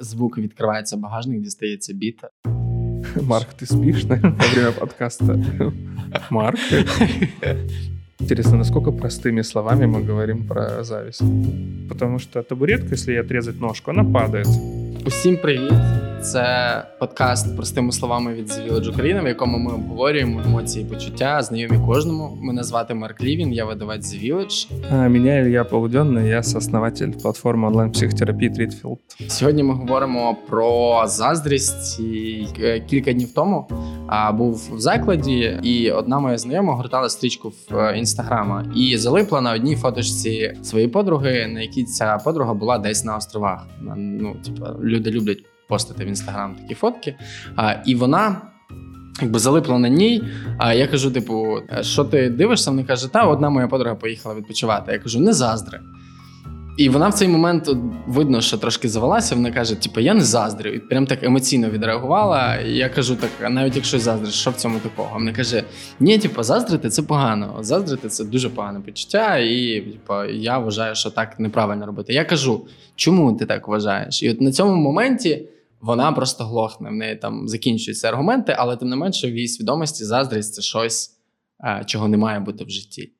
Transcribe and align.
Звук 0.00 0.38
відкривається 0.38 0.96
багажник, 0.96 1.40
дістається 1.40 1.94
біта. 1.94 2.28
Марк, 3.22 3.48
ты 3.60 3.66
спишь 3.66 4.04
во 4.04 4.16
время 4.54 4.72
подкаста? 4.72 5.38
Марк? 6.30 6.58
Интересно, 8.20 8.56
насколько 8.56 8.90
простыми 8.90 9.42
словами 9.42 9.86
мы 9.86 10.02
говорим 10.02 10.46
про 10.46 10.84
зависть? 10.84 11.22
Потому 11.88 12.18
что 12.18 12.42
табуретка, 12.42 12.94
если 12.94 13.12
ей 13.12 13.20
отрезать 13.20 13.60
ножку, 13.60 13.90
она 13.90 14.04
падает. 14.04 14.48
Усім 15.06 15.36
привіт! 15.36 15.72
Це 16.32 16.84
подкаст 16.98 17.56
простими 17.56 17.92
словами 17.92 18.34
від 18.34 18.48
The 18.48 18.72
Village 18.72 18.90
Україна, 18.90 19.22
в 19.22 19.26
якому 19.26 19.58
ми 19.58 19.72
обговорюємо 19.74 20.40
емоції 20.46 20.84
і 20.84 20.88
почуття, 20.88 21.42
знайомі 21.42 21.78
кожному. 21.86 22.38
Мене 22.42 22.62
звати 22.62 22.94
Марк 22.94 23.22
Лівін, 23.22 23.52
я 23.52 23.64
видавець 23.64 24.14
The 24.14 24.24
Village. 24.24 24.70
А 24.90 25.08
меня 25.08 25.40
Илья 25.40 25.64
Полуденный, 25.64 26.28
я 26.28 26.42
сооснователь 26.42 27.12
платформы 27.12 27.66
онлайн-психотерапии 27.66 28.48
Тритфилд. 28.48 28.98
Сьогодні 29.28 29.62
ми 29.62 29.74
говоримо 29.74 30.36
про 30.48 31.02
заздрість. 31.06 32.00
І 32.00 32.46
е, 32.60 32.80
кілька 32.80 33.12
днів 33.12 33.34
тому 33.34 33.68
а, 34.06 34.32
був 34.32 34.70
в 34.72 34.80
закладі, 34.80 35.60
і 35.62 35.90
одна 35.90 36.18
моя 36.18 36.38
знайома 36.38 36.74
гортала 36.74 37.08
стрічку 37.08 37.48
в 37.48 37.78
е, 37.78 37.98
інстаграма 37.98 38.64
і 38.76 38.96
залипла 38.96 39.40
на 39.40 39.52
одній 39.52 39.76
фоточці 39.76 40.54
своєї 40.62 40.90
подруги, 40.90 41.46
на 41.46 41.60
якій 41.60 41.84
ця 41.84 42.18
подруга 42.24 42.54
була 42.54 42.78
десь 42.78 43.04
на 43.04 43.16
островах. 43.16 43.66
Ну, 43.96 44.36
типу, 44.44 44.66
люди 44.82 45.10
люблять 45.10 45.38
постити 45.68 46.04
в 46.04 46.08
інстаграм 46.08 46.54
такі 46.54 46.74
фотки. 46.74 47.16
А, 47.56 47.72
і 47.86 47.94
вона. 47.94 48.42
Якби 49.22 49.38
залипла 49.38 49.78
на 49.78 49.88
ній, 49.88 50.22
а 50.58 50.74
я 50.74 50.86
кажу: 50.86 51.10
типу, 51.10 51.58
«Е, 51.78 51.82
що 51.82 52.04
ти 52.04 52.30
дивишся? 52.30 52.70
Вона 52.70 52.84
каже, 52.84 53.12
та 53.12 53.22
одна 53.22 53.50
моя 53.50 53.68
подруга 53.68 53.94
поїхала 53.94 54.34
відпочивати. 54.34 54.92
Я 54.92 54.98
кажу, 54.98 55.20
не 55.20 55.32
заздри. 55.32 55.80
І 56.76 56.88
вона 56.88 57.08
в 57.08 57.14
цей 57.14 57.28
момент 57.28 57.70
видно, 58.06 58.40
що 58.40 58.58
трошки 58.58 58.88
завелася. 58.88 59.34
Вона 59.34 59.52
каже: 59.52 59.74
типу, 59.74 60.00
я 60.00 60.14
не 60.14 60.20
заздрю. 60.20 60.70
І 60.70 60.78
прям 60.78 61.06
так 61.06 61.24
емоційно 61.24 61.70
відреагувала. 61.70 62.56
І 62.56 62.72
я 62.72 62.88
кажу: 62.88 63.16
так, 63.16 63.50
навіть 63.50 63.76
якщо 63.76 63.98
заздриш, 63.98 64.34
що 64.34 64.50
в 64.50 64.54
цьому 64.54 64.78
такого? 64.78 65.10
Вона 65.14 65.32
каже: 65.32 65.64
ні, 66.00 66.18
типу, 66.18 66.42
заздрити 66.42 66.88
це 66.88 67.02
погано. 67.02 67.58
Заздрити 67.60 68.08
це 68.08 68.24
дуже 68.24 68.48
погане 68.48 68.80
почуття, 68.80 69.38
і 69.38 69.80
типу, 69.80 70.24
я 70.24 70.58
вважаю, 70.58 70.94
що 70.94 71.10
так 71.10 71.40
неправильно 71.40 71.86
робити. 71.86 72.12
Я 72.12 72.24
кажу, 72.24 72.66
чому 72.96 73.32
ти 73.32 73.46
так 73.46 73.68
вважаєш? 73.68 74.22
І 74.22 74.30
от 74.30 74.40
на 74.40 74.52
цьому 74.52 74.76
моменті 74.76 75.48
Вона 75.81 76.11
просто 76.11 76.43
глохне, 76.43 76.89
в 76.89 76.93
неї 76.93 77.15
там 77.15 77.47
закінчуються 77.47 78.09
аргументи, 78.09 78.55
але 78.57 78.77
тим 78.77 78.89
не 78.89 78.95
менше 78.95 79.31
в 79.31 79.35
її 79.35 79.47
свідомості 79.47 80.05
заздрість 80.05 80.53
це 80.53 80.61
щось, 80.61 81.17
е, 81.63 81.83
чого 81.85 82.07
не 82.07 82.17
має 82.17 82.39
бути 82.39 82.63
в 82.63 82.69
житті. 82.69 83.11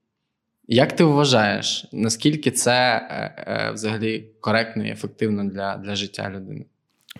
Як 0.68 0.96
ти 0.96 1.04
вважаєш, 1.04 1.86
наскільки 1.92 2.52
це 2.52 3.08
е, 3.10 3.46
е, 3.48 3.72
взагалі 3.72 4.28
коректно 4.42 4.88
і 4.88 4.90
ефективно 4.90 5.46
для, 5.46 5.78
для 5.78 5.96
життя 5.96 6.32
людини? 6.36 6.66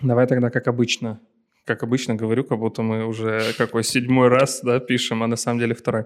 Давай 0.02 0.28
тогда, 0.28 0.50
как 0.50 0.66
обычно, 0.68 1.16
как 1.64 1.82
обычно 1.82 2.16
говорю, 2.16 2.44
как 2.44 2.58
будто 2.58 2.82
мы 2.82 3.06
уже 3.06 3.52
какой 3.58 3.84
седьмой 3.84 4.28
раз 4.28 4.62
да, 4.64 4.80
пишем, 4.80 5.22
а 5.22 5.26
на 5.26 5.36
самом 5.36 5.58
деле 5.60 5.74
второй. 5.74 6.04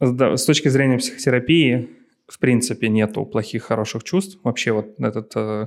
Да, 0.00 0.36
с 0.36 0.44
точки 0.44 0.70
зрения 0.70 0.96
психотерапии, 0.96 1.88
в 2.26 2.38
принципе, 2.38 2.88
нету 2.88 3.26
плохих, 3.26 3.62
хороших 3.62 4.04
чувств. 4.04 4.38
Вообще 4.44 4.72
вот 4.72 5.00
этот 5.00 5.32
э, 5.36 5.66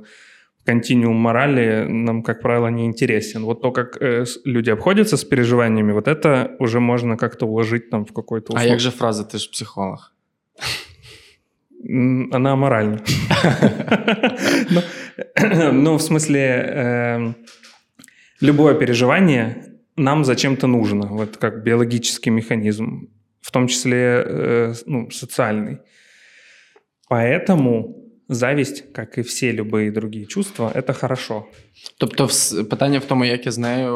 континуум 0.64 1.16
морали 1.16 1.86
нам, 1.88 2.22
как 2.22 2.40
правило, 2.42 2.68
не 2.70 2.84
интересен. 2.84 3.44
Вот 3.44 3.62
то, 3.62 3.72
как 3.72 3.96
э, 4.02 4.24
люди 4.44 4.70
обходятся 4.70 5.16
с 5.16 5.24
переживаниями, 5.24 5.92
вот 5.92 6.08
это 6.08 6.56
уже 6.58 6.80
можно 6.80 7.16
как-то 7.16 7.46
уложить 7.46 7.90
там 7.90 8.04
в 8.04 8.12
какой-то 8.12 8.52
А 8.54 8.60
услов- 8.60 8.68
як 8.68 8.80
же 8.80 8.90
фраза 8.90 9.24
ти 9.24 9.38
ж 9.38 9.50
психолог? 9.50 10.12
Она 12.32 12.52
аморальна. 12.52 12.98
Ну, 14.70 14.82
Ну, 15.72 15.96
в 15.96 16.02
смысле, 16.02 16.38
эм, 16.40 17.34
любое 18.40 18.74
переживание 18.74 19.64
нам 19.96 20.24
зачем-то 20.24 20.66
нужно, 20.66 21.06
вот 21.06 21.36
как 21.36 21.62
биологический 21.64 22.30
механизм, 22.30 23.08
в 23.40 23.50
том 23.50 23.66
числе 23.68 24.22
э, 24.26 24.74
ну, 24.86 25.10
социальный. 25.10 25.78
Поэтому 27.08 28.07
зависть, 28.29 28.93
как 28.93 29.17
и 29.17 29.21
все 29.21 29.51
любые 29.51 29.91
другие 29.91 30.25
чувства, 30.25 30.71
это 30.75 30.93
хорошо. 30.93 31.45
Тобто, 31.97 32.25
вс- 32.25 32.63
питання 32.63 32.99
в 32.99 33.05
тому, 33.05 33.25
як 33.25 33.45
я 33.45 33.51
з 33.51 33.57
нею 33.57 33.93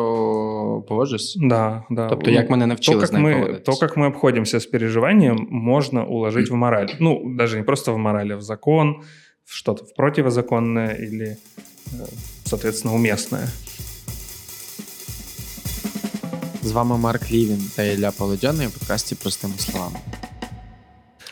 поводжусь. 0.88 1.38
Да, 1.42 1.84
да. 1.90 2.08
Тобто, 2.08 2.32
як 2.32 2.50
мене 2.50 2.64
то, 2.64 2.68
навчили 2.68 3.00
как 3.00 3.10
з 3.10 3.12
нею 3.14 3.26
мы, 3.26 3.34
поводитись. 3.34 3.64
то, 3.66 3.88
как 3.88 3.98
мы 3.98 4.08
обходимся 4.08 4.58
с 4.58 4.66
переживанием, 4.66 5.48
можно 5.52 6.06
уложить 6.08 6.50
в 6.50 6.54
мораль. 6.56 6.90
Ну, 7.00 7.36
даже 7.38 7.58
не 7.58 7.64
просто 7.64 7.94
в 7.94 7.98
мораль, 7.98 8.32
а 8.32 8.38
в 8.38 8.42
закон, 8.42 8.96
в 9.46 9.54
что-то 9.54 9.84
в 9.86 9.94
противозаконное 9.96 10.96
или, 10.96 11.26
э, 11.26 11.38
соответственно, 12.46 12.96
уместное. 12.96 13.48
З 16.64 16.72
вами 16.72 16.98
Марк 16.98 17.32
Лівін 17.32 17.62
та 17.76 17.84
Ілля 17.84 18.12
Полодяний 18.12 18.68
у 18.68 18.70
подкасті 18.70 19.16
Простими 19.16 19.54
словами. 19.58 20.00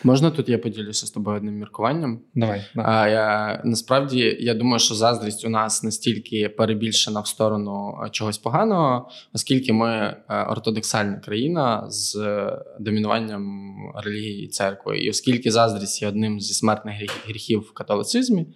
Можна 0.04 0.30
тут 0.30 0.48
я 0.48 0.58
поділюся 0.58 1.06
з 1.06 1.10
тобою 1.10 1.36
одним 1.36 1.54
міркуванням? 1.54 2.20
Давай. 2.34 2.64
да. 2.74 2.82
А 2.82 3.08
я 3.08 3.60
насправді 3.64 4.36
я 4.40 4.54
думаю, 4.54 4.78
що 4.78 4.94
заздрість 4.94 5.44
у 5.44 5.48
нас 5.48 5.82
настільки 5.82 6.48
перебільшена 6.48 7.20
в 7.20 7.26
сторону 7.26 7.98
е, 8.06 8.10
чогось 8.10 8.38
поганого, 8.38 9.08
оскільки 9.32 9.72
ми 9.72 10.16
е, 10.28 10.44
ортодоксальна 10.44 11.16
країна 11.16 11.90
з 11.90 12.16
е, 12.16 12.58
домінуванням 12.80 13.74
релігії 14.04 14.44
і 14.44 14.48
церкви. 14.48 14.98
І 14.98 15.10
оскільки 15.10 15.50
заздрість 15.50 16.02
є 16.02 16.08
одним 16.08 16.40
зі 16.40 16.54
смертних 16.54 16.94
гріхів 17.26 17.60
в 17.60 17.74
католицизмі, 17.74 18.46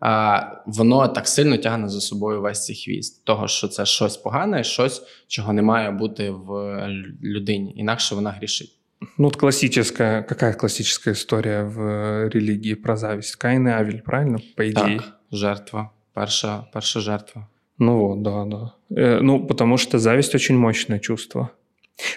а, 0.00 0.40
воно 0.66 1.08
так 1.08 1.28
сильно 1.28 1.56
тягне 1.56 1.88
за 1.88 2.00
собою 2.00 2.40
весь 2.40 2.64
цей 2.64 2.76
хвіст, 2.76 3.24
того, 3.24 3.48
що 3.48 3.68
це 3.68 3.86
щось 3.86 4.16
погане, 4.16 4.64
щось, 4.64 5.02
чого 5.28 5.52
не 5.52 5.62
має 5.62 5.90
бути 5.90 6.30
в 6.30 6.78
людині, 7.22 7.74
інакше 7.76 8.14
вона 8.14 8.30
грішить. 8.30 8.81
Ну, 9.18 9.24
вот 9.24 9.36
классическая, 9.36 10.22
какая 10.22 10.52
классическая 10.52 11.12
история 11.12 11.64
в 11.64 11.80
э, 11.80 12.28
религии 12.28 12.74
про 12.74 12.96
зависть? 12.96 13.36
Каин 13.36 13.68
и 13.68 13.70
Авель, 13.70 14.02
правильно? 14.02 14.38
По 14.56 14.70
идее. 14.70 14.98
Так, 14.98 15.18
жертва, 15.30 15.92
перша, 16.14 16.68
перша 16.72 17.00
жертва. 17.00 17.48
Ну 17.78 17.98
вот, 17.98 18.22
да, 18.22 18.44
да. 18.44 18.74
Э, 18.90 19.20
ну, 19.20 19.44
потому 19.46 19.76
что 19.76 19.98
зависть 19.98 20.34
очень 20.34 20.56
мощное 20.56 20.98
чувство. 20.98 21.50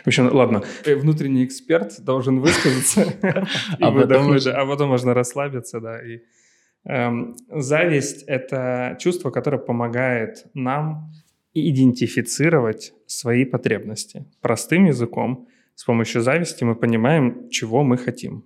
В 0.04 0.08
общем, 0.08 0.34
ладно, 0.34 0.64
э, 0.86 0.96
внутренний 0.96 1.46
эксперт 1.46 2.02
должен 2.04 2.40
высказаться 2.40 3.14
А 3.80 3.92
потом 3.92 4.32
а 4.32 4.86
можно 4.86 5.14
расслабиться, 5.14 5.80
да. 5.80 6.02
И, 6.02 6.22
эм, 6.86 7.36
зависть– 7.50 8.24
это 8.28 8.98
чувство, 9.00 9.32
которое 9.32 9.58
помогает 9.58 10.46
нам 10.54 11.12
идентифицировать 11.54 12.94
свои 13.08 13.46
потребности. 13.46 14.26
Простым 14.42 14.86
языком, 14.86 15.48
с 15.75 15.85
помощью 15.85 16.23
зависти 16.23 16.65
мы 16.65 16.75
понимаем, 16.75 17.49
чего 17.51 17.83
мы 17.85 17.97
хотим. 18.05 18.43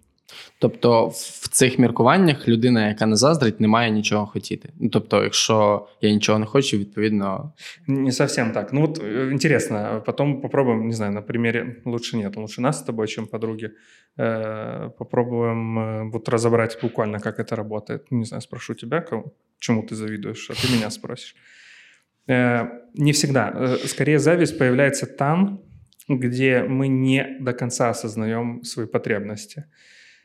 Тобто, 0.58 1.06
в 1.08 1.48
цих 1.48 1.78
міркуваннях 1.78 2.48
людина, 2.48 2.88
яка 2.88 3.06
не 3.06 3.16
заздрить, 3.16 3.60
не 3.60 3.68
має 3.68 3.90
нічого 3.90 4.26
хотіти. 4.26 4.68
Ну 4.80 4.88
тобто, 4.88 5.22
якщо 5.24 5.86
я 6.00 6.10
нічого 6.10 6.38
не 6.38 6.46
хочу, 6.46 6.78
відповідно, 6.78 7.52
Не 7.86 8.12
совсем 8.12 8.50
так. 8.52 8.72
Ну 8.72 8.80
вот 8.80 8.98
э, 9.02 9.30
интересно, 9.32 10.02
потом 10.06 10.40
попробуем, 10.40 10.86
не 10.88 10.92
знаю, 10.94 11.12
на 11.12 11.22
примере, 11.22 11.76
лучше 11.84 12.16
нет, 12.16 12.36
лучше 12.36 12.60
нас 12.60 12.78
с 12.78 12.82
тобой, 12.82 13.08
чем 13.08 13.26
подруги, 13.26 13.70
э, 14.18 14.90
попробуем 14.98 15.78
э, 15.78 16.10
вот 16.12 16.28
разобрать 16.28 16.78
буквально, 16.82 17.20
как 17.20 17.38
это 17.40 17.56
работает. 17.56 18.06
Ну, 18.10 18.18
Не 18.18 18.24
знаю, 18.24 18.40
спрошу 18.40 18.74
тебя, 18.74 19.00
кому- 19.00 19.32
чему 19.58 19.82
ты 19.82 19.94
завидуешь, 19.94 20.50
а 20.50 20.54
ты 20.54 20.76
меня 20.76 20.90
спросишь. 20.90 21.36
Э, 22.28 22.66
Не 22.94 23.12
всегда. 23.12 23.52
Э, 23.54 23.86
Скорее, 23.86 24.18
зависть 24.18 24.58
появляется 24.58 25.06
там, 25.06 25.58
где 26.08 26.62
мы 26.62 26.88
не 26.88 27.36
до 27.40 27.52
конца 27.52 27.90
осознаем 27.90 28.62
свои 28.64 28.86
потребности. 28.86 29.64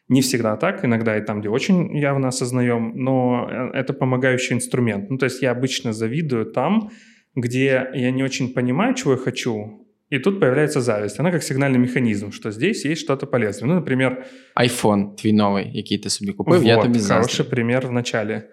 Не 0.09 0.21
всегда 0.21 0.57
так, 0.57 0.83
иногда 0.85 1.17
и 1.17 1.21
там, 1.21 1.39
где 1.39 1.49
очень 1.49 1.95
явно 1.97 2.27
осознаем, 2.27 2.93
но 2.95 3.47
э, 3.49 3.77
это 3.77 3.93
помогающий 3.93 4.55
инструмент. 4.55 5.09
Ну, 5.09 5.17
то 5.17 5.25
есть 5.25 5.41
я 5.41 5.51
обычно 5.51 5.93
завидую 5.93 6.45
там, 6.45 6.89
где 7.35 7.87
я 7.93 8.11
не 8.11 8.23
очень 8.23 8.53
понимаю, 8.53 8.95
чего 8.95 9.11
я 9.13 9.17
хочу, 9.17 9.85
и 10.09 10.17
тут 10.17 10.39
появляется 10.39 10.81
зависть. 10.81 11.19
Она 11.19 11.31
как 11.31 11.43
сигнальный 11.43 11.77
механизм, 11.77 12.31
что 12.31 12.51
здесь 12.51 12.85
есть 12.85 13.01
что-то 13.01 13.27
полезное. 13.27 13.69
Ну, 13.69 13.75
например, 13.75 14.25
айфон 14.55 15.15
твій 15.15 15.33
новий, 15.33 15.71
який 15.73 15.97
ти 15.97 16.09
собі 16.09 16.33
купив, 16.33 16.63
я 16.63 16.75
вот, 16.75 16.85
тобі 16.85 16.99
хороший 16.99 17.35
заздрю. 17.37 17.45
пример 17.45 17.87
в 17.87 17.91
начале. 17.91 18.49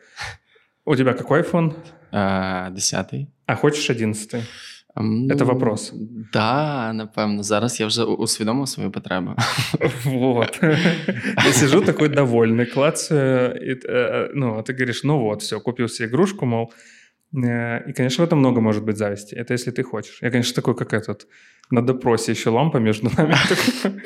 У 0.85 0.97
тебя 0.97 1.13
какой 1.15 1.41
iPhone? 1.41 1.73
Е, 2.13 2.71
Десятий. 2.71 3.27
А 3.47 3.57
хочешь 3.57 3.91
одиннадцатый? 3.91 4.43
Ем, 4.98 5.30
Це 5.38 5.44
вопрос. 5.44 5.94
Да, 6.34 6.94
напевно. 6.94 7.44
Зараз 7.44 7.80
я 7.80 7.88
вже 7.88 8.04
усвідомив 8.04 8.68
свою 8.68 8.92
потребу. 8.92 9.32
Вот. 10.06 10.60
Я 11.46 11.54
сижу 11.54 11.82
такой 11.82 12.10
довольный, 12.10 12.74
клацаю, 12.74 13.56
и, 13.56 13.80
э, 13.90 14.30
ну, 14.34 14.58
а 14.58 14.62
ты 14.62 14.74
говоришь, 14.74 15.04
ну 15.04 15.20
вот, 15.20 15.42
все, 15.42 15.60
купил 15.60 15.88
себе 15.88 16.10
игрушку, 16.10 16.46
мол, 16.46 16.66
Э, 16.66 17.01
и, 17.33 17.93
конечно, 17.93 18.25
в 18.25 18.27
этом 18.27 18.39
много 18.39 18.61
может 18.61 18.85
быть 18.85 18.97
зависти. 18.97 19.35
Это 19.35 19.53
если 19.53 19.71
ты 19.71 19.83
хочешь. 19.83 20.23
Я, 20.23 20.31
конечно, 20.31 20.55
такой, 20.55 20.75
как 20.75 20.93
этот, 20.95 21.27
на 21.71 21.81
допросі 21.81 22.35
ще 22.35 22.51
лампа 22.51 22.79
між 22.79 23.03
нами. 23.03 23.35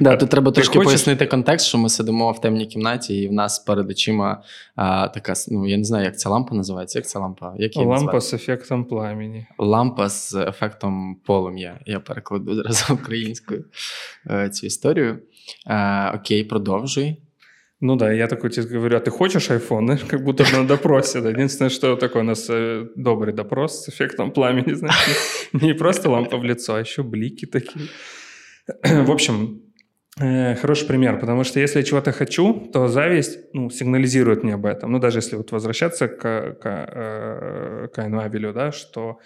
Да, 0.00 0.16
Тут 0.16 0.30
треба 0.30 0.52
трошки 0.52 0.80
пояснити 0.80 1.26
контекст, 1.26 1.66
що 1.66 1.78
ми 1.78 1.88
сидимо 1.88 2.32
в 2.32 2.40
темній 2.40 2.66
кімнаті, 2.66 3.16
і 3.16 3.28
в 3.28 3.32
нас 3.32 3.58
перед 3.58 3.90
очима 3.90 4.42
така, 5.14 5.32
ну 5.48 5.66
я 5.66 5.76
не 5.76 5.84
знаю, 5.84 6.04
як 6.04 6.18
ця 6.18 6.28
лампа 6.28 6.54
називається. 6.54 6.98
Як 6.98 7.06
ця 7.06 7.18
лампа? 7.18 7.54
Лампа 7.76 8.20
з 8.20 8.34
ефектом 8.34 8.84
пламені. 8.84 9.46
Лампа 9.58 10.08
з 10.08 10.34
ефектом 10.34 11.16
полум'я. 11.26 11.80
Я 11.86 12.00
перекладу 12.00 12.54
зараз 12.54 12.90
українською 12.90 13.64
е, 14.30 14.50
цю 14.50 14.66
історію. 14.66 15.18
Е, 15.66 16.10
окей, 16.10 16.44
продовжуй. 16.44 17.16
Ну 17.81 17.95
да, 17.95 18.11
я 18.11 18.27
такой 18.27 18.49
тебе 18.49 18.65
говорю, 18.65 18.97
а 18.97 18.99
ты 18.99 19.09
хочешь 19.09 19.49
iPhone? 19.49 19.85
Знаешь, 19.85 20.03
как 20.05 20.23
будто 20.23 20.43
на 20.53 20.67
допросе. 20.67 21.21
Да. 21.21 21.29
Единственное, 21.29 21.69
что 21.69 21.95
такой 21.95 22.21
у 22.21 22.25
нас 22.25 22.49
э, 22.49 22.87
добрый 22.95 23.33
допрос 23.33 23.85
с 23.85 23.89
эффектом 23.89 24.31
пламени, 24.31 24.73
знаешь. 24.75 25.49
Не 25.53 25.73
просто 25.73 26.09
лампа 26.09 26.37
в 26.37 26.43
лицо, 26.43 26.75
а 26.75 26.79
еще 26.79 27.03
блики 27.03 27.45
такие. 27.45 27.87
В 28.83 29.11
общем, 29.11 29.61
э, 30.19 30.55
хороший 30.55 30.87
пример, 30.87 31.19
потому 31.19 31.45
что 31.45 31.61
если 31.61 31.79
я 31.79 31.85
чего-то 31.85 32.11
хочу, 32.11 32.69
то 32.73 32.87
зависть 32.87 33.39
ну, 33.53 33.69
сигнализирует 33.69 34.43
мне 34.43 34.55
об 34.55 34.65
этом. 34.65 34.91
Ну, 34.91 34.99
даже 34.99 35.19
если 35.19 35.37
вот 35.37 35.51
возвращаться 35.51 36.07
к, 36.07 36.57
к 36.61 36.65
э, 36.65 37.87
Каину 37.93 38.19
Авелю, 38.19 38.53
да, 38.53 38.73
что 38.73 39.19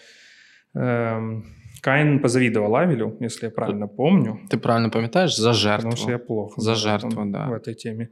э, 0.76 1.42
Каин 1.83 2.21
позавидовал 2.21 2.77
Авелю, 2.77 3.17
если 3.21 3.47
я 3.47 3.51
правильно 3.51 3.89
помню. 3.89 4.39
Ты 4.51 4.59
правильно 4.59 4.91
пам'ятаєш? 4.91 5.37
За 5.37 5.53
жертву. 5.53 5.91
Потому 5.91 6.03
что 6.03 6.11
я 6.11 6.19
плохо 6.19 6.61
За 6.61 6.75
жертву, 6.75 7.25
да. 7.27 7.47
в 7.49 7.53
этой 7.53 7.75
теме. 7.75 8.09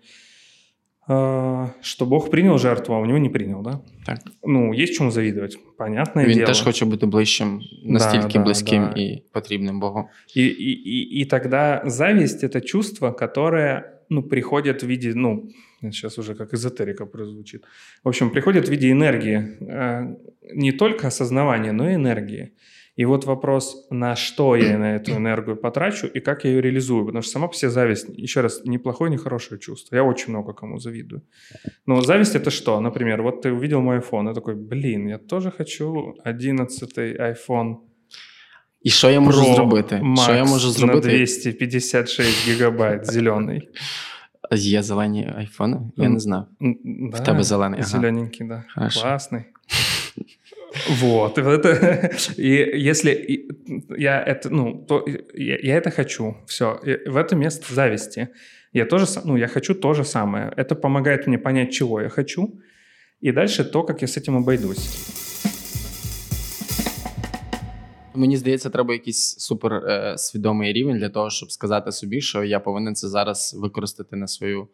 А, 1.08 1.70
что 1.82 2.06
Бог 2.06 2.30
принял 2.30 2.58
жертву, 2.58 2.94
а 2.94 2.98
у 2.98 3.06
него 3.06 3.18
не 3.18 3.28
принял, 3.28 3.62
да? 3.62 3.80
Так. 4.04 4.18
Ну, 4.42 4.72
есть 4.72 4.94
чому 4.94 5.10
завидовать, 5.10 5.58
понятное 5.78 6.26
Він 6.26 6.34
дело. 6.34 6.46
теж 6.46 6.62
хоче 6.62 6.84
бути 6.84 7.06
ближчим, 7.06 7.60
настільки 7.84 8.26
да, 8.26 8.38
да, 8.38 8.44
близьким 8.44 8.82
да. 8.82 9.00
і 9.00 9.22
потрібним 9.32 9.80
Богу. 9.80 10.08
И, 10.36 10.40
и, 10.40 10.72
и, 10.72 11.22
и 11.22 11.24
тогда 11.24 11.82
зависть – 11.86 12.44
это 12.44 12.60
чувство, 12.60 13.12
которое 13.12 13.82
ну, 14.10 14.22
приходит 14.22 14.82
в 14.82 14.86
виде, 14.86 15.12
ну, 15.14 15.48
сейчас 15.82 16.18
уже 16.18 16.34
как 16.34 16.54
эзотерика 16.54 17.06
прозвучит. 17.06 17.64
В 18.04 18.08
общем, 18.08 18.30
приходит 18.30 18.68
в 18.68 18.70
виде 18.70 18.90
энергии. 18.90 19.56
Э, 19.60 20.16
не 20.54 20.72
только 20.72 21.06
осознавания, 21.06 21.72
но 21.72 21.90
и 21.90 21.94
энергии. 21.94 22.52
И 22.96 23.04
вот 23.04 23.26
вопрос, 23.26 23.86
на 23.90 24.16
что 24.16 24.56
я 24.56 24.78
на 24.78 24.96
эту 24.96 25.10
энергию 25.12 25.56
потрачу 25.56 26.06
и 26.06 26.20
как 26.20 26.44
я 26.44 26.50
ее 26.50 26.62
реализую. 26.62 27.04
Потому 27.04 27.22
что 27.22 27.32
сама 27.32 27.48
по 27.48 27.54
себе 27.54 27.70
зависть, 27.70 28.08
еще 28.08 28.40
раз, 28.40 28.64
ни 28.64 28.78
плохое, 28.78 29.10
ни 29.10 29.16
хорошее 29.16 29.60
чувство. 29.60 29.96
Я 29.96 30.02
очень 30.02 30.30
много 30.30 30.54
кому 30.54 30.78
завидую. 30.78 31.22
Но 31.86 32.00
зависть 32.00 32.34
это 32.36 32.50
что? 32.50 32.80
Например, 32.80 33.22
вот 33.22 33.42
ты 33.42 33.52
увидел 33.52 33.82
мой 33.82 33.98
iPhone 33.98 34.30
и 34.30 34.34
такой, 34.34 34.54
блин, 34.54 35.08
я 35.08 35.18
тоже 35.18 35.50
хочу 35.50 36.14
11 36.24 36.98
iPhone 36.98 37.76
І 38.82 38.90
що 38.90 39.10
я 39.10 39.20
можу 39.20 39.42
Pro 39.42 39.54
зробити? 39.54 39.94
Max 39.94 40.22
що 40.22 40.34
я 40.34 40.44
можу 40.44 40.70
зробити? 40.70 41.08
на 41.08 41.14
256 41.14 42.48
гігабайт 42.48 43.06
зелений. 43.06 43.68
Є 44.52 44.82
зелені 44.82 45.32
айфони? 45.38 45.80
Я 45.96 46.08
не 46.08 46.20
знав. 46.20 46.46
Да, 46.60 47.16
В 47.16 47.24
тебе 47.24 47.42
зелений. 47.42 47.80
Ага. 47.80 47.88
Зелененький, 47.88 48.46
да. 48.46 48.64
Хорошо. 48.74 49.00
Классный. 49.00 49.44
Вот. 50.88 51.38
Это, 51.38 52.10
и 52.36 52.86
если 52.88 53.48
я 53.96 54.22
это, 54.22 54.50
ну, 54.50 54.84
то 54.88 55.04
я, 55.34 55.58
я 55.62 55.76
это 55.76 55.90
хочу. 55.90 56.36
Все. 56.46 56.80
И 56.84 57.08
в 57.08 57.16
этом 57.16 57.40
место 57.40 57.74
зависти. 57.74 58.28
Я 58.72 58.84
тоже, 58.84 59.06
ну, 59.24 59.36
я 59.36 59.48
хочу 59.48 59.74
то 59.74 59.94
же 59.94 60.04
самое. 60.04 60.52
Это 60.56 60.74
помогает 60.74 61.26
мне 61.26 61.38
понять, 61.38 61.72
чего 61.72 62.00
я 62.00 62.08
хочу. 62.08 62.60
И 63.20 63.32
дальше 63.32 63.64
то, 63.64 63.82
как 63.82 64.02
я 64.02 64.08
с 64.08 64.18
этим 64.18 64.36
обойдусь. 64.36 64.88
Мені 68.14 68.36
здається, 68.36 68.70
треба 68.70 68.92
якийсь 68.94 69.38
супер 69.38 69.72
е, 69.72 70.14
свідомий 70.18 70.72
рівень 70.72 70.98
для 70.98 71.08
того, 71.08 71.30
щоб 71.30 71.52
сказати 71.52 71.92
собі, 71.92 72.20
що 72.20 72.44
я 72.44 72.60
повинен 72.60 72.94
це 72.94 73.08
зараз 73.08 73.54
використати 73.58 74.16
на 74.16 74.26
свою 74.26 74.62
е, 74.62 74.66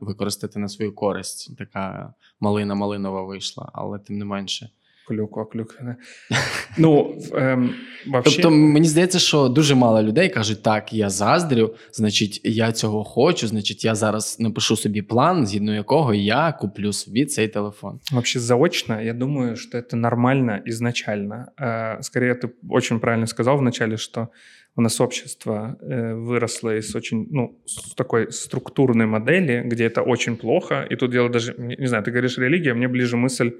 використати 0.00 0.58
на 0.58 0.68
свою 0.68 0.94
користь. 0.94 1.56
Така 1.58 2.14
малина 2.40 2.74
малинова 2.74 3.22
вийшла, 3.22 3.70
але 3.72 3.98
тим 3.98 4.18
не 4.18 4.24
менше. 4.24 4.70
Клюква, 5.11 5.45
клюква. 5.45 5.95
Ну, 6.77 7.17
ем, 7.33 7.73
вообще... 8.07 8.41
Тобто, 8.41 8.51
мені 8.51 8.87
здається, 8.87 9.19
що 9.19 9.47
дуже 9.47 9.75
мало 9.75 10.03
людей 10.03 10.29
кажуть, 10.29 10.63
так, 10.63 10.93
я 10.93 11.09
заздрю, 11.09 11.75
значить, 11.91 12.41
я 12.43 12.71
цього 12.71 13.03
хочу, 13.03 13.47
значить, 13.47 13.85
я 13.85 13.95
зараз 13.95 14.39
напишу 14.39 14.75
собі 14.75 15.01
план, 15.01 15.47
згідно 15.47 15.75
якого 15.75 16.13
я 16.13 16.51
куплю 16.51 16.93
собі 16.93 17.25
цей 17.25 17.47
телефон. 17.47 17.99
Вообще, 18.11 18.39
заочно, 18.39 19.01
я 19.01 19.13
думаю, 19.13 19.55
что 19.55 19.77
это 19.77 19.95
нормально 19.95 20.61
изначально. 20.65 21.51
Э, 21.57 22.01
скорее, 22.01 22.33
ты 22.33 22.49
очень 22.69 22.99
правильно 22.99 23.27
сказал 23.27 23.57
вначале, 23.57 23.97
что 23.97 24.27
у 24.75 24.81
нас 24.81 25.01
общество 25.01 25.77
э, 25.81 26.13
выросло 26.13 26.77
из 26.77 26.95
очень, 26.95 27.27
ну, 27.31 27.55
с 27.65 27.93
такой 27.95 28.31
структурной 28.31 29.05
модели, 29.05 29.63
где 29.65 29.85
это 29.85 30.01
очень 30.01 30.35
плохо, 30.35 30.85
и 30.91 30.95
тут 30.95 31.11
дело 31.11 31.29
даже, 31.29 31.55
не 31.57 31.87
знаю, 31.87 32.03
ты 32.03 32.11
говоришь 32.11 32.37
религия, 32.37 32.73
мне 32.73 32.87
ближе 32.87 33.17
мысль 33.17 33.51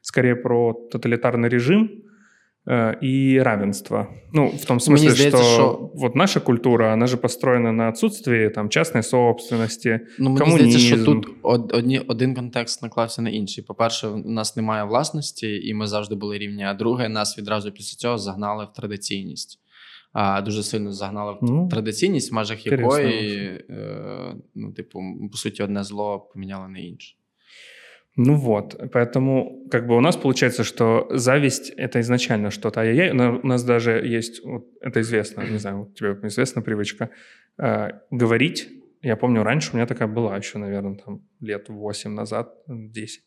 скорее 0.00 0.34
про 0.36 0.72
тоталитарный 0.92 1.48
режим 1.48 1.90
э, 2.66 2.94
и 3.02 3.38
равенство. 3.38 4.08
Ну, 4.32 4.48
в 4.48 4.64
том 4.64 4.78
смысле, 4.78 5.10
здається, 5.10 5.42
что, 5.42 5.54
що 5.54 5.90
вот 5.94 6.16
наша 6.16 6.40
культура, 6.40 6.92
она 6.92 7.06
же 7.06 7.16
построена 7.16 7.72
на 7.72 7.88
отсутствии 7.88 8.48
там 8.48 8.68
частної 8.68 9.02
собственності, 9.02 10.00
Ну, 10.18 10.30
мені 10.30 10.40
комунізм. 10.40 10.70
здається, 10.70 10.96
що 10.96 11.04
тут 11.04 11.26
одні, 11.74 11.98
один 11.98 12.34
контекст 12.34 12.82
наклався 12.82 13.22
на 13.22 13.30
інший. 13.30 13.64
По-перше, 13.64 14.08
у 14.08 14.30
нас 14.30 14.56
немає 14.56 14.84
власності, 14.84 15.68
і 15.68 15.74
ми 15.74 15.86
завжди 15.86 16.14
були 16.14 16.38
рівні. 16.38 16.64
А 16.64 16.74
друге, 16.74 17.08
нас 17.08 17.38
відразу 17.38 17.72
після 17.72 17.96
цього 17.96 18.18
загнали 18.18 18.64
в 18.64 18.72
традиційність. 18.72 19.58
А, 20.12 20.40
Дуже 20.40 20.62
сильно 20.62 20.92
загнали 20.92 21.32
в 21.32 21.38
ну, 21.42 21.68
традиційність, 21.68 22.32
в 22.32 22.34
межах 22.34 22.66
якої, 22.66 23.38
е, 23.70 24.34
ну, 24.54 24.72
типу, 24.72 25.00
по 25.32 25.38
суті, 25.38 25.62
одне 25.62 25.84
зло 25.84 26.28
поміняло 26.32 26.68
на 26.68 26.78
інше. 26.78 27.14
Ну 28.17 28.35
вот, 28.35 28.75
поэтому 28.91 29.67
как 29.69 29.85
бы 29.85 29.95
у 29.95 30.01
нас 30.01 30.17
получается, 30.17 30.63
что 30.63 31.07
зависть— 31.11 31.69
это 31.77 31.99
изначально 31.99 32.49
что-то 32.49 32.81
ай-яй. 32.81 33.11
У 33.11 33.47
нас 33.47 33.63
даже 33.63 33.91
есть, 33.91 34.43
вот, 34.43 34.65
это 34.81 35.01
известно, 35.01 35.43
не 35.43 35.59
знаю, 35.59 35.93
тебе 35.95 36.17
известна 36.23 36.63
привычка, 36.63 37.11
э, 37.59 37.91
говорить. 38.09 38.69
Я 39.03 39.17
помню, 39.17 39.43
раньше 39.43 39.69
у 39.73 39.75
меня 39.75 39.85
такая 39.85 40.07
была 40.07 40.35
еще, 40.35 40.57
наверное, 40.57 40.95
там 40.95 41.21
лет 41.39 41.69
8 41.69 42.11
назад, 42.11 42.55
10. 42.67 43.21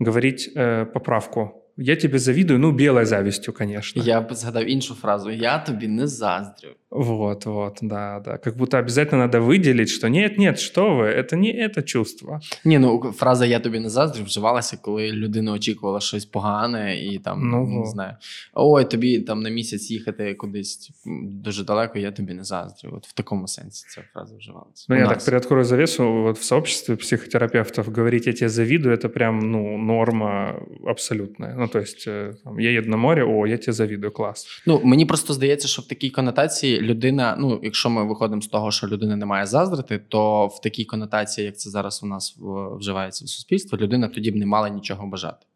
Говорить 0.00 0.50
э, 0.56 0.86
поправку 0.86 1.59
я 1.79 1.95
тебе 1.95 2.19
завидую, 2.19 2.59
ну, 2.59 2.71
белой 2.71 3.05
завистью, 3.05 3.53
конечно. 3.53 4.01
Я 4.01 4.21
б 4.21 4.35
згадав 4.35 4.69
іншу 4.69 4.95
фразу: 4.95 5.31
я 5.31 5.59
тобі 5.59 5.87
не 5.87 6.07
заздрю. 6.07 6.69
Вот, 6.95 7.45
вот, 7.45 7.79
да, 7.81 8.19
да. 8.19 8.37
Как 8.37 8.55
будто 8.55 8.77
обязательно 8.77 9.21
надо 9.23 9.41
выделить, 9.41 9.89
что 9.89 10.07
нет, 10.07 10.37
нет, 10.37 10.59
что 10.59 10.95
вы, 10.95 11.05
это 11.07 11.35
не 11.35 11.51
это 11.51 11.83
чувство. 11.83 12.39
Ні, 12.65 12.79
ну 12.79 13.11
фраза 13.11 13.45
Я 13.45 13.59
тобі 13.59 13.79
не 13.79 13.89
заздрю 13.89 14.23
вживалася, 14.23 14.77
коли 14.81 15.11
людина 15.11 15.51
очікувала 15.51 15.99
щось 15.99 16.25
погане, 16.25 17.03
і 17.03 17.19
там 17.19 17.49
ну, 17.49 17.67
не 17.79 17.85
знаю. 17.85 18.15
Ой, 18.53 18.85
тобі 18.85 19.19
там 19.19 19.41
на 19.41 19.49
місяць 19.49 19.91
їхати 19.91 20.33
кудись 20.33 20.91
дуже 21.23 21.63
далеко, 21.63 21.99
я 21.99 22.11
тобі 22.11 22.33
не 22.33 22.43
заздрю. 22.43 22.93
От 22.97 23.07
в 23.07 23.13
такому 23.13 23.47
сенсі 23.47 23.85
ця 23.89 24.01
фраза 24.13 24.35
вживалася. 24.37 24.85
Ну, 24.89 24.95
я 24.95 25.01
нас. 25.01 25.13
так 25.13 25.25
приоткрою 25.25 25.65
завесу. 25.65 26.13
Вот 26.13 26.37
в 26.37 26.43
сообществе 26.43 26.95
психотерапевтов 26.95 27.89
говорить 27.89 28.27
я 28.27 28.33
тебе 28.33 28.49
завидую, 28.49 28.95
это 28.95 29.09
прям 29.09 29.39
ну, 29.39 29.77
норма 29.77 30.61
абсолютная. 30.87 31.55
Ну, 31.57 31.67
то 31.72 31.78
есть 31.78 32.04
там, 32.44 32.60
я 32.60 32.82
на 32.82 32.96
море, 32.96 33.24
о, 33.24 33.46
я 33.46 33.58
тебе 33.58 33.72
завідую, 33.72 34.12
клас. 34.12 34.46
Ну 34.66 34.80
мені 34.84 35.06
просто 35.06 35.34
здається, 35.34 35.68
що 35.68 35.82
в 35.82 35.88
такій 35.88 36.10
конотації 36.10 36.80
людина, 36.80 37.36
ну 37.38 37.60
якщо 37.62 37.90
ми 37.90 38.04
виходимо 38.04 38.42
з 38.42 38.46
того, 38.46 38.70
що 38.70 38.86
людина 38.86 39.16
не 39.16 39.26
має 39.26 39.46
заздрити, 39.46 40.00
то 40.08 40.46
в 40.46 40.60
такій 40.60 40.84
конотації, 40.84 41.44
як 41.44 41.58
це 41.58 41.70
зараз 41.70 42.00
у 42.02 42.06
нас 42.06 42.36
вживається 42.78 43.24
в 43.24 43.28
суспільстві, 43.28 43.76
людина 43.76 44.08
тоді 44.08 44.30
б 44.30 44.36
не 44.36 44.46
мала 44.46 44.68
нічого 44.68 45.06
бажати. 45.06 45.46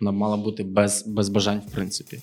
Вона 0.00 0.12
б 0.12 0.14
мала 0.14 0.36
бути 0.36 0.64
без, 0.64 1.06
без 1.06 1.28
бажань, 1.28 1.62
в 1.68 1.72
принципі. 1.72 2.18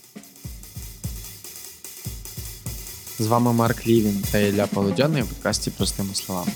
З 3.20 3.28
вами 3.28 3.54
Марк 3.54 3.88
Лівін 3.88 4.24
та 4.32 4.40
Ілля 4.40 4.68
Полодяний 4.68 5.22
в 5.22 5.28
подкасті 5.28 5.72
Простими 5.72 6.14
словами. 6.14 6.52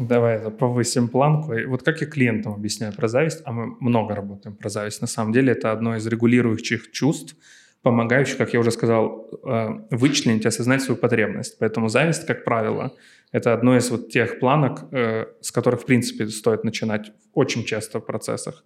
Давай 0.00 0.50
повысим 0.50 1.08
планку. 1.08 1.52
Вот 1.66 1.82
как 1.82 2.00
я 2.00 2.06
клиентам 2.06 2.54
объясняю 2.54 2.94
про 2.94 3.06
зависть, 3.06 3.42
а 3.44 3.52
мы 3.52 3.76
много 3.80 4.14
работаем 4.14 4.56
про 4.56 4.70
зависть. 4.70 5.02
На 5.02 5.06
самом 5.06 5.32
деле 5.32 5.52
это 5.52 5.72
одно 5.72 5.94
из 5.94 6.06
регулирующих 6.06 6.90
чувств, 6.90 7.36
помогающих, 7.82 8.38
как 8.38 8.54
я 8.54 8.60
уже 8.60 8.70
сказал, 8.70 9.28
э, 9.46 9.68
вычленить, 9.90 10.46
осознать 10.46 10.80
свою 10.80 10.98
потребность. 10.98 11.58
Поэтому 11.58 11.88
зависть, 11.88 12.24
как 12.26 12.44
правило, 12.44 12.94
это 13.30 13.52
одно 13.52 13.76
из 13.76 13.90
вот 13.90 14.08
тех 14.08 14.38
планок, 14.38 14.84
э, 14.90 15.26
с 15.42 15.52
которых, 15.52 15.82
в 15.82 15.84
принципе, 15.84 16.26
стоит 16.28 16.64
начинать 16.64 17.12
очень 17.34 17.64
часто 17.64 17.98
в 18.00 18.06
процессах 18.06 18.64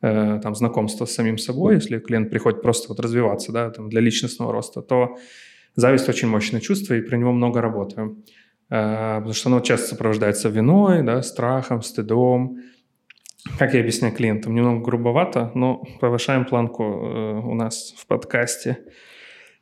э, 0.00 0.40
там, 0.42 0.54
знакомства 0.54 1.04
с 1.04 1.14
самим 1.14 1.36
собой. 1.36 1.74
Если 1.74 1.98
клиент 1.98 2.30
приходит 2.30 2.62
просто 2.62 2.88
вот 2.88 2.98
развиваться 2.98 3.52
да, 3.52 3.68
там, 3.68 3.90
для 3.90 4.00
личностного 4.00 4.52
роста, 4.54 4.80
то 4.80 5.18
зависть 5.76 6.08
очень 6.08 6.28
мощное 6.28 6.60
чувство, 6.60 6.94
и 6.94 7.02
про 7.02 7.18
него 7.18 7.32
много 7.32 7.60
работаем. 7.60 8.24
Потому 8.72 9.34
что 9.34 9.50
оно 9.50 9.60
часто 9.60 9.88
сопровождается 9.88 10.48
виной, 10.48 11.02
да, 11.02 11.20
страхом, 11.20 11.82
стыдом. 11.82 12.56
как 13.58 13.74
я 13.74 13.80
объясняю 13.80 14.14
клиентам, 14.14 14.54
немного 14.54 14.82
грубовато, 14.82 15.50
но 15.54 15.84
повышаем 16.00 16.46
планку 16.46 16.82
э, 16.82 17.40
у 17.40 17.54
нас 17.54 17.92
в 17.98 18.06
подкасте. 18.06 18.78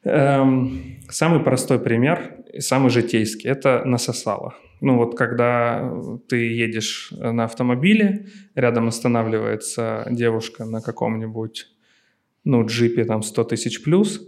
Эм, 0.05 1.01
самый 1.09 1.41
простой 1.41 1.81
пример 1.81 2.37
и 2.53 2.61
самый 2.61 2.91
житейский– 2.91 3.51
это 3.51 3.83
насосало. 3.85 4.55
Ну 4.81 4.97
вот 4.97 5.17
когда 5.17 5.93
ты 6.29 6.37
едешь 6.47 7.13
на 7.13 7.45
автомобиле, 7.45 8.27
рядом 8.55 8.87
останавливается 8.87 10.07
девушка 10.09 10.65
на 10.65 10.81
каком-нибудь 10.81 11.67
ну, 12.45 12.65
джипе 12.65 13.05
там 13.05 13.25
100 13.25 13.45
тысяч 13.45 13.83
плюс 13.83 14.25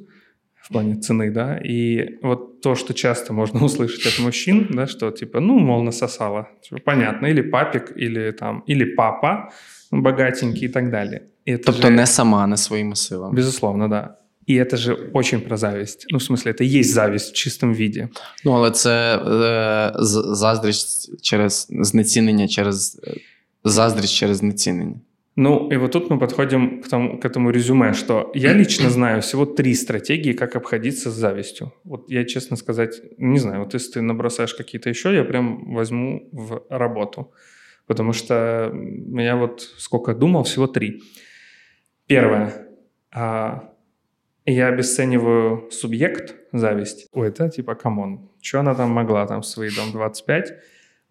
в 0.67 0.73
плане 0.73 0.95
цены, 0.95 1.31
да, 1.31 1.57
и 1.57 2.17
вот 2.21 2.61
то, 2.61 2.75
что 2.75 2.93
часто 2.93 3.33
можно 3.33 3.63
услышать 3.63 4.05
от 4.05 4.19
мужчин, 4.19 4.67
да, 4.69 4.87
что 4.87 5.11
типа, 5.11 5.39
ну, 5.39 5.59
мол, 5.59 5.83
насосала, 5.83 6.47
типа, 6.61 6.81
понятно, 6.85 7.27
или 7.27 7.41
папик, 7.41 7.93
или 7.95 8.31
там, 8.31 8.63
или 8.67 8.95
папа 8.95 9.51
богатенький 9.91 10.65
и 10.65 10.71
так 10.71 10.91
далее. 10.91 11.21
И 11.45 11.51
это 11.51 11.63
тобто 11.65 11.87
же... 11.87 11.93
не 11.93 12.05
сама, 12.05 12.47
не 12.47 12.57
своими 12.57 12.95
силами. 12.95 13.35
Безусловно, 13.35 13.89
да. 13.89 14.17
И 14.49 14.55
это 14.55 14.77
же 14.77 14.93
очень 15.13 15.41
про 15.41 15.57
зависть. 15.57 16.05
Ну, 16.11 16.17
в 16.17 16.23
смысле, 16.23 16.51
это 16.51 16.63
есть 16.63 16.93
зависть 16.93 17.31
в 17.31 17.33
чистом 17.33 17.73
виде. 17.73 18.09
Ну, 18.43 18.51
але 18.51 18.71
це 18.71 19.17
е, 19.17 19.91
заздрість 19.95 21.21
через 21.21 21.67
знецінення, 21.69 22.47
через 22.47 23.01
заздрість 23.63 24.13
через 24.13 24.37
знецінення. 24.37 24.95
Ну, 25.34 25.70
и 25.70 25.76
вот 25.78 25.92
тут 25.92 26.10
мы 26.10 26.18
подходим 26.18 26.82
к, 26.82 26.88
тому, 26.88 27.18
к 27.18 27.24
этому 27.24 27.50
резюме, 27.50 27.94
что 27.94 28.30
я 28.34 28.52
лично 28.52 28.90
знаю 28.90 29.22
всего 29.22 29.46
три 29.46 29.74
стратегии, 29.74 30.34
как 30.34 30.56
обходиться 30.56 31.10
с 31.10 31.14
завистью. 31.14 31.72
Вот 31.84 32.10
я, 32.10 32.24
честно 32.24 32.56
сказать, 32.56 33.00
не 33.16 33.38
знаю, 33.38 33.64
вот 33.64 33.72
если 33.72 33.92
ты 33.92 34.02
набросаешь 34.02 34.54
какие-то 34.54 34.90
еще, 34.90 35.14
я 35.14 35.24
прям 35.24 35.72
возьму 35.72 36.28
в 36.32 36.66
работу. 36.68 37.32
Потому 37.86 38.12
что 38.12 38.72
я 39.14 39.36
вот 39.36 39.62
сколько 39.78 40.14
думал, 40.14 40.44
всего 40.44 40.66
три. 40.66 41.02
Первое. 42.06 42.68
А, 43.10 43.72
я 44.44 44.68
обесцениваю 44.68 45.70
субъект 45.70 46.34
зависть. 46.52 47.06
Ой, 47.12 47.28
это 47.28 47.48
типа, 47.48 47.74
come 47.74 48.05
on, 48.05 48.28
что 48.42 48.60
она 48.60 48.74
там 48.74 48.90
могла 48.90 49.26
там 49.26 49.40
в 49.40 49.46
свои 49.46 49.70
дом 49.70 49.92
25? 49.92 50.52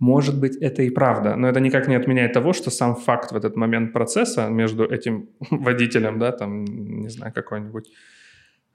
Может 0.01 0.39
быть, 0.39 0.58
это 0.58 0.81
и 0.81 0.89
правда, 0.89 1.36
но 1.36 1.48
это 1.48 1.60
никак 1.60 1.88
не 1.88 1.93
отменяет 1.93 2.34
того, 2.34 2.53
что 2.53 2.72
сам 2.72 2.96
факт 2.96 3.31
в 3.31 3.36
этот 3.36 3.55
момент 3.55 3.93
процесса 3.93 4.50
между 4.50 4.84
этим 4.84 5.29
водителем, 5.51 6.17
да, 6.17 6.31
там, 6.31 6.65
не 6.65 7.10
знаю, 7.10 7.31
какой-нибудь 7.31 7.88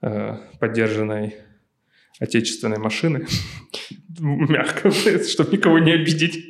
э, 0.01 0.37
поддержанной 0.61 1.35
отечественной 2.21 2.77
машины, 2.77 3.25
мягко, 4.19 4.89
чтобы 4.89 5.51
никого 5.51 5.79
не 5.79 5.91
обидеть, 5.91 6.45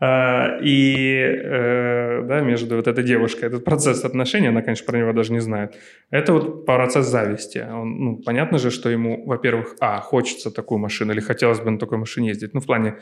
а, 0.00 0.58
и 0.62 1.14
э, 1.14 2.22
да, 2.22 2.40
между 2.40 2.76
вот 2.76 2.88
этой 2.88 3.04
девушкой, 3.04 3.44
этот 3.44 3.62
процесс 3.64 4.04
отношений, 4.04 4.46
она, 4.46 4.62
конечно, 4.62 4.86
про 4.86 4.96
него 4.96 5.12
даже 5.12 5.34
не 5.34 5.40
знает. 5.40 5.76
Это 6.10 6.32
вот 6.32 6.64
процесс 6.64 7.06
зависти. 7.06 7.66
Ну, 7.68 8.22
понятно 8.24 8.58
же, 8.58 8.70
что 8.70 8.88
ему, 8.88 9.26
во-первых, 9.26 9.74
а, 9.80 10.00
хочется 10.00 10.50
такую 10.50 10.78
машину, 10.78 11.12
или 11.12 11.20
хотелось 11.20 11.60
бы 11.60 11.70
на 11.70 11.78
такой 11.78 11.98
машине 11.98 12.28
ездить. 12.28 12.54
Ну, 12.54 12.60
в 12.60 12.66
плане 12.66 12.94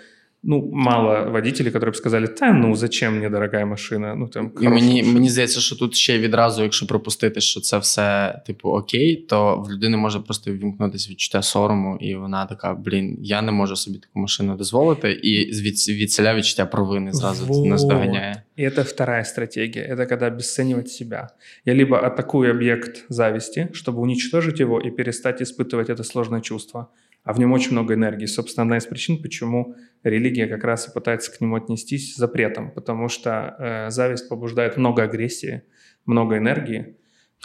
ну, 0.45 0.69
мало 0.73 1.31
водителей, 1.31 1.71
які 1.73 1.89
б 1.89 1.95
сказали, 1.95 2.27
та 2.27 2.53
ну 2.53 2.75
зачем 2.75 3.13
мені 3.13 3.29
дорога 3.29 3.65
машина? 3.65 4.15
Ну 4.15 4.27
там 4.27 4.51
І 4.61 4.67
мені 4.67 5.03
мені 5.03 5.29
здається, 5.29 5.59
що 5.59 5.75
тут 5.75 5.95
ще 5.95 6.19
відразу, 6.19 6.63
якщо 6.63 6.87
пропустити, 6.87 7.41
що 7.41 7.61
це 7.61 7.77
все 7.77 8.39
типу 8.45 8.69
окей, 8.69 9.15
то 9.15 9.57
в 9.67 9.71
людини 9.71 9.97
може 9.97 10.19
просто 10.19 10.51
вімкнутися 10.51 11.09
відчуття 11.11 11.41
сорому, 11.41 11.97
і 12.01 12.15
вона 12.15 12.45
така: 12.45 12.73
блін, 12.73 13.17
я 13.21 13.41
не 13.41 13.51
можу 13.51 13.75
собі 13.75 13.97
таку 13.97 14.19
машину 14.19 14.55
дозволити, 14.55 15.11
і 15.11 15.45
від, 15.45 15.89
від 15.89 16.35
відчуття 16.35 16.65
провини 16.65 17.13
зразу 17.13 17.45
вот. 17.45 17.65
нас 17.65 17.83
доганяє. 17.83 18.43
И 18.59 18.63
это 18.63 18.83
вторая 18.83 19.23
стратегия. 19.23 19.83
Это 19.85 20.05
когда 20.05 20.27
обесценивать 20.27 20.89
себя. 20.89 21.29
Я 21.65 21.73
либо 21.73 21.95
атакую 21.95 22.51
объект 22.51 23.05
зависти, 23.09 23.67
чтобы 23.73 24.01
уничтожить 24.01 24.59
его 24.59 24.79
и 24.79 24.91
перестать 24.91 25.41
испытывать 25.41 25.89
это 25.89 26.03
сложное 26.03 26.41
чувство 26.41 26.87
а 27.25 27.33
в 27.33 27.39
нем 27.39 27.51
очень 27.51 27.71
много 27.71 27.93
энергии. 27.93 28.25
Собственно, 28.25 28.63
одна 28.63 28.77
из 28.77 28.85
причин, 28.85 29.21
почему 29.21 29.75
религия 30.03 30.47
как 30.47 30.63
раз 30.63 30.87
и 30.87 30.91
пытается 30.91 31.31
к 31.31 31.41
нему 31.41 31.55
отнестись 31.55 32.15
запретом, 32.15 32.71
потому 32.71 33.09
что 33.09 33.55
э, 33.59 33.89
зависть 33.89 34.29
побуждает 34.29 34.77
много 34.77 35.03
агрессии, 35.03 35.61
много 36.05 36.35
енергії. 36.35 36.95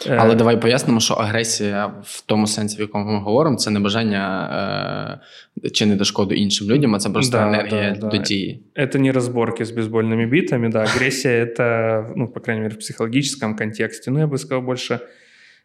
Э, 0.05 0.15
Але 0.19 0.35
давай 0.35 0.61
пояснимо, 0.61 0.99
що 0.99 1.13
агресія 1.13 1.85
в 2.03 2.23
тому 2.25 2.47
сенсі, 2.47 2.77
в 2.77 2.79
якому 2.79 3.11
ми 3.11 3.19
говоримо, 3.19 3.55
це 3.55 3.71
не 3.71 3.79
бажання 3.79 5.21
е, 5.63 5.69
чинити 5.69 6.03
шкоду 6.05 6.35
іншим 6.35 6.67
людям, 6.67 6.95
а 6.95 6.99
це 6.99 7.09
просто 7.09 7.37
да, 7.37 7.47
енергія 7.47 7.91
да, 7.91 7.99
до 7.99 8.17
да. 8.17 8.23
дії. 8.23 8.63
Это 8.75 8.97
не 8.97 9.11
разборки 9.11 9.63
с 9.63 9.71
бейсбольными 9.71 10.25
битами, 10.25 10.69
да, 10.69 10.83
агрессия 10.83 11.45
это, 11.45 12.13
ну, 12.15 12.27
по 12.27 12.39
крайней 12.39 12.63
мере, 12.63 12.75
в 12.75 12.79
психологическом 12.79 13.55
контексте, 13.55 14.11
ну, 14.11 14.19
я 14.19 14.27
бы 14.27 14.37
сказал, 14.37 14.61
больше 14.61 14.99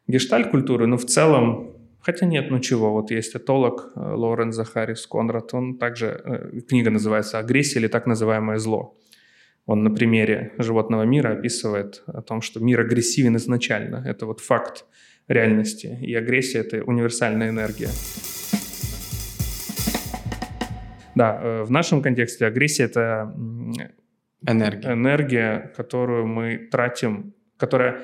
гештальт-культуры, 0.08 0.86
но 0.86 0.96
в 0.96 1.04
целом 1.04 1.72
Хотя 1.99 2.25
нет, 2.25 2.51
ну 2.51 2.59
чего, 2.59 2.93
вот 2.93 3.11
есть 3.11 3.35
этолог 3.35 3.91
э, 3.95 3.99
Лорен 3.99 4.51
Захарис 4.51 5.05
Конрад, 5.07 5.53
он 5.53 5.77
также, 5.77 6.21
э, 6.23 6.61
книга 6.61 6.89
называется 6.89 7.39
«Агрессия 7.39 7.79
или 7.79 7.87
так 7.87 8.07
называемое 8.07 8.57
зло». 8.57 8.97
Он 9.65 9.83
на 9.83 9.89
примере 9.89 10.53
животного 10.57 11.03
мира 11.03 11.33
описывает 11.33 12.03
о 12.07 12.21
том, 12.21 12.41
что 12.41 12.61
мир 12.61 12.79
агрессивен 12.79 13.35
изначально. 13.35 14.03
Это 14.07 14.25
вот 14.25 14.39
факт 14.39 14.85
реальности. 15.27 15.99
И 16.01 16.13
агрессия— 16.15 16.59
это 16.61 16.83
универсальная 16.83 17.49
энергия. 17.49 17.89
Да, 21.15 21.39
э, 21.41 21.63
в 21.63 21.71
нашем 21.71 22.01
контексте 22.01 22.45
агрессия— 22.45 22.83
это 22.85 23.33
энергия. 24.47 24.93
энергия, 24.93 25.73
которую 25.75 26.27
мы 26.27 26.69
тратим, 26.71 27.33
которая 27.57 27.99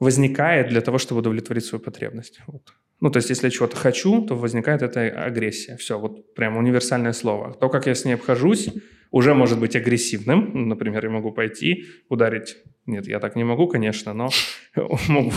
возникает 0.00 0.68
для 0.68 0.80
того, 0.80 0.98
чтобы 0.98 1.20
удовлетворить 1.20 1.64
свою 1.64 1.84
потребность. 1.84 2.40
Вот. 2.46 2.74
Ну, 3.02 3.10
то 3.10 3.16
есть, 3.16 3.30
если 3.30 3.48
я 3.48 3.50
чего-то 3.50 3.76
хочу, 3.76 4.24
то 4.24 4.36
возникает 4.36 4.80
эта 4.82 5.00
агрессия. 5.08 5.76
Все, 5.76 5.98
вот 5.98 6.34
прям 6.36 6.56
универсальное 6.56 7.12
слово. 7.12 7.52
То, 7.52 7.68
как 7.68 7.88
я 7.88 7.96
с 7.96 8.04
ней 8.04 8.14
обхожусь, 8.14 8.68
уже 9.10 9.34
может 9.34 9.58
быть 9.58 9.74
агрессивным. 9.74 10.68
Например, 10.68 11.04
я 11.04 11.10
могу 11.10 11.32
пойти, 11.32 11.86
ударить... 12.08 12.58
Нет, 12.86 13.08
я 13.08 13.18
так 13.18 13.34
не 13.34 13.42
могу, 13.42 13.66
конечно, 13.66 14.14
но 14.14 14.30
могу 15.08 15.32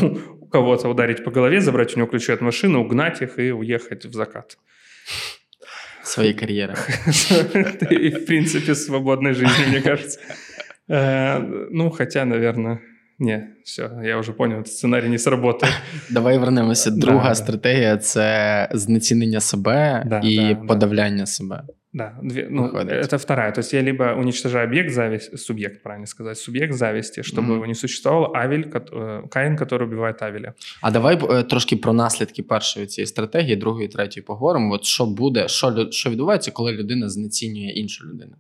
кого-то 0.52 0.90
ударить 0.90 1.24
по 1.24 1.32
голове, 1.32 1.60
забрать 1.60 1.96
у 1.96 1.98
него 1.98 2.08
ключи 2.08 2.32
от 2.32 2.42
машины, 2.42 2.78
угнать 2.78 3.24
их 3.24 3.40
и 3.40 3.52
уехать 3.52 4.06
в 4.06 4.14
закат. 4.14 4.60
Своей 6.04 6.36
карьеры. 6.36 6.76
И, 7.90 8.12
в 8.12 8.26
принципе, 8.28 8.76
свободной 8.76 9.34
жизни, 9.34 9.70
мне 9.70 9.82
кажется. 9.82 10.20
Э, 10.88 11.40
ну, 11.72 11.90
хотя, 11.90 12.26
наверное, 12.26 12.80
ні, 13.19 13.43
все, 13.65 13.91
я 14.05 14.19
вже 14.19 14.33
поняв, 14.33 14.67
сценарій 14.67 15.09
не 15.09 15.19
сработає. 15.19 15.73
Давай 16.11 16.39
вернемося. 16.39 16.91
Друга 16.91 17.29
да. 17.29 17.35
стратегія 17.35 17.97
це 17.97 18.69
знецінення 18.73 19.41
себе 19.41 20.03
да, 20.07 20.21
і 20.25 20.37
да, 20.37 20.55
подавляння 20.55 21.27
себе. 21.27 21.63
Да, 21.93 22.15
две, 22.23 22.47
ну, 22.51 22.69
это 22.69 23.19
вторая. 23.19 23.51
То 23.51 23.61
есть 23.61 23.73
я 23.73 23.83
либо 23.83 24.15
уничтожаю 24.15 24.69
объект 24.69 24.91
зависти, 24.91 25.37
субъект, 25.37 25.83
правильно 25.83 26.07
сказать, 26.07 26.39
субъект 26.39 26.75
зависти, 26.75 27.23
чтобы 27.23 27.49
mm-hmm. 27.49 27.57
его 27.57 27.67
не 27.67 27.75
существовало, 27.75 28.33
Авель, 28.37 28.65
э, 28.73 29.23
Каїн, 29.29 29.57
который 29.57 29.87
убивает 29.87 30.23
Авеля. 30.23 30.55
А 30.83 30.91
давай 30.91 31.17
э, 31.17 31.43
трошки 31.43 31.77
про 31.77 31.93
наслідки 31.93 32.43
першої 32.43 32.87
цієї 32.87 33.07
стратегії, 33.07 33.57
другої, 33.57 33.89
третьої 33.89 34.25
поговоримо. 34.25 34.75
От 34.75 34.85
що 34.85 35.07
буде, 35.07 35.49
що, 35.49 35.89
що 35.91 36.11
відбувається, 36.11 36.51
коли 36.51 36.73
людина 36.73 37.09
знецінює 37.09 37.71
іншу 37.71 38.07
людину? 38.07 38.33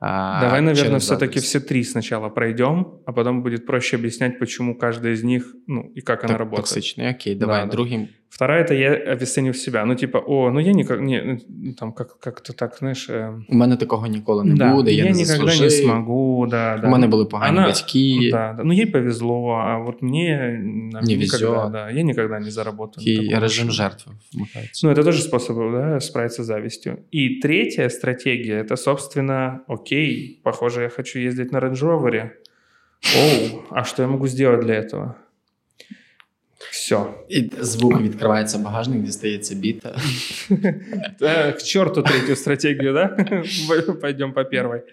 А, 0.00 0.40
Давай, 0.40 0.60
наверное, 0.60 1.00
все-таки 1.00 1.40
все 1.40 1.58
три 1.58 1.82
сначала 1.82 2.28
пройдем, 2.28 3.00
а 3.04 3.12
потом 3.12 3.42
будет 3.42 3.66
проще 3.66 3.96
объяснять, 3.96 4.38
почему 4.38 4.76
каждая 4.76 5.14
из 5.14 5.24
них, 5.24 5.54
ну, 5.66 5.90
и 5.94 6.00
как 6.00 6.20
так, 6.20 6.30
она 6.30 6.38
работает. 6.38 6.68
Токсичный, 6.68 7.08
окей, 7.08 7.34
давай, 7.34 7.64
да, 7.64 7.70
другим. 7.70 8.08
Вторая 8.33 8.63
это 8.63 8.73
я 8.73 9.13
обесценив 9.13 9.55
себя. 9.57 9.85
Ну, 9.85 9.95
типа, 9.95 10.17
о, 10.17 10.49
ну 10.49 10.59
я 10.59 10.73
никак 10.73 11.01
не 11.01 11.39
ну, 11.49 11.73
там 11.73 11.93
как, 11.93 12.19
как-то 12.19 12.53
так, 12.53 12.75
знаєш. 12.79 13.09
Э... 13.09 13.39
У 13.49 13.55
мене 13.55 13.77
такого 13.77 14.07
ніколи 14.07 14.43
не 14.43 14.55
да, 14.55 14.73
буде. 14.73 14.91
Я, 14.91 15.05
я 15.05 15.11
не 15.11 15.17
никогда 15.17 15.59
не 15.59 15.69
смогу, 15.69 16.47
да, 16.47 16.77
да. 16.77 16.87
У 16.87 16.91
мене 16.91 17.07
були 17.07 17.25
погані 17.25 17.57
Она, 17.57 17.67
батьки. 17.67 18.29
Да, 18.31 18.53
да, 18.57 18.63
ну 18.63 18.73
ей 18.73 18.85
повезло, 18.85 19.49
а 19.49 19.77
вот 19.77 20.01
мне 20.01 20.59
не 21.03 21.15
никогда, 21.15 21.69
да, 21.69 21.91
я 21.91 22.03
никогда 22.03 22.39
не 22.39 22.51
заработаю. 22.51 23.07
И 23.07 23.39
режим 23.39 23.71
жертвы. 23.71 24.13
Ну, 24.83 24.89
это 24.89 25.03
тоже 25.03 25.21
способ 25.21 25.57
да, 25.57 25.99
справиться 25.99 26.43
с 26.43 26.45
завистью. 26.47 26.97
И 27.11 27.39
третья 27.39 27.89
стратегия, 27.89 28.63
это, 28.63 28.77
собственно, 28.77 29.61
окей, 29.67 30.39
похоже, 30.43 30.81
я 30.81 30.89
хочу 30.89 31.19
ездить 31.19 31.51
на 31.51 31.59
Range 31.59 31.81
Rover. 31.81 32.29
Оу, 33.15 33.63
а 33.69 33.83
что 33.83 34.01
я 34.01 34.07
могу 34.07 34.27
сделать 34.27 34.61
для 34.61 34.73
этого? 34.73 35.15
Все. 36.71 37.05
І 37.29 37.51
звук 37.61 38.01
відкривається 38.01 38.57
багажник, 38.57 39.03
дістається 39.03 39.55
біта. 39.55 39.95
К 41.19 41.61
черту 41.63 42.01
третю 42.01 42.35
стратегію, 42.35 42.93
да? 42.93 43.07
Пойдемо 44.01 44.33
по 44.33 44.45
першій. 44.45 44.83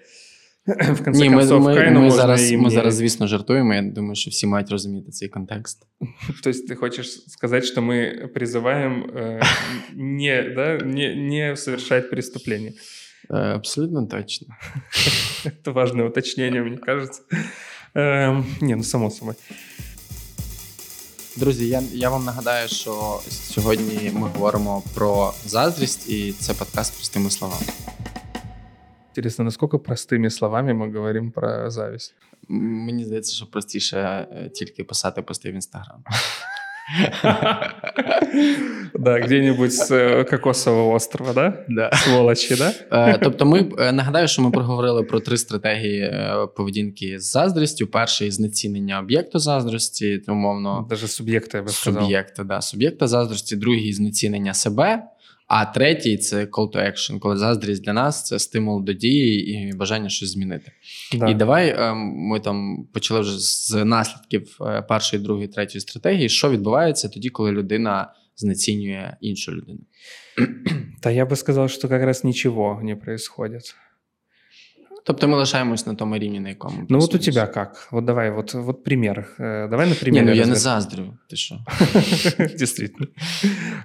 В 0.66 1.04
конце 1.04 1.20
Ні, 1.20 1.30
концов, 1.30 1.62
ми, 1.62 1.74
ми, 1.74 1.90
ми, 1.90 2.10
зараз, 2.10 2.52
ми 2.52 2.70
зараз, 2.70 2.94
звісно, 2.94 3.26
жартуємо. 3.26 3.74
Я 3.74 3.82
думаю, 3.82 4.14
що 4.14 4.30
всі 4.30 4.46
мають 4.46 4.70
розуміти 4.70 5.10
цей 5.10 5.28
контекст. 5.28 5.86
Тобто, 6.42 6.60
ти 6.68 6.74
хочеш 6.74 7.22
сказати, 7.28 7.66
що 7.66 7.82
ми 7.82 8.28
призиваємо 8.34 9.06
э, 9.06 9.42
не, 9.94 10.42
да, 10.56 10.78
не, 10.84 11.14
не 11.14 11.56
совершать 11.56 12.10
преступлення? 12.10 12.70
Абсолютно 13.28 14.06
точно. 14.06 14.46
Это 15.44 15.72
важное 15.72 16.08
уточнение, 16.08 16.62
мне 16.62 16.76
кажется. 16.76 17.22
Эм, 17.94 18.44
не, 18.60 18.76
ну 18.76 18.82
само 18.82 19.10
собой. 19.10 19.34
Друзі, 21.37 21.67
я 21.67 21.83
я 21.93 22.09
вам 22.09 22.25
нагадаю, 22.25 22.67
що 22.67 23.19
сьогодні 23.29 24.11
ми 24.13 24.27
говоримо 24.27 24.83
про 24.93 25.33
заздрість, 25.45 26.09
і 26.09 26.31
це 26.31 26.53
подкаст 26.53 26.95
простими 26.95 27.29
словами. 27.29 27.65
Интересно, 29.09 29.45
наскільки 29.45 29.77
простими 29.77 30.29
словами 30.29 30.73
ми 30.73 30.85
говоримо 30.85 31.31
про 31.31 31.69
завість? 31.69 32.15
Мені 32.47 33.05
здається, 33.05 33.35
що 33.35 33.45
простіше 33.45 33.97
е, 34.31 34.49
тільки 34.49 34.83
писати 34.83 35.21
пости 35.21 35.51
в 35.51 35.53
інстаграм. 35.53 36.03
Да, 38.93 39.19
где-нибудь 39.19 39.73
з 39.73 39.91
э, 39.91 40.23
Кокосового 40.29 40.93
острова, 40.93 41.33
да? 41.33 41.65
Да. 41.69 41.91
Сволочі, 41.93 42.55
да? 42.55 42.73
Е, 42.91 43.19
тобто, 43.23 43.45
ми 43.45 43.71
е, 43.79 43.91
нагадаю, 43.91 44.27
що 44.27 44.41
ми 44.41 44.51
проговорили 44.51 45.03
про 45.03 45.19
три 45.19 45.37
стратегії 45.37 46.13
поведінки 46.55 47.19
з 47.19 47.31
заздрістю. 47.31 47.87
Перший 47.87 48.31
знецінення 48.31 48.99
об'єкту 48.99 49.39
заздрості, 49.39 50.21
умовно. 50.27 50.87
Даже 50.89 51.07
суб'єкта, 51.07 51.57
я 51.57 51.63
би 51.63 51.69
сказав. 51.69 52.03
Суб'єкта, 52.03 52.43
да, 52.43 52.61
суб'єкта 52.61 53.07
заздрості, 53.07 53.55
другий 53.55 53.93
знецінення 53.93 54.53
себе. 54.53 55.03
А 55.47 55.65
третій 55.65 56.17
це 56.17 56.45
call 56.45 56.71
to 56.71 56.77
action, 56.77 57.19
коли 57.19 57.37
заздрість 57.37 57.83
для 57.83 57.93
нас 57.93 58.25
це 58.25 58.39
стимул 58.39 58.83
до 58.83 58.93
дії 58.93 59.51
і 59.51 59.75
бажання 59.77 60.09
щось 60.09 60.31
змінити. 60.31 60.71
Да. 61.13 61.27
І 61.27 61.33
давай 61.33 61.69
е, 61.69 61.93
ми 62.15 62.39
там 62.39 62.87
почали 62.93 63.19
вже 63.19 63.39
з 63.39 63.85
наслідків 63.85 64.57
е, 64.61 64.81
першої, 64.81 65.23
другої, 65.23 65.47
третьої 65.47 65.81
стратегії. 65.81 66.29
Що 66.29 66.49
відбувається 66.49 67.09
тоді, 67.09 67.29
коли 67.29 67.51
людина 67.51 68.13
знецінює 68.35 69.17
іншу 69.21 69.51
людину? 69.51 69.79
Та 71.01 71.11
я 71.11 71.25
би 71.25 71.35
сказав, 71.35 71.69
що 71.69 71.87
якраз 71.87 72.23
нічого 72.23 72.81
не 72.83 72.93
відбувається. 72.93 73.75
Тобто 75.07 75.27
ми 75.27 75.37
лишаємось 75.37 75.87
на 75.87 75.95
тому 75.95 76.17
рівні, 76.17 76.39
на 76.39 76.49
якому. 76.49 76.85
Ну, 76.89 76.97
от 76.97 77.15
у 77.15 77.17
тебе 77.17 77.51
як? 77.55 77.87
Вот 77.91 78.05
давай, 78.05 78.31
вот, 78.31 78.53
вот 78.53 78.83
пример. 78.83 79.35
Давай 79.39 79.89
на 79.89 79.95
примере. 79.95 80.25
Не, 80.25 80.31
ну 80.31 80.37
я 80.37 80.45
не 80.45 80.55
заздрю. 80.55 81.17
Ти 81.29 81.35
що? 81.35 81.55
Действительно. 82.37 83.07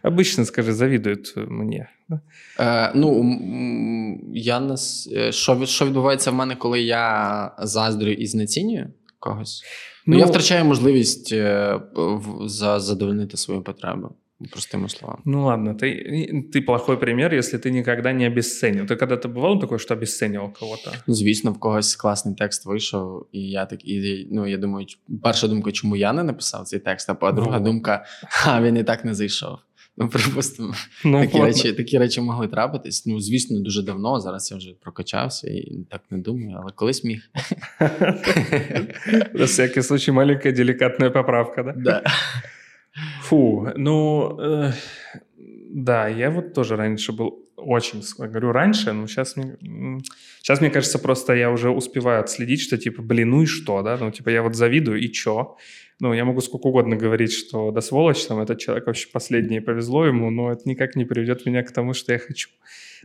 Обычно, 0.03 0.45
скажи, 0.45 0.73
завідують 0.73 1.35
мені. 1.37 1.85
Е, 2.61 2.93
ну, 2.95 3.39
я 4.35 4.61
нас... 4.61 5.09
Е, 5.13 5.33
що, 5.33 5.67
що 5.67 5.87
відбувається 5.87 6.31
в 6.31 6.35
мене, 6.35 6.57
коли 6.57 6.81
я 6.83 7.55
заздрю 7.59 8.11
і 8.11 8.27
знецінюю 8.27 8.93
когось? 9.19 9.63
Ну, 10.07 10.15
ну, 10.15 10.21
я 10.21 10.27
втрачаю 10.27 10.65
можливість 10.65 11.33
е, 11.33 11.81
задовольнити 12.77 13.37
свою 13.37 13.63
потребу. 13.63 14.09
Простыми 14.52 14.88
словами. 14.88 15.22
Ну 15.26 15.46
ладно, 15.46 15.76
ты, 15.76 16.50
ты 16.52 16.62
плохой 16.62 16.98
пример, 16.98 17.34
если 17.34 17.58
ты 17.58 17.72
никогда 17.72 18.12
не 18.12 18.26
обесценил. 18.26 18.86
Ты 18.86 18.98
когда-то 18.98 19.30
бывал 19.30 19.60
такой, 19.60 19.80
что 19.80 19.94
обесценивал 19.94 20.52
кого-то? 20.52 20.92
Ну, 21.08 21.14
звісно, 21.14 21.52
в 21.52 21.60
когось 21.60 21.96
класний 21.96 22.36
текст 22.36 22.66
вийшов, 22.66 23.28
і 23.32 23.50
я 23.50 23.66
так 23.66 23.86
і 23.86 24.28
ну 24.32 24.48
я 24.48 24.58
думаю, 24.58 24.88
перша 25.24 25.48
думка, 25.48 25.72
чому 25.72 25.96
я 25.96 26.14
не 26.14 26.24
написав 26.24 26.66
цей 26.66 26.80
текст, 26.80 27.10
а 27.10 27.32
друга 27.32 27.60
ну. 27.60 27.66
думка, 27.66 28.06
а 28.46 28.62
він 28.62 28.78
і 28.78 28.84
так 28.84 29.06
не 29.06 29.14
зайшов. 29.14 29.58
Ну, 29.98 30.10
припустимо, 30.10 30.74
ну, 31.06 31.20
такі 31.20 31.42
речі 31.42 31.74
такі 31.74 31.98
речі 31.98 32.22
могли 32.22 32.48
трапитись. 32.48 33.06
Ну, 33.06 33.20
звісно, 33.20 33.60
дуже 33.60 33.84
давно. 33.84 34.20
Зараз 34.20 34.52
я 34.52 34.58
вже 34.58 34.74
прокачався 34.82 35.48
і 35.48 35.86
так 35.90 36.02
не 36.10 36.18
думаю, 36.18 36.58
але 36.62 36.72
колись 36.76 37.04
міг. 37.04 37.22
На 39.34 39.46
всякий 39.46 39.84
случай 39.84 40.14
маленька 40.14 40.52
делікатна 40.52 41.10
поправка, 41.10 41.64
да? 41.64 41.74
Да. 41.78 42.04
Фу, 43.23 43.69
ну, 43.77 44.39
э, 44.41 44.73
да, 45.37 46.09
я 46.09 46.31
вот 46.31 46.55
тоже 46.55 46.77
раньше 46.77 47.13
был 47.13 47.47
очень, 47.57 48.03
говорю, 48.19 48.53
раньше, 48.53 48.93
но 48.93 49.07
сейчас 49.07 49.37
мне, 49.37 49.57
сейчас, 50.39 50.61
мне 50.61 50.71
кажется, 50.71 50.99
просто 50.99 51.35
я 51.35 51.51
уже 51.51 51.71
успеваю 51.71 52.21
отследить, 52.21 52.63
что 52.63 52.79
типа, 52.79 53.03
блин, 53.03 53.31
ну 53.31 53.43
и 53.43 53.47
что, 53.47 53.83
да, 53.83 53.99
ну 53.99 54.11
типа 54.11 54.31
я 54.31 54.43
вот 54.43 54.55
завидую, 54.55 55.01
и 55.01 55.09
чё? 55.09 55.57
Ну, 56.01 56.15
я 56.15 56.25
могу 56.25 56.41
сколько 56.41 56.69
угодно 56.69 56.97
говорить, 56.97 57.33
что 57.33 57.71
да 57.73 57.83
сволочь, 57.83 58.25
там, 58.25 58.41
этот 58.41 58.59
человек 58.59 58.87
вообще 58.87 59.09
последний, 59.13 59.61
повезло 59.61 60.07
ему, 60.07 60.31
но 60.31 60.51
это 60.51 60.63
никак 60.65 60.97
не 60.97 61.05
приведет 61.05 61.45
меня 61.45 61.63
к 61.63 61.73
тому, 61.73 61.93
что 61.93 62.15
я 62.15 62.19
хочу. 62.19 62.49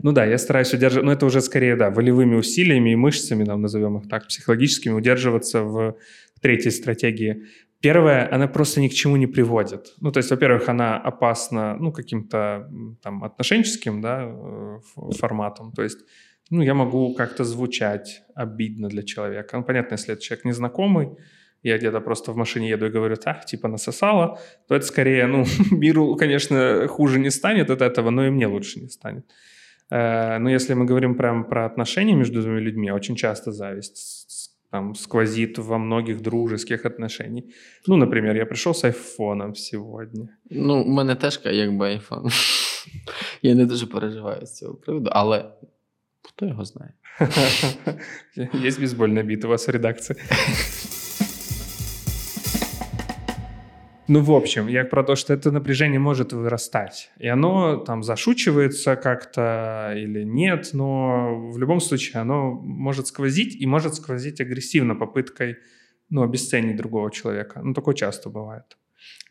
Ну 0.01 0.13
да, 0.13 0.25
я 0.25 0.37
стараюсь 0.37 0.73
удерживать, 0.73 1.05
но 1.05 1.11
это 1.11 1.25
уже 1.25 1.41
скорее, 1.41 1.75
да, 1.75 1.89
волевыми 1.89 2.35
усилиями 2.35 2.91
и 2.91 2.95
мышцами, 2.95 3.43
нам 3.43 3.61
назовем 3.61 3.97
их 3.97 4.07
так, 4.07 4.27
психологическими, 4.27 4.93
удерживаться 4.93 5.63
в 5.63 5.97
третьей 6.41 6.71
стратегии 6.71 7.43
Первое, 7.81 8.33
она 8.33 8.47
просто 8.47 8.81
ни 8.81 8.87
к 8.87 8.93
чему 8.93 9.17
не 9.17 9.27
приводит. 9.27 9.93
Ну, 10.01 10.11
то 10.11 10.19
есть, 10.19 10.31
во-первых, 10.31 10.69
она 10.69 10.97
опасна, 10.97 11.75
ну, 11.79 11.91
каким-то 11.91 12.69
там 13.01 13.23
отношенческим, 13.23 14.01
да, 14.01 14.23
э, 14.23 14.79
форматом. 15.19 15.71
То 15.71 15.83
есть, 15.83 15.99
ну, 16.49 16.61
я 16.61 16.73
могу 16.73 17.13
как-то 17.15 17.43
звучать 17.43 18.23
обидно 18.35 18.89
для 18.89 19.03
человека. 19.03 19.57
Ну, 19.57 19.63
понятно, 19.63 19.95
если 19.95 20.13
это 20.13 20.21
человек 20.21 20.45
незнакомый, 20.45 21.09
я 21.63 21.77
где-то 21.77 21.99
просто 22.01 22.31
в 22.31 22.37
машине 22.37 22.69
еду 22.69 22.85
и 22.85 22.89
говорю, 22.89 23.15
так, 23.15 23.45
типа 23.45 23.67
насосала, 23.67 24.39
то 24.67 24.75
это 24.75 24.85
скорее, 24.85 25.27
ну, 25.27 25.45
миру, 25.71 26.15
конечно, 26.15 26.87
хуже 26.87 27.19
не 27.19 27.31
станет 27.31 27.69
от 27.69 27.81
этого, 27.81 28.11
но 28.11 28.25
и 28.25 28.29
мне 28.29 28.47
лучше 28.47 28.79
не 28.79 28.89
станет. 28.89 29.25
Э, 29.91 30.37
но 30.37 30.49
если 30.49 30.75
мы 30.75 30.85
говорим 30.85 31.15
прям 31.15 31.43
про 31.43 31.65
отношения 31.65 32.15
между 32.15 32.41
двумя 32.41 32.59
людьми, 32.59 32.91
очень 32.91 33.15
часто 33.15 33.51
зависть 33.51 34.24
там 34.74 34.94
сквозит 34.94 35.58
во 35.58 35.78
многих 35.78 36.20
дружеских 36.20 36.86
отношениях. 36.86 37.44
Ну, 37.86 37.96
например, 37.96 38.36
я 38.36 38.46
пришел 38.46 38.72
с 38.72 38.84
айфоном 38.84 39.54
сегодня. 39.54 40.28
Ну, 40.50 40.82
у 40.82 40.88
мене 40.88 41.14
теж 41.14 41.40
якби 41.44 41.86
айфон. 41.86 42.30
Я 43.42 43.54
не 43.54 43.66
дуже 43.66 43.86
переживаю 43.86 44.46
з 44.46 44.56
цього 44.56 44.74
приводу, 44.74 45.10
але 45.12 45.52
хто 46.22 46.46
його 46.46 46.64
знає? 46.64 46.92
Є 48.36 48.70
бейсбольна 48.78 49.22
біт 49.22 49.44
у 49.44 49.48
вас 49.48 49.68
в 49.68 49.70
редакції. 49.70 50.18
Ну, 54.07 54.21
в 54.21 54.31
общем, 54.31 54.67
я 54.67 54.85
про 54.85 55.03
то, 55.03 55.15
что 55.15 55.33
это 55.33 55.51
напряжение 55.51 55.99
может 55.99 56.31
вырастать. 56.31 57.11
И 57.17 57.27
оно 57.27 57.77
там 57.77 58.03
зашучивается 58.03 58.95
как-то 58.95 59.93
или 59.97 60.23
нет, 60.23 60.69
но 60.73 61.49
в 61.49 61.57
любом 61.57 61.79
случае 61.79 62.21
оно 62.21 62.51
может 62.51 63.07
сквозить 63.07 63.59
и 63.59 63.65
может 63.65 63.95
сквозить 63.95 64.39
агрессивно 64.41 64.95
попыткой 64.95 65.57
ну, 66.09 66.21
обесценить 66.21 66.77
другого 66.77 67.11
человека. 67.11 67.61
Ну, 67.63 67.73
такое 67.73 67.95
часто 67.95 68.29
бывает. 68.29 68.77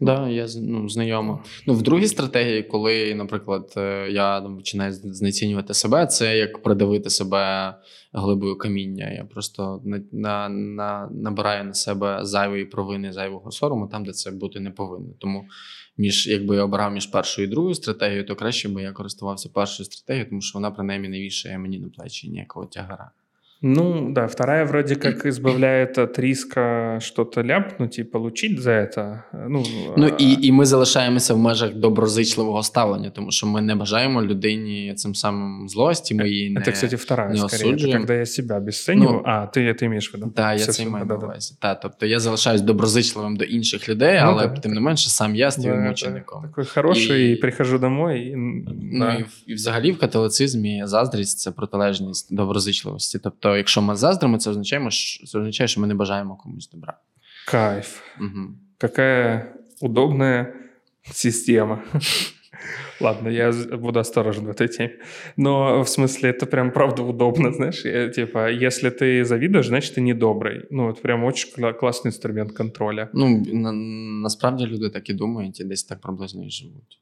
Да, 0.01 0.29
я 0.29 0.47
ну, 0.63 0.89
знайома. 0.89 1.45
Ну, 1.67 1.75
в 1.75 1.83
другій 1.83 2.07
стратегії, 2.07 2.63
коли, 2.63 3.15
наприклад, 3.15 3.75
е, 3.77 4.11
я 4.11 4.41
починаю 4.41 4.93
знецінювати 4.93 5.75
себе, 5.75 6.07
це 6.07 6.39
як 6.39 6.63
придавити 6.63 7.11
себе 7.11 7.75
глибою 8.13 8.59
каміння. 8.59 9.11
Я 9.11 9.25
просто 9.25 9.81
на, 9.85 10.01
на, 10.13 10.49
на, 10.49 11.09
набираю 11.13 11.65
на 11.65 11.75
себе 11.75 12.19
зайвої 12.23 12.65
провини, 12.65 13.13
зайвого 13.13 13.51
сорому, 13.51 13.89
там, 13.89 14.05
де 14.05 14.13
це 14.13 14.31
бути 14.31 14.61
не 14.61 14.71
повинно. 14.71 15.15
Тому 15.19 15.45
між 15.97 16.27
якби 16.27 16.57
я 16.57 16.65
обирав 16.65 16.93
між 16.93 17.07
першою 17.07 17.49
і 17.49 17.51
другою 17.51 17.75
стратегією, 17.75 18.27
то 18.27 18.37
краще 18.37 18.69
би 18.69 18.83
я 18.83 18.93
користувався 18.93 19.49
першою 19.55 19.85
стратегією, 19.85 20.29
тому 20.29 20.41
що 20.41 20.59
вона 20.59 20.71
принаймні 20.71 21.09
не 21.09 21.21
вішає 21.21 21.59
мені 21.59 21.79
на 21.79 21.89
плечі 21.89 22.31
ніякого 22.31 22.67
тягара. 22.67 23.11
Ну, 23.67 24.13
да, 24.13 24.27
вторая 24.27 24.67
вроде 24.67 24.97
как 24.97 25.25
избавляет 25.25 25.97
от 25.99 26.19
риска 26.19 26.99
что-то 27.01 27.43
ляпнуть 27.43 27.99
и 27.99 28.05
получить 28.05 28.61
за 28.61 28.71
это. 28.71 29.23
Ну, 29.49 29.65
ну 29.97 30.09
і 30.19 30.47
і 30.47 30.53
ми 30.53 30.67
залишаємося 30.67 31.35
в 31.35 31.39
межах 31.39 31.75
доброзичливого 31.75 32.63
ставлення, 32.63 33.11
тому 33.11 33.31
що 33.31 33.47
ми 33.47 33.63
не 33.63 33.75
бажаємо 33.75 34.23
людині 34.23 34.95
цим 34.97 35.15
самим 35.15 35.69
злості. 35.69 36.15
Ми 36.15 36.29
її 36.29 36.51
не 36.51 36.61
Це, 36.61 36.73
кстати, 36.73 36.97
вторая, 36.97 37.29
не 37.29 37.49
скорее. 37.49 37.93
Когда 37.93 38.15
я 38.15 38.27
себе 38.27 38.57
обесцениваю. 38.57 39.17
Ну, 39.17 39.23
а, 39.25 39.47
ти 39.47 39.75
ти 39.75 39.89
маєш 39.89 40.11
в 40.11 40.17
виду? 40.17 40.33
Так, 40.37 40.61
я 40.61 40.67
це 40.67 40.87
маю 40.87 41.07
на 41.07 41.15
увазі. 41.15 41.57
Так, 41.61 41.81
тобто 41.81 42.07
я 42.07 42.21
залишаюсь 42.21 42.61
доброзичливим 42.61 43.37
до 43.37 43.45
інших 43.45 43.89
людей, 43.89 44.21
ну, 44.23 44.27
але 44.27 44.47
да, 44.47 44.55
тим 44.55 44.73
не 44.73 44.81
менше 44.81 45.11
сам 45.11 45.35
я 45.35 45.51
стаю 45.51 45.75
да, 45.75 45.81
мучеником. 45.81 46.43
Такий 46.43 46.65
хороший, 46.65 47.33
і 47.33 47.37
прихожу 47.37 47.79
домой. 47.79 48.21
І, 48.21 48.37
ну, 48.37 48.65
да. 48.99 49.15
і, 49.15 49.25
і 49.47 49.55
взагалі 49.55 49.93
в 49.93 49.99
католицизмі 49.99 50.83
заздрість 50.85 51.39
це 51.39 51.51
протилежність 51.51 52.35
доброзичливості. 52.35 53.19
Тобто 53.19 53.54
якщо 53.54 53.82
ми 53.82 53.96
заздримо, 53.96 54.38
це 54.38 54.50
означає, 54.50 54.92
що, 54.92 55.28
це 55.28 55.40
означає, 55.40 55.68
що 55.68 55.82
ми 55.82 55.88
не 55.88 55.96
бажаємо 55.96 56.36
комусь 56.36 56.70
добра. 56.70 56.98
Кайф. 57.48 58.02
Угу. 58.20 58.48
Какая 58.78 59.54
удобная 59.82 60.54
система. 61.12 61.84
Ладно, 63.00 63.30
я 63.30 63.52
буду 63.78 64.00
осторожен 64.00 64.46
в 64.46 64.50
этой 64.50 64.68
теме. 64.68 64.98
Но 65.38 65.84
в 65.84 65.90
смысле, 65.90 66.30
это 66.30 66.46
прям 66.46 66.72
правда 66.72 67.04
удобно, 67.04 67.52
знаешь. 67.52 67.86
Я, 67.86 68.10
типа, 68.10 68.50
если 68.50 68.90
ты 68.90 69.24
завидуешь, 69.24 69.68
значит, 69.68 69.96
ты 69.96 70.02
недобрый. 70.02 70.66
Ну, 70.70 70.90
это 70.90 71.02
прям 71.02 71.24
очень 71.24 71.50
классный 71.74 72.10
инструмент 72.10 72.52
контроля. 72.52 73.10
Ну, 73.14 73.44
на, 73.54 73.72
насправді 74.22 74.66
люди 74.66 74.90
так 74.90 75.10
і 75.10 75.14
думають, 75.14 75.60
і 75.60 75.64
десь 75.64 75.84
так 75.84 76.02
приблизно 76.02 76.46
і 76.46 76.50
живуть. 76.50 77.00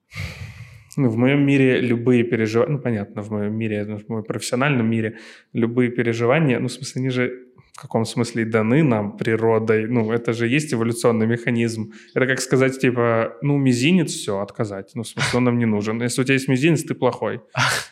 Ну, 0.96 1.09
в 1.09 1.16
моем 1.16 1.46
мире 1.46 1.81
любые 1.81 2.22
переживания, 2.22 2.76
ну, 2.76 2.78
понятно, 2.78 3.22
в 3.22 3.31
моем 3.31 3.55
мире, 3.55 3.85
в 3.85 4.09
моем 4.09 4.24
профессиональном 4.24 4.90
мире, 4.90 5.18
любые 5.52 5.90
переживания, 5.90 6.61
ну, 6.61 6.68
в 6.68 6.72
смысле, 6.72 7.00
они 7.00 7.11
же 7.11 7.52
в 7.72 7.81
каком 7.81 8.05
смысле 8.05 8.44
даны 8.44 8.83
нам 8.83 9.16
природой. 9.16 9.87
Ну, 9.87 10.12
это 10.12 10.35
же 10.35 10.46
есть 10.46 10.74
эволюционный 10.74 11.26
механизм. 11.26 11.92
Это 12.14 12.26
как 12.26 12.40
сказать, 12.40 12.78
типа, 12.78 13.35
ну, 13.40 13.57
мизинец, 13.57 14.11
все, 14.11 14.40
отказать. 14.40 14.90
Ну, 14.94 15.02
в 15.02 15.09
смысле, 15.09 15.38
он 15.38 15.44
нам 15.44 15.59
не 15.59 15.64
нужен. 15.64 16.00
Если 16.02 16.20
у 16.20 16.24
тебя 16.24 16.35
есть 16.35 16.48
мизинец, 16.48 16.83
ты 16.85 16.94
плохой. 16.94 17.40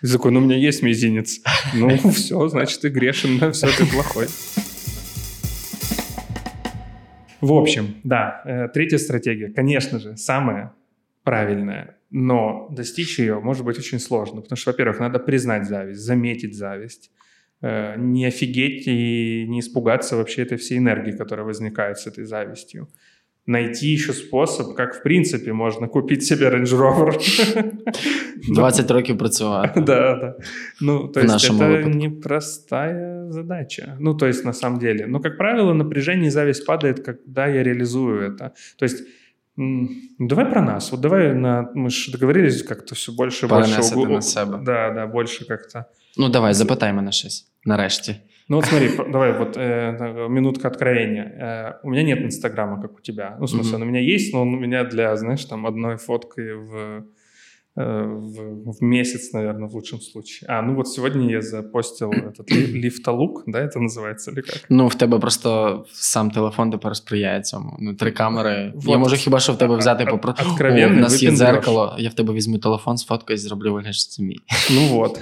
И 0.02 0.06
такой, 0.06 0.32
ну, 0.32 0.40
у 0.40 0.42
меня 0.42 0.56
есть 0.56 0.82
мизинец. 0.82 1.40
Ну, 1.74 1.96
все, 2.10 2.46
значит, 2.48 2.82
ты 2.82 2.90
грешен, 2.90 3.38
да, 3.38 3.50
все, 3.52 3.68
ты 3.68 3.86
плохой. 3.86 4.26
В 7.40 7.52
общем, 7.54 7.94
да, 8.04 8.42
э, 8.44 8.68
третья 8.68 8.98
стратегия, 8.98 9.48
конечно 9.48 9.98
же, 9.98 10.18
самая 10.18 10.74
правильная, 11.24 11.96
но 12.10 12.68
достичь 12.70 13.18
ее 13.18 13.40
может 13.40 13.64
быть 13.64 13.78
очень 13.78 14.00
сложно, 14.00 14.40
потому 14.40 14.56
что, 14.56 14.70
во-первых, 14.70 15.00
надо 15.00 15.18
признать 15.18 15.68
зависть, 15.68 16.00
заметить 16.00 16.54
зависть, 16.54 17.10
э, 17.62 17.96
не 17.96 18.26
офигеть 18.26 18.86
и 18.86 19.46
не 19.48 19.60
испугаться 19.60 20.16
вообще 20.16 20.42
этой 20.42 20.58
всей 20.58 20.78
энергии, 20.78 21.12
которая 21.12 21.46
возникает 21.46 21.98
с 21.98 22.06
этой 22.06 22.24
завистью 22.24 22.88
найти 23.46 23.88
еще 23.88 24.12
способ, 24.12 24.74
как 24.74 24.94
в 24.94 25.02
принципе 25.02 25.52
можно 25.52 25.88
купить 25.88 26.24
себе 26.24 26.46
Range 26.46 26.64
Rover. 26.64 27.12
20 28.54 28.90
років 28.90 29.18
працювати. 29.18 29.80
Да, 29.86 30.14
да. 30.14 30.34
Ну, 30.80 31.08
то 31.08 31.20
есть 31.20 31.50
это 31.50 31.88
непростая 31.88 33.30
задача. 33.30 33.96
Ну, 34.00 34.14
то 34.14 34.26
есть 34.26 34.44
на 34.44 34.52
самом 34.52 34.78
деле. 34.78 35.06
Но, 35.06 35.20
как 35.20 35.36
правило, 35.36 35.74
напряжение 35.74 36.26
и 36.26 36.30
зависть 36.30 36.66
падает, 36.66 37.00
когда 37.00 37.46
я 37.46 37.62
реализую 37.62 38.20
это. 38.20 38.52
То 38.78 38.84
есть 38.84 39.04
Давай 39.56 40.46
про 40.46 40.62
нас. 40.62 40.92
Вот 40.92 41.00
давай 41.00 41.34
на... 41.34 41.70
Мы 41.74 41.90
же 41.90 42.12
договорились 42.12 42.62
как-то 42.62 42.94
все 42.94 43.12
больше 43.12 43.46
больше. 43.46 43.80
Угу... 43.80 44.06
на 44.06 44.20
себе. 44.20 44.58
Да, 44.64 44.90
да, 44.90 45.06
больше 45.06 45.46
как-то. 45.46 45.84
Ну, 46.16 46.28
давай, 46.28 46.54
запитай 46.54 46.92
мене 46.92 47.12
щось. 47.12 47.46
Нарешті. 47.64 48.16
Ну 48.48 48.56
вот 48.56 48.66
смотри, 48.66 48.90
давай 49.12 49.38
вот 49.38 49.56
э, 49.56 50.28
минутка 50.28 50.68
откровения. 50.68 51.24
Э, 51.24 51.86
у 51.86 51.90
меня 51.90 52.02
нет 52.02 52.18
Инстаграма, 52.18 52.82
как 52.82 52.98
у 52.98 53.00
тебя. 53.00 53.36
Ну, 53.38 53.44
в 53.44 53.50
смысле, 53.50 53.72
mm-hmm. 53.72 53.76
он 53.76 53.82
у 53.82 53.84
меня 53.84 54.00
есть, 54.00 54.34
но 54.34 54.42
он 54.42 54.54
у 54.54 54.58
меня 54.58 54.84
для, 54.84 55.16
знаешь, 55.16 55.44
там 55.44 55.66
одной 55.66 55.96
фоткой 55.96 56.54
в, 56.54 57.04
в, 57.79 58.71
в 58.71 58.81
месяц, 58.81 59.33
наверное, 59.33 59.67
в 59.67 59.75
лучшем 59.75 59.99
случае. 59.99 60.49
А, 60.49 60.61
ну 60.61 60.75
вот 60.75 60.87
сегодня 60.87 61.29
я 61.29 61.41
запостил 61.41 62.11
этот 62.11 62.49
лифтолук, 62.51 63.43
да, 63.47 63.59
это 63.59 63.79
называется, 63.79 64.31
или 64.31 64.41
как? 64.41 64.61
Ну, 64.69 64.87
в 64.87 64.95
тебе 64.95 65.19
просто 65.19 65.83
сам 65.91 66.31
телефон 66.31 66.71
тепер 66.71 66.95
сприяє 66.95 67.41
цьому. 67.41 67.77
Ну, 67.79 67.95
три 67.95 68.11
камери. 68.11 68.71
Вот. 68.75 68.85
Я 68.85 68.97
можу 68.97 69.15
хіба 69.15 69.39
що 69.39 69.53
в 69.53 69.57
тебе 69.57 69.77
взяти 69.77 70.05
попро... 70.05 70.33
О, 70.59 70.87
у 70.87 70.89
нас 70.89 71.23
є 71.23 71.31
дзеркало, 71.31 71.95
я 71.99 72.09
в 72.09 72.13
тебе 72.13 72.33
візьму 72.33 72.57
телефон, 72.57 72.97
сфоткаю 72.97 73.35
і 73.35 73.37
зроблю 73.37 73.73
вигляд, 73.73 73.95
що 73.95 74.09
це 74.09 74.23
мій. 74.23 74.39
Ну 74.71 74.87
вот. 74.87 75.19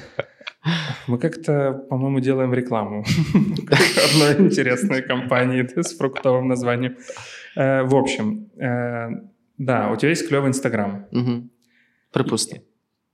Мы 1.07 1.17
как-то, 1.17 1.73
по-моему, 1.89 2.19
делаем 2.19 2.53
рекламу 2.53 3.03
одной 4.13 4.47
интересной 4.47 5.01
компании 5.01 5.67
с 5.75 5.97
фруктовым 5.97 6.47
названием. 6.47 6.95
Э, 7.57 7.83
в 7.83 7.95
общем, 7.95 8.45
э, 8.57 9.09
да, 9.57 9.91
у 9.91 9.97
тебя 9.97 10.11
есть 10.11 10.29
клевый 10.29 10.47
Инстаграм. 10.47 11.05
Припустим. 12.18 12.58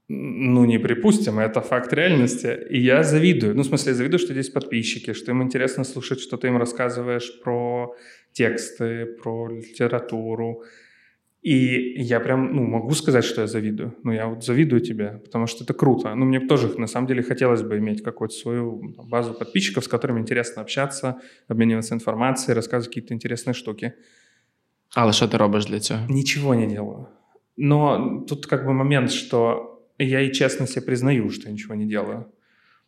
Ну, 0.09 0.67
не 0.67 0.79
припустим, 0.79 1.38
это 1.38 1.61
факт 1.61 1.93
реальности. 1.93 2.59
И 2.71 2.79
я 2.79 3.03
завидую. 3.03 3.55
Ну, 3.55 3.62
в 3.62 3.67
смысле, 3.67 3.93
я 3.93 3.97
завидую, 3.97 4.19
что 4.19 4.33
здесь 4.33 4.51
подписчики, 4.51 5.14
что 5.14 5.31
им 5.31 5.43
интересно 5.43 5.85
слушать, 5.85 6.21
что 6.21 6.37
ты 6.37 6.49
им 6.49 6.59
рассказываешь 6.59 7.40
про 7.43 7.95
тексты, 8.33 9.07
про 9.07 9.49
литературу. 9.49 10.62
И 11.43 12.03
я 12.03 12.21
прям, 12.21 12.55
ну, 12.57 12.62
могу 12.62 12.95
сказать, 12.95 13.25
что 13.25 13.40
я 13.40 13.47
завидую. 13.47 13.95
Ну, 14.05 14.12
я 14.12 14.27
вот 14.27 14.45
завидую 14.45 14.81
тебе, 14.81 15.21
потому 15.25 15.47
что 15.47 15.64
это 15.64 15.75
круто. 15.75 16.14
Ну, 16.14 16.27
мне 16.27 16.40
тоже, 16.40 16.69
на 16.79 16.87
самом 16.87 17.07
деле, 17.07 17.23
хотелось 17.23 17.62
бы 17.62 17.79
иметь 17.79 18.03
какую-то 18.03 18.35
свою 18.35 18.95
базу 19.09 19.35
подписчиков, 19.35 19.85
с 19.85 19.88
которыми 19.88 20.21
интересно 20.21 20.62
общаться, 20.62 21.17
обмениваться 21.49 21.95
информацией, 21.95 22.55
рассказывать 22.55 22.88
какие-то 22.88 23.14
интересные 23.14 23.55
штуки. 23.55 23.93
Але 24.95 25.12
що 25.12 25.29
ти 25.29 25.37
робиш 25.37 25.67
для 25.67 25.81
цього? 25.81 26.07
Ничего 26.09 26.55
не 26.55 26.67
делаю. 26.67 27.07
Но 27.57 28.21
тут 28.29 28.47
как 28.47 28.64
бы 28.67 28.73
момент, 28.73 29.11
что 29.11 29.87
я 29.99 30.21
и 30.21 30.33
честно 30.33 30.67
себе 30.67 30.83
признаю, 30.83 31.31
что 31.31 31.47
я 31.47 31.53
ничего 31.53 31.75
не 31.75 31.87
делаю. 31.87 32.33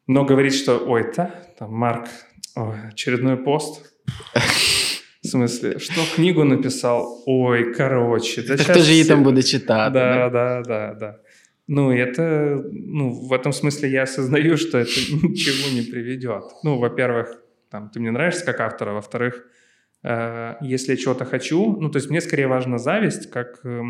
Но 0.06 0.24
говорить, 0.24 0.54
что, 0.54 0.78
ой, 0.78 1.12
да, 1.16 1.34
там, 1.58 1.72
Марк, 1.72 2.08
ой, 2.54 2.88
очередной 2.88 3.36
пост, 3.36 3.92
В 5.22 5.28
смысле, 5.28 5.78
что 5.80 6.02
книгу 6.14 6.44
написал? 6.44 7.22
Ой, 7.26 7.74
короче. 7.74 8.42
Да 8.42 8.56
так 8.56 8.66
кто 8.66 8.80
же 8.80 8.92
ей 8.92 9.04
там 9.04 9.24
будет 9.24 9.44
читать? 9.44 9.92
Да, 9.92 10.30
да, 10.30 10.62
да, 10.62 10.94
да. 10.94 11.20
Ну, 11.66 11.90
это, 11.90 12.62
ну, 12.70 13.10
в 13.10 13.32
этом 13.32 13.52
смысле 13.52 13.90
я 13.90 14.02
осознаю, 14.02 14.56
что 14.56 14.78
это 14.78 14.90
ничего 15.10 15.74
не 15.74 15.82
приведет. 15.82 16.44
Ну, 16.62 16.78
во-первых, 16.78 17.42
там, 17.70 17.90
ты 17.90 17.98
мне 17.98 18.12
нравишься 18.12 18.44
как 18.44 18.60
автор, 18.60 18.90
а 18.90 18.92
во-вторых, 18.92 19.44
э, 20.04 20.54
если 20.60 20.92
я 20.92 20.96
чего-то 20.96 21.24
хочу, 21.24 21.76
ну, 21.80 21.90
то 21.90 21.96
есть 21.96 22.08
мне 22.08 22.20
скорее 22.20 22.46
важна 22.46 22.78
зависть, 22.78 23.28
как, 23.28 23.58
э, 23.64 23.82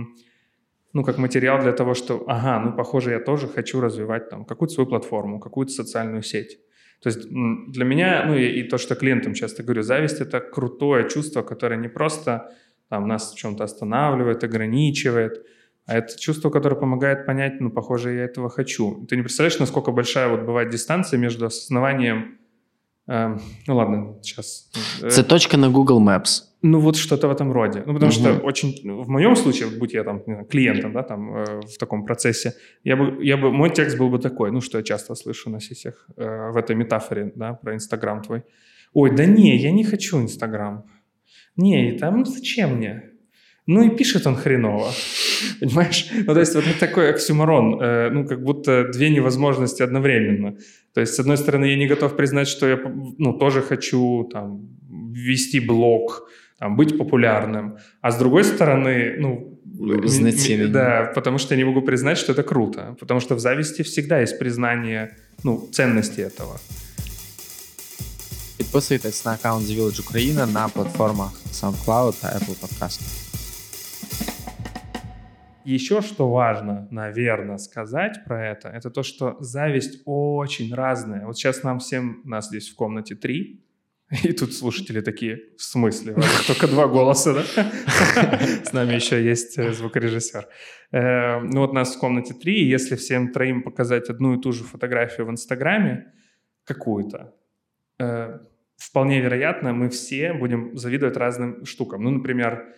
ну, 0.96 1.04
как 1.04 1.18
материал 1.18 1.60
для 1.60 1.72
того, 1.72 1.92
что, 1.92 2.24
ага, 2.26 2.58
ну, 2.58 2.72
похоже, 2.72 3.10
я 3.10 3.20
тоже 3.20 3.48
хочу 3.48 3.80
развивать 3.82 4.30
там 4.30 4.46
какую-то 4.46 4.72
свою 4.72 4.88
платформу, 4.88 5.40
какую-то 5.40 5.70
социальную 5.70 6.22
сеть. 6.22 6.58
То 7.02 7.10
есть 7.10 7.28
для 7.28 7.84
меня, 7.84 8.24
ну 8.26 8.34
и, 8.34 8.46
и 8.46 8.62
то, 8.62 8.78
что 8.78 8.94
клиентам 8.94 9.34
часто 9.34 9.62
говорю, 9.62 9.82
зависть— 9.82 10.20
это 10.22 10.40
крутое 10.40 11.06
чувство, 11.06 11.42
которое 11.42 11.76
не 11.76 11.88
просто 11.88 12.50
там, 12.88 13.06
нас 13.06 13.34
в 13.34 13.36
чем-то 13.36 13.64
останавливает, 13.64 14.42
ограничивает, 14.42 15.44
а 15.84 15.98
это 15.98 16.18
чувство, 16.18 16.48
которое 16.48 16.76
помогает 16.76 17.26
понять, 17.26 17.60
ну, 17.60 17.70
похоже, 17.70 18.14
я 18.14 18.24
этого 18.24 18.48
хочу. 18.48 19.04
Ты 19.06 19.16
не 19.16 19.22
представляешь, 19.22 19.58
насколько 19.58 19.92
большая 19.92 20.28
вот 20.28 20.46
бывает 20.46 20.70
дистанция 20.70 21.18
между 21.18 21.44
осознаванием 21.44 22.38
Эм, 23.08 23.40
ну 23.66 23.76
ладно, 23.76 24.16
сейчас. 24.22 24.70
Это 25.00 25.22
точка 25.22 25.56
на 25.56 25.70
Google 25.70 26.02
Maps. 26.02 26.42
Ну 26.62 26.80
вот 26.80 26.96
что-то 26.96 27.28
в 27.28 27.30
этом 27.30 27.52
роде. 27.52 27.82
Ну 27.86 27.94
потому 27.94 28.10
угу. 28.10 28.18
что 28.18 28.38
очень, 28.38 29.02
в 29.04 29.08
моем 29.08 29.36
случае, 29.36 29.68
будь 29.68 29.94
я 29.94 30.02
там 30.02 30.22
знаю, 30.24 30.44
клиентом, 30.44 30.92
да, 30.92 31.02
там 31.02 31.36
э, 31.36 31.60
в 31.60 31.78
таком 31.78 32.04
процессе, 32.04 32.54
я 32.82 32.96
бы, 32.96 33.24
я 33.24 33.36
бы, 33.36 33.52
мой 33.52 33.70
текст 33.70 33.98
был 33.98 34.08
бы 34.08 34.18
такой, 34.18 34.50
ну 34.50 34.60
что 34.60 34.78
я 34.78 34.84
часто 34.84 35.14
слышу 35.14 35.50
на 35.50 35.60
сетях 35.60 36.08
э, 36.16 36.50
в 36.50 36.56
этой 36.56 36.74
метафоре, 36.74 37.32
да, 37.36 37.52
про 37.52 37.74
Инстаграм 37.74 38.22
твой. 38.22 38.42
Ой, 38.92 39.14
да 39.14 39.24
не, 39.26 39.56
я 39.56 39.70
не 39.70 39.84
хочу 39.84 40.20
Инстаграм. 40.20 40.84
Не, 41.56 41.92
там 41.92 42.24
зачем 42.24 42.76
мне? 42.76 43.15
Ну 43.66 43.82
и 43.82 43.96
пишет 43.96 44.26
он 44.26 44.36
хреново. 44.36 44.92
Понимаешь? 45.60 46.08
Ну, 46.26 46.34
то 46.34 46.40
есть 46.40 46.54
вот 46.54 46.64
это 46.66 46.78
такой 46.78 47.10
оксюморон, 47.10 47.80
э, 47.82 48.10
ну, 48.10 48.26
как 48.26 48.42
будто 48.42 48.84
две 48.92 49.10
невозможности 49.10 49.82
одновременно. 49.82 50.56
То 50.94 51.00
есть, 51.00 51.14
с 51.14 51.20
одной 51.20 51.36
стороны, 51.36 51.66
я 51.66 51.76
не 51.76 51.88
готов 51.88 52.16
признать, 52.16 52.48
что 52.48 52.66
я, 52.68 52.78
ну, 53.18 53.32
тоже 53.32 53.62
хочу, 53.62 54.28
там, 54.32 54.68
вести 55.12 55.60
блог, 55.60 56.28
там, 56.58 56.76
быть 56.76 56.96
популярным. 56.98 57.76
А 58.00 58.10
с 58.10 58.18
другой 58.18 58.44
стороны, 58.44 59.16
ну, 59.18 59.60
да, 60.68 61.12
потому 61.14 61.38
что 61.38 61.54
я 61.54 61.58
не 61.58 61.64
могу 61.64 61.82
признать, 61.82 62.18
что 62.18 62.32
это 62.32 62.42
круто. 62.42 62.96
Потому 63.00 63.20
что 63.20 63.34
в 63.34 63.40
зависти 63.40 63.82
всегда 63.82 64.20
есть 64.20 64.38
признание, 64.38 65.16
ну, 65.44 65.68
ценности 65.72 66.20
этого. 66.20 66.60
Підписуйтесь 68.56 69.24
на 69.24 69.32
аккаунт 69.32 69.68
The 69.68 69.76
Village 69.76 70.00
Україна 70.00 70.46
на 70.46 70.68
платформах 70.68 71.32
SoundCloud 71.52 72.14
та 72.20 72.28
Apple 72.28 72.56
Podcast. 72.60 73.25
Еще 75.66 76.00
что 76.00 76.30
важно, 76.30 76.86
наверное, 76.92 77.58
сказать 77.58 78.24
про 78.24 78.50
это, 78.50 78.68
это 78.68 78.88
то, 78.88 79.02
что 79.02 79.36
зависть 79.40 80.02
очень 80.04 80.72
разная. 80.72 81.26
Вот 81.26 81.36
сейчас 81.36 81.64
нам 81.64 81.80
всем, 81.80 82.22
нас 82.24 82.46
здесь 82.46 82.68
в 82.68 82.76
комнате 82.76 83.16
три, 83.16 83.64
и 84.22 84.32
тут 84.32 84.54
слушатели 84.54 85.00
такие, 85.00 85.40
в 85.58 85.62
смысле? 85.62 86.14
Только 86.46 86.68
два 86.68 86.86
голоса, 86.86 87.34
да? 87.34 87.42
С 88.64 88.72
нами 88.72 88.94
еще 88.94 89.20
есть 89.24 89.58
э, 89.58 89.72
звукорежиссер. 89.72 90.46
Э, 90.92 91.40
ну 91.40 91.62
вот 91.62 91.72
нас 91.72 91.96
в 91.96 91.98
комнате 91.98 92.32
три, 92.32 92.60
и 92.60 92.68
если 92.68 92.94
всем 92.94 93.32
троим 93.32 93.64
показать 93.64 94.08
одну 94.08 94.38
и 94.38 94.40
ту 94.40 94.52
же 94.52 94.62
фотографию 94.62 95.26
в 95.26 95.30
Инстаграме, 95.30 96.12
какую-то, 96.62 97.34
э, 97.98 98.38
вполне 98.76 99.20
вероятно, 99.20 99.72
мы 99.72 99.88
все 99.88 100.32
будем 100.32 100.76
завидовать 100.76 101.16
разным 101.16 101.64
штукам. 101.64 102.04
Ну, 102.04 102.10
например, 102.10 102.72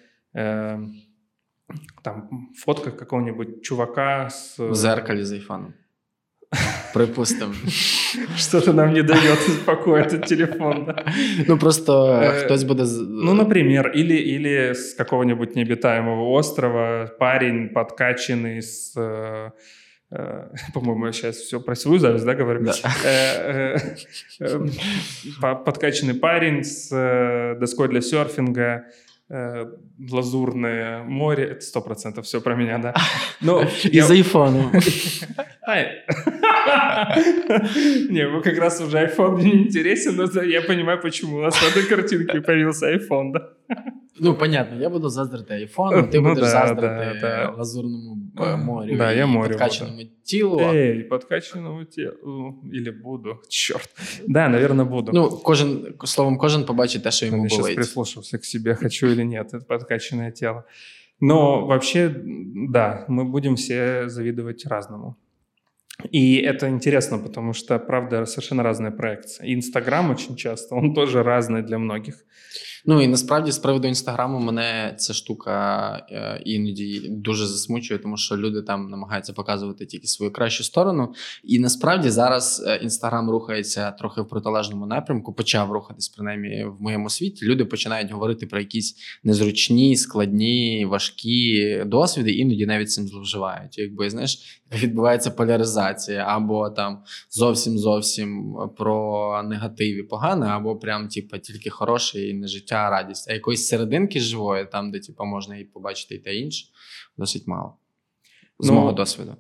там 2.03 2.51
фотка 2.57 2.91
какого-нибудь 2.91 3.63
чувака 3.63 4.31
с... 4.31 4.59
В 4.59 4.75
зеркале 4.75 5.25
за 5.25 5.35
айфоном. 5.35 5.75
Припустим. 6.95 7.55
Что-то 8.37 8.73
нам 8.73 8.95
не 8.95 9.03
дает 9.03 9.39
покоя 9.67 10.05
этот 10.05 10.27
телефон. 10.27 10.87
Да? 10.87 11.05
Ну, 11.47 11.59
просто 11.59 12.21
э, 12.23 12.45
хтось 12.45 12.65
буде... 12.65 12.85
Ну, 12.85 13.35
например, 13.35 13.91
или, 13.91 14.15
или 14.15 14.73
с 14.73 14.95
какого-нибудь 14.95 15.57
необитаемого 15.57 16.31
острова 16.31 17.11
парень 17.19 17.69
подкачанный 17.69 18.63
с... 18.63 18.95
Э, 18.97 19.51
э, 20.11 20.49
по-моему, 20.75 21.07
я 21.07 21.13
сейчас 21.13 21.37
все 21.37 21.61
про 21.61 21.75
свою 21.75 21.99
зависть, 21.99 22.25
да, 22.25 22.35
говорю? 22.35 22.65
Да. 22.65 22.73
Подкачанный 25.55 26.15
парень 26.15 26.65
с 26.65 27.57
доской 27.61 27.89
для 27.89 28.01
серфинга, 28.01 28.63
э, 28.63 28.83
лазурное 29.31 31.03
море. 31.03 31.45
Это 31.45 31.61
сто 31.61 31.81
процентов 31.81 32.25
все 32.25 32.41
про 32.41 32.55
меня, 32.55 32.79
да. 32.79 32.95
Но 33.41 33.63
Из 33.63 34.11
айфона. 34.11 34.71
Не, 38.09 38.41
как 38.43 38.59
раз 38.59 38.81
уже 38.81 38.99
iPhone 39.05 39.37
мне 39.37 39.53
не 39.53 39.63
интересен, 39.65 40.17
но 40.17 40.43
я 40.43 40.63
понимаю, 40.63 41.01
почему 41.01 41.37
у 41.39 41.41
нас 41.43 41.55
в 41.55 41.77
этой 41.77 41.87
картинке 41.87 42.41
появился 42.41 42.91
iPhone, 42.95 43.33
да. 43.33 43.53
Ну, 44.21 44.35
понятно, 44.35 44.81
я 44.81 44.89
буду 44.89 45.09
заздрити 45.09 45.55
айфону, 45.55 46.03
ти 46.03 46.21
Ну 46.21 46.29
будеш 46.29 46.45
да, 46.45 46.51
заздрити 46.51 47.19
да, 47.21 47.21
да. 47.21 47.55
лазурному 47.59 48.19
е, 48.41 48.57
морю 48.57 48.97
Да, 48.97 49.13
я 49.13 49.27
морю 49.27 49.49
подкачаному 49.49 50.03
тілу. 50.25 50.61
Эй, 50.61 51.03
подкачанному 51.03 51.85
телу. 51.85 52.55
Или 52.73 52.91
буду. 52.91 53.37
Черт. 53.49 53.89
Да, 54.27 54.49
наверное, 54.49 54.85
буду. 54.85 55.13
Ну, 55.13 55.31
кожен, 55.31 55.95
словом, 56.05 56.39
кожен 56.39 56.65
побачить 56.65 57.03
те, 57.03 57.11
що 57.11 57.27
йому 57.27 57.43
Я 57.43 57.49
сейчас 57.49 57.75
прислушался 57.75 58.39
к 58.39 58.45
себе, 58.45 58.75
хочу 58.75 59.07
или 59.07 59.25
нет, 59.25 59.55
это 59.55 59.65
подкачанное 59.65 60.31
тело. 60.31 60.65
Но 61.21 61.67
вообще, 61.67 62.15
да, 62.69 63.05
мы 63.09 63.25
будем 63.25 63.55
все 63.55 64.09
завидовать 64.09 64.67
разному. 64.67 65.17
И 66.13 66.37
это 66.37 66.69
интересно, 66.69 67.19
потому 67.19 67.53
что, 67.53 67.79
правда, 67.79 68.25
совершенно 68.27 68.63
разная 68.63 68.93
проекция. 68.93 69.47
И 69.47 69.55
Инстаграм 69.55 70.11
очень 70.11 70.37
часто, 70.37 70.77
он 70.77 70.95
тоже 70.95 71.23
разный 71.23 71.63
для 71.63 71.79
многих. 71.79 72.25
Ну 72.87 73.03
і 73.03 73.07
насправді 73.07 73.53
з 73.53 73.59
приводу 73.59 73.89
інстаграму 73.89 74.39
мене 74.39 74.95
ця 74.99 75.15
штука 75.15 76.07
е, 76.11 76.43
іноді 76.45 77.09
дуже 77.09 77.47
засмучує, 77.47 78.01
тому 78.01 78.17
що 78.17 78.37
люди 78.37 78.63
там 78.63 78.89
намагаються 78.89 79.33
показувати 79.33 79.87
тільки 79.87 80.07
свою 80.07 80.33
кращу 80.33 80.65
сторону. 80.65 81.15
І 81.45 81.59
насправді 81.59 82.11
зараз 82.11 82.65
е, 82.67 82.77
інстаграм 82.77 83.31
рухається 83.31 83.91
трохи 83.91 84.21
в 84.21 84.29
протилежному 84.29 84.87
напрямку, 84.87 85.33
почав 85.33 85.73
рухатись 85.73 86.09
принаймні 86.09 86.65
в 86.65 86.83
моєму 86.83 87.11
світі. 87.11 87.47
Люди 87.47 87.65
починають 87.65 88.13
говорити 88.13 88.47
про 88.47 88.59
якісь 88.59 88.97
незручні, 89.25 89.97
складні, 89.97 90.87
важкі 90.91 91.83
досвіди, 91.87 92.33
іноді 92.33 92.67
навіть 92.67 92.91
цим 92.91 93.09
зловживають. 93.09 93.79
Якби 93.79 94.11
знаєш, 94.11 94.63
відбувається 94.73 95.31
поляризація, 95.31 96.25
або 96.29 96.71
там 96.71 97.03
зовсім 97.31 97.79
зовсім 97.79 98.57
про 98.77 99.43
негатив 99.43 99.99
і 99.99 100.03
погане, 100.03 100.47
або 100.47 100.77
прям 100.77 101.09
типу, 101.09 101.39
тільки 101.39 101.71
хороше 101.71 102.29
і 102.29 102.35
не 102.35 102.47
життя, 102.49 102.68
а 102.72 102.90
радість. 102.90 103.30
А 103.30 103.34
якоїсь 103.34 103.68
серединки 103.68 104.20
живої, 104.20 104.66
там, 104.66 104.92
де 104.92 105.00
типу, 105.00 105.26
можна 105.26 105.58
і 105.58 105.64
побачити 105.64 106.16
і 106.16 106.20
те 106.20 106.36
інше, 106.36 106.66
досить 107.18 107.48
мало. 107.48 107.78
З 108.60 108.68
Ну, 108.68 108.74
мого 108.74 108.92
досвіду. 108.92 109.36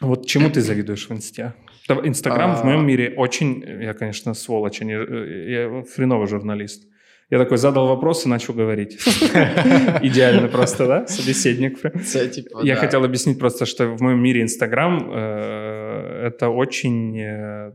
Вот 0.00 0.26
чему 0.26 0.48
ты 0.48 0.60
завидуешь 0.60 1.10
в 1.10 1.12
инсте? 1.12 1.52
Да, 1.88 1.94
Инстаграм 2.04 2.54
в 2.56 2.58
А. 2.60 2.64
моем 2.64 2.86
мире 2.86 3.14
очень, 3.16 3.64
я, 3.82 3.94
конечно, 3.94 4.34
сволочь, 4.34 4.82
а 4.82 4.84
не- 4.84 4.98
э, 4.98 5.50
я 5.50 5.68
хреновый 5.68 6.26
журналист. 6.26 6.88
Я 7.30 7.38
такой 7.38 7.56
задал 7.58 7.86
вопрос 7.88 8.26
и 8.26 8.28
начал 8.28 8.54
говорить. 8.54 8.98
Идеально 10.02 10.48
просто, 10.48 10.86
да? 10.86 11.06
Собеседник. 11.06 11.80
прям. 11.82 12.04
Це, 12.04 12.28
типу, 12.28 12.62
Я 12.64 12.74
да. 12.74 12.80
хотел 12.80 13.04
объяснить 13.04 13.38
просто, 13.38 13.66
что 13.66 13.94
в 13.94 14.02
моем 14.02 14.20
мире 14.20 14.40
Инстаграм 14.40 15.10
э, 15.12 16.26
это 16.30 16.48
очень 16.56 17.16
э, 17.16 17.72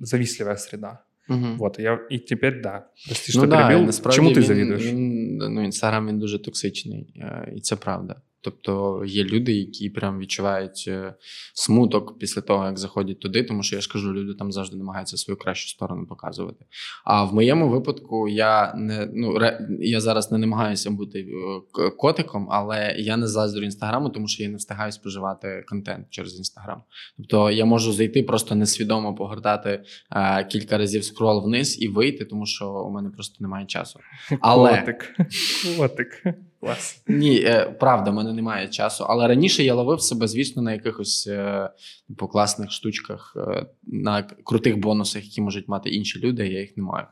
завистливая 0.00 0.56
среда. 0.56 0.98
Мгм. 1.28 1.56
Вот, 1.58 1.78
я, 1.78 2.00
и 2.12 2.18
теперь 2.18 2.62
да. 2.62 2.86
Прости, 3.06 3.32
что 3.32 3.40
Ну, 3.40 3.46
да, 3.46 3.60
і 3.60 3.66
перебил. 3.66 3.86
насправді 3.86 4.16
Чему 4.16 4.30
ты 4.30 4.36
він, 4.36 4.42
завидуешь? 4.42 4.86
Він, 4.86 5.36
ну, 5.36 5.64
інстаграм 5.64 6.08
він 6.08 6.18
дуже 6.18 6.38
токсичний, 6.38 7.14
е, 7.16 7.52
і 7.56 7.60
це 7.60 7.76
правда. 7.76 8.16
Тобто 8.43 9.03
є 9.05 9.23
люди, 9.23 9.53
які 9.53 9.89
прям 9.89 10.19
відчувають 10.19 10.85
е, 10.87 11.13
смуток 11.53 12.19
після 12.19 12.41
того, 12.41 12.65
як 12.65 12.79
заходять 12.79 13.19
туди, 13.19 13.43
тому 13.43 13.63
що 13.63 13.75
я 13.75 13.81
ж 13.81 13.89
кажу, 13.89 14.13
люди 14.13 14.33
там 14.33 14.51
завжди 14.51 14.77
намагаються 14.77 15.17
свою 15.17 15.37
кращу 15.37 15.69
сторону 15.69 16.05
показувати. 16.05 16.65
А 17.05 17.23
в 17.23 17.33
моєму 17.33 17.69
випадку 17.69 18.27
я 18.27 18.73
не 18.73 19.09
ну 19.13 19.37
ре, 19.37 19.67
я 19.79 20.01
зараз 20.01 20.31
не 20.31 20.37
намагаюся 20.37 20.91
бути 20.91 21.19
е, 21.19 21.89
котиком, 21.89 22.47
але 22.51 22.95
я 22.97 23.17
не 23.17 23.27
заздрю 23.27 23.63
інстаграму, 23.63 24.09
тому 24.09 24.27
що 24.27 24.43
я 24.43 24.49
не 24.49 24.57
встигаю 24.57 24.91
споживати 24.91 25.65
контент 25.67 26.07
через 26.09 26.37
інстаграм. 26.37 26.83
Тобто 27.17 27.51
я 27.51 27.65
можу 27.65 27.93
зайти 27.93 28.23
просто 28.23 28.55
несвідомо 28.55 29.15
погортати 29.15 29.83
е, 30.11 30.45
кілька 30.45 30.77
разів 30.77 31.03
скрол 31.03 31.45
вниз 31.45 31.81
і 31.81 31.87
вийти, 31.87 32.25
тому 32.25 32.45
що 32.45 32.71
у 32.71 32.91
мене 32.91 33.09
просто 33.09 33.35
немає 33.39 33.65
часу. 33.65 33.99
Але 34.41 34.79
Котик. 34.79 35.15
Котик. 35.77 36.23
Класс. 36.61 37.03
ні, 37.07 37.43
е, 37.43 37.65
правда, 37.79 38.11
в 38.11 38.13
мене 38.13 38.33
немає 38.33 38.67
часу. 38.67 39.05
Але 39.09 39.27
раніше 39.27 39.63
я 39.63 39.73
ловив 39.73 40.01
себе, 40.01 40.27
звісно, 40.27 40.61
на 40.61 40.73
якихось 40.73 41.27
е, 41.27 41.69
типу, 42.07 42.27
класних 42.27 42.71
штучках, 42.71 43.33
е, 43.37 43.65
на 43.83 44.23
крутих 44.23 44.77
бонусах, 44.77 45.23
які 45.23 45.41
можуть 45.41 45.67
мати 45.67 45.89
інші 45.89 46.19
люди. 46.19 46.47
Я 46.47 46.59
їх 46.59 46.77
не 46.77 46.83
маю. 46.83 47.05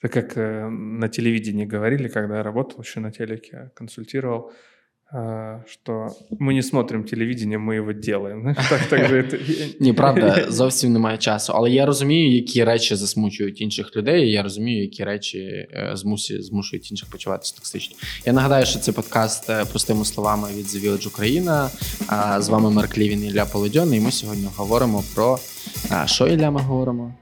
Так 0.00 0.10
как 0.10 0.36
на 0.70 1.08
телевидении 1.08 1.66
говорили, 1.66 2.08
когда 2.08 2.36
я 2.36 2.42
работал 2.42 2.80
еще 2.80 3.00
на 3.00 3.10
телеке, 3.10 3.70
консультировал, 3.74 4.50
э, 5.13 5.59
что 5.65 6.07
мы 6.39 6.53
не 6.53 6.61
смотрим 6.61 7.03
телевидение, 7.03 7.57
мы 7.57 7.75
его 7.75 7.91
делаем. 7.93 8.41
Знаешь, 8.41 8.69
Так, 8.69 8.81
так 8.89 9.07
же 9.07 9.21
это... 9.21 9.37
Ні, 9.79 9.93
правда, 9.93 10.45
зовсім 10.49 10.93
немає 10.93 11.17
часу. 11.17 11.53
Але 11.55 11.71
я 11.71 11.85
розумію, 11.85 12.35
які 12.35 12.63
речі 12.63 12.95
засмучують 12.95 13.61
інших 13.61 13.95
людей. 13.95 14.27
і 14.27 14.31
Я 14.31 14.43
розумію, 14.43 14.81
які 14.81 15.03
речі 15.03 15.39
е, 15.39 15.91
змусі, 15.93 16.41
змушують 16.41 16.91
інших 16.91 17.09
почуватися 17.09 17.55
токсично. 17.55 17.97
Я 18.25 18.33
нагадаю, 18.33 18.65
що 18.65 18.79
це 18.79 18.91
подкаст 18.91 19.49
е, 19.49 19.65
простими 19.65 20.05
словами 20.05 20.47
від 20.57 20.65
The 20.65 20.85
Village 20.85 21.07
Україна. 21.07 21.69
А, 22.07 22.41
З 22.41 22.49
вами 22.49 22.71
Марк 22.71 22.97
Лівін 22.97 23.23
і 23.23 23.27
Ілля 23.27 23.45
Полодьон. 23.45 23.93
І 23.93 23.99
ми 23.99 24.11
сьогодні 24.11 24.47
говоримо 24.55 25.03
про 25.15 25.39
а, 25.91 26.07
що 26.07 26.27
Ілля 26.27 26.51
ми 26.51 26.61
говоримо? 26.61 27.13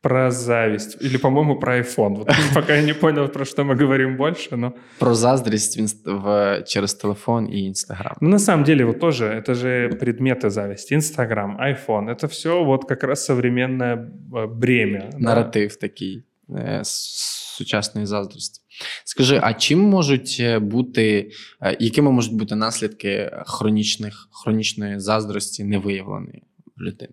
Про 0.00 0.30
зависть. 0.30 1.02
Или, 1.02 1.16
по-моему, 1.18 1.58
про 1.60 1.78
iPhone. 1.78 2.14
Вот 2.16 2.28
пока 2.54 2.74
я 2.76 2.82
не 2.82 2.94
понял, 2.94 3.28
про 3.28 3.44
что 3.44 3.64
мы 3.64 3.74
говорим 3.82 4.16
больше, 4.16 4.56
но... 4.56 4.72
Про 4.98 5.14
заздрість 5.14 5.76
в, 5.76 5.78
інст... 5.80 6.06
в... 6.06 6.62
через 6.66 6.94
телефон 6.94 7.48
і 7.52 7.62
інстаграм. 7.64 8.16
Ну, 8.20 8.28
на 8.28 8.38
самом 8.38 8.64
деле, 8.64 8.84
вот 8.84 9.00
тоже, 9.00 9.24
это 9.24 9.54
же 9.54 9.88
предметы 10.00 10.50
зависти. 10.50 10.94
Инстаграм, 10.94 11.58
iPhone. 11.60 12.10
Это 12.10 12.26
все 12.26 12.64
вот 12.64 12.84
как 12.84 13.02
раз 13.04 13.24
современное 13.24 13.96
э, 14.32 14.46
бремя. 14.46 15.08
да. 15.12 15.18
Наратив 15.18 15.76
такий 15.76 16.24
е, 16.50 16.80
с- 16.80 17.54
сучасної 17.58 18.06
заздрості. 18.06 18.60
Скажи, 19.04 19.40
а 19.42 19.54
чим 19.54 19.78
можуть 19.80 20.36
е, 20.40 20.58
бути, 20.58 21.30
е, 21.62 21.76
якими 21.80 22.10
можуть 22.10 22.34
бути 22.34 22.54
наслідки 22.56 23.30
хронічних, 23.46 24.28
хронічної 24.32 25.00
заздрості 25.00 25.64
невиявленої 25.64 26.42
в 26.76 26.80
людини? 26.82 27.12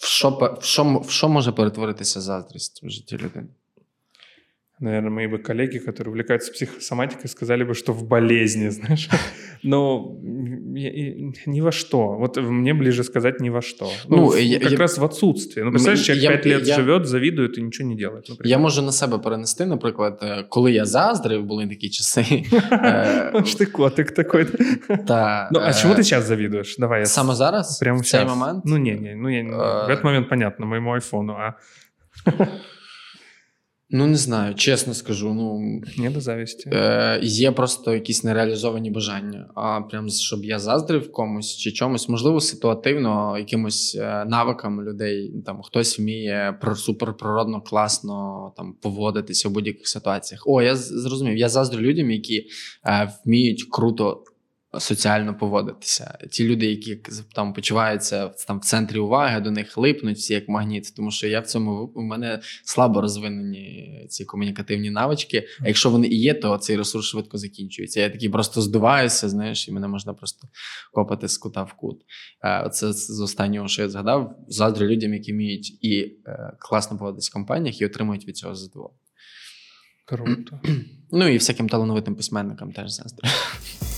В 0.00 0.06
що, 0.06 0.30
в, 0.30 0.64
що, 0.64 0.98
в 0.98 1.10
що 1.10 1.28
може 1.28 1.52
перетворитися 1.52 2.20
заздрість 2.20 2.82
в 2.82 2.88
житті 2.88 3.16
людини? 3.16 3.48
Наверное, 4.80 5.10
мои 5.10 5.26
бы 5.26 5.38
коллеги, 5.38 5.78
которые 5.78 6.10
увлекаются 6.12 6.52
психосоматикой, 6.52 7.28
сказали 7.28 7.64
бы, 7.64 7.74
что 7.74 7.92
в 7.92 8.06
болезни, 8.08 8.68
знаешь. 8.78 9.08
Но 9.62 10.16
ни 11.46 11.60
во 11.60 11.72
что. 11.72 12.12
Вот 12.18 12.36
мне 12.36 12.74
ближе 12.74 13.02
сказать 13.04 13.40
ни 13.40 13.50
во 13.50 13.60
что. 13.62 13.90
Ну, 14.08 14.16
Ну, 14.16 14.36
я- 14.36 14.60
как 14.60 14.70
я- 14.72 14.78
раз 14.78 14.98
в 14.98 15.04
отсутствие. 15.04 15.64
Ну, 15.64 15.70
представляешь, 15.72 16.06
человек 16.06 16.24
Я- 16.24 16.30
пять 16.30 16.46
лет 16.46 16.66
я- 16.66 16.74
живет, 16.76 17.06
завидует 17.06 17.58
и 17.58 17.62
ничего 17.62 17.88
не 17.88 17.96
делает. 17.96 18.26
Я 18.44 18.58
можу 18.58 18.82
на 18.82 18.92
себе 18.92 19.18
перенести, 19.18 19.64
наприклад, 19.64 20.18
е, 20.22 20.44
коли 20.48 20.72
я 20.72 20.84
заздрив, 20.84 21.44
були 21.44 21.66
такі 21.68 21.90
часи. 21.90 22.44
Аж 23.34 23.56
ты 23.56 23.66
котик 23.66 24.10
такой. 24.10 24.44
Та, 25.06 25.48
Ну, 25.52 25.60
а 25.60 25.68
е, 25.70 25.74
чему 25.74 25.94
ты 25.94 26.02
сейчас 26.02 26.24
завидуешь? 26.24 26.76
Давай 26.78 27.06
Саме 27.06 27.34
зараз? 27.34 27.78
прямо 27.80 27.98
в 27.98 28.06
цей 28.06 28.24
момент? 28.24 28.64
Ну, 28.64 28.76
не, 28.78 28.94
не, 28.94 29.14
ну, 29.16 29.28
я, 29.28 29.42
в 29.44 29.90
этот 29.90 30.04
Э. 30.04 30.06
момент 30.06 30.28
понятно, 30.28 30.66
моему 30.66 30.92
айфону, 30.92 31.32
а 31.32 31.54
Ну, 33.90 34.06
не 34.06 34.16
знаю, 34.16 34.54
чесно 34.54 34.94
скажу. 34.94 35.34
Ну, 35.34 35.80
не 35.98 36.10
до 36.10 36.20
зависти. 36.20 36.70
Е, 36.72 37.20
є 37.22 37.52
просто 37.52 37.94
якісь 37.94 38.24
нереалізовані 38.24 38.90
бажання. 38.90 39.50
А 39.54 39.80
прям 39.80 40.08
щоб 40.08 40.44
я 40.44 40.58
заздрив 40.58 41.12
комусь 41.12 41.56
чи 41.56 41.72
чомусь, 41.72 42.08
можливо, 42.08 42.40
ситуативно, 42.40 43.38
якимось 43.38 43.96
е, 44.00 44.24
навикам 44.24 44.82
людей. 44.82 45.32
Там 45.46 45.62
хтось 45.62 45.98
вміє 45.98 46.58
про 46.60 46.76
суперприродно 46.76 47.60
класно 47.60 48.52
там 48.56 48.74
поводитися 48.80 49.48
в 49.48 49.52
будь-яких 49.52 49.88
ситуаціях. 49.88 50.42
О, 50.46 50.62
я 50.62 50.76
зрозумів. 50.76 51.36
Я 51.36 51.48
заздрю 51.48 51.80
людям, 51.80 52.10
які 52.10 52.46
е, 52.86 53.12
вміють 53.24 53.64
круто. 53.70 54.24
Соціально 54.78 55.34
поводитися. 55.34 56.18
Ті 56.30 56.44
люди, 56.44 56.66
які 56.66 57.00
там 57.34 57.52
почуваються 57.52 58.28
там 58.28 58.58
в 58.58 58.64
центрі 58.64 58.98
уваги, 58.98 59.40
до 59.40 59.50
них 59.50 59.78
липнуть 59.78 60.16
всі 60.16 60.34
як 60.34 60.48
магніт, 60.48 60.94
тому 60.96 61.10
що 61.10 61.26
я 61.26 61.40
в 61.40 61.46
цьому 61.46 61.92
у 61.94 62.02
мене 62.02 62.40
слабо 62.64 63.00
розвинені 63.00 64.06
ці 64.08 64.24
комунікативні 64.24 64.90
навички. 64.90 65.46
А 65.60 65.66
якщо 65.68 65.90
вони 65.90 66.06
і 66.08 66.20
є, 66.20 66.34
то 66.34 66.58
цей 66.58 66.76
ресурс 66.76 67.06
швидко 67.06 67.38
закінчується. 67.38 68.00
Я 68.00 68.10
такий 68.10 68.28
просто 68.28 68.60
здуваюся, 68.60 69.28
знаєш, 69.28 69.68
і 69.68 69.72
мене 69.72 69.88
можна 69.88 70.14
просто 70.14 70.48
копати 70.92 71.28
з 71.28 71.38
кута 71.38 71.62
в 71.62 71.72
кут. 71.72 72.00
Е, 72.42 72.62
Оце 72.62 72.92
з 72.92 73.20
останнього, 73.20 73.68
що 73.68 73.82
я 73.82 73.88
згадав, 73.88 74.36
заздрю 74.48 74.86
людям, 74.86 75.14
які 75.14 75.32
вміють 75.32 75.84
і 75.84 76.00
е, 76.26 76.52
класно 76.58 76.98
поводитися 76.98 77.30
в 77.30 77.32
компаніях, 77.32 77.80
і 77.80 77.86
отримують 77.86 78.28
від 78.28 78.36
цього 78.36 78.54
задоволення. 78.54 78.98
Круто. 80.04 80.60
Ну 81.10 81.28
і 81.28 81.36
всяким 81.36 81.68
талановитим 81.68 82.14
письменникам 82.14 82.72
теж 82.72 82.90
заздрю. 82.90 83.28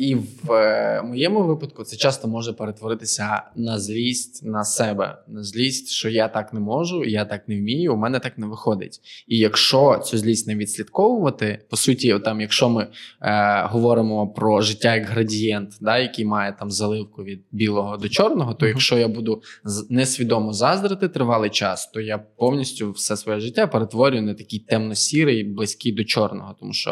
і 0.00 0.14
в 0.14 0.52
е, 0.52 1.02
моєму 1.02 1.42
випадку 1.42 1.84
це 1.84 1.96
часто 1.96 2.28
може 2.28 2.52
перетворитися 2.52 3.42
на 3.56 3.78
злість 3.78 4.44
на 4.44 4.64
себе, 4.64 5.18
на 5.28 5.42
злість, 5.42 5.88
що 5.88 6.08
я 6.08 6.28
так 6.28 6.52
не 6.52 6.60
можу, 6.60 7.04
я 7.04 7.24
так 7.24 7.48
не 7.48 7.58
вмію, 7.58 7.94
у 7.94 7.96
мене 7.96 8.18
так 8.18 8.38
не 8.38 8.46
виходить. 8.46 9.00
І 9.26 9.38
якщо 9.38 10.02
цю 10.04 10.18
злість 10.18 10.46
не 10.46 10.54
відслідковувати, 10.54 11.64
по 11.70 11.76
суті, 11.76 12.18
там, 12.24 12.40
якщо 12.40 12.68
ми 12.68 12.86
е, 13.22 13.62
говоримо 13.66 14.28
про 14.28 14.60
життя 14.60 14.94
як 14.94 15.06
градієнт, 15.06 15.72
да, 15.80 15.98
який 15.98 16.24
має 16.24 16.56
там 16.58 16.70
заливку 16.70 17.24
від 17.24 17.40
білого 17.52 17.96
до 17.96 18.08
чорного, 18.08 18.54
то 18.54 18.66
якщо 18.66 18.98
я 18.98 19.08
буду 19.08 19.42
несвідомо 19.90 20.52
заздрити 20.52 21.08
тривалий 21.08 21.50
час, 21.50 21.90
то 21.94 22.00
я 22.00 22.18
повністю 22.18 22.92
все 22.92 23.16
своє 23.16 23.40
життя 23.40 23.66
перетворюю 23.66 24.22
на 24.22 24.34
такий 24.34 24.58
темно-сірий, 24.58 25.44
близький 25.44 25.92
до 25.92 26.04
чорного, 26.04 26.56
тому 26.60 26.72
що 26.72 26.90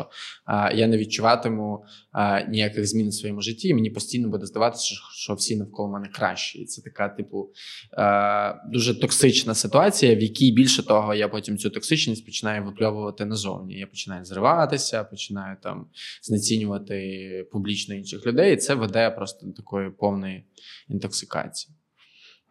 е, 0.49 0.73
я 0.75 0.87
не 0.87 0.99
відчуватиму 0.99 1.85
е, 2.15 2.47
ніяких 2.49 2.87
змін 2.87 2.98
в 3.05 3.15
своєму 3.15 3.41
житті, 3.41 3.69
і 3.69 3.75
мені 3.75 3.91
постійно 3.91 4.29
буде 4.29 4.47
здаватися, 4.47 4.95
що 5.13 5.35
всі 5.35 5.57
навколо 5.57 5.89
мене 5.89 6.09
кращі. 6.09 6.59
І 6.59 6.65
це 6.65 6.83
така, 6.83 7.09
типу, 7.09 7.51
е, 7.99 8.55
дуже 8.73 9.01
токсична 9.01 9.55
ситуація, 9.55 10.15
в 10.15 10.21
якій 10.21 10.53
більше 10.53 10.87
того, 10.87 11.15
я 11.15 11.29
потім 11.29 11.59
цю 11.59 11.71
токсичність 11.71 12.25
починаю 12.25 12.65
випльовувати 12.65 13.25
назовні. 13.25 13.79
Я 13.79 13.87
починаю 13.87 14.25
зриватися, 14.25 15.05
починаю 15.05 15.57
там 15.63 15.87
знецінювати 16.23 17.49
публічно 17.53 17.95
інших 17.95 18.27
людей. 18.27 18.55
І 18.55 18.57
це 18.57 18.75
веде 18.75 19.11
просто 19.11 19.47
до 19.47 19.53
такої 19.53 19.91
повної 19.91 20.45
інтоксикації. 20.89 21.78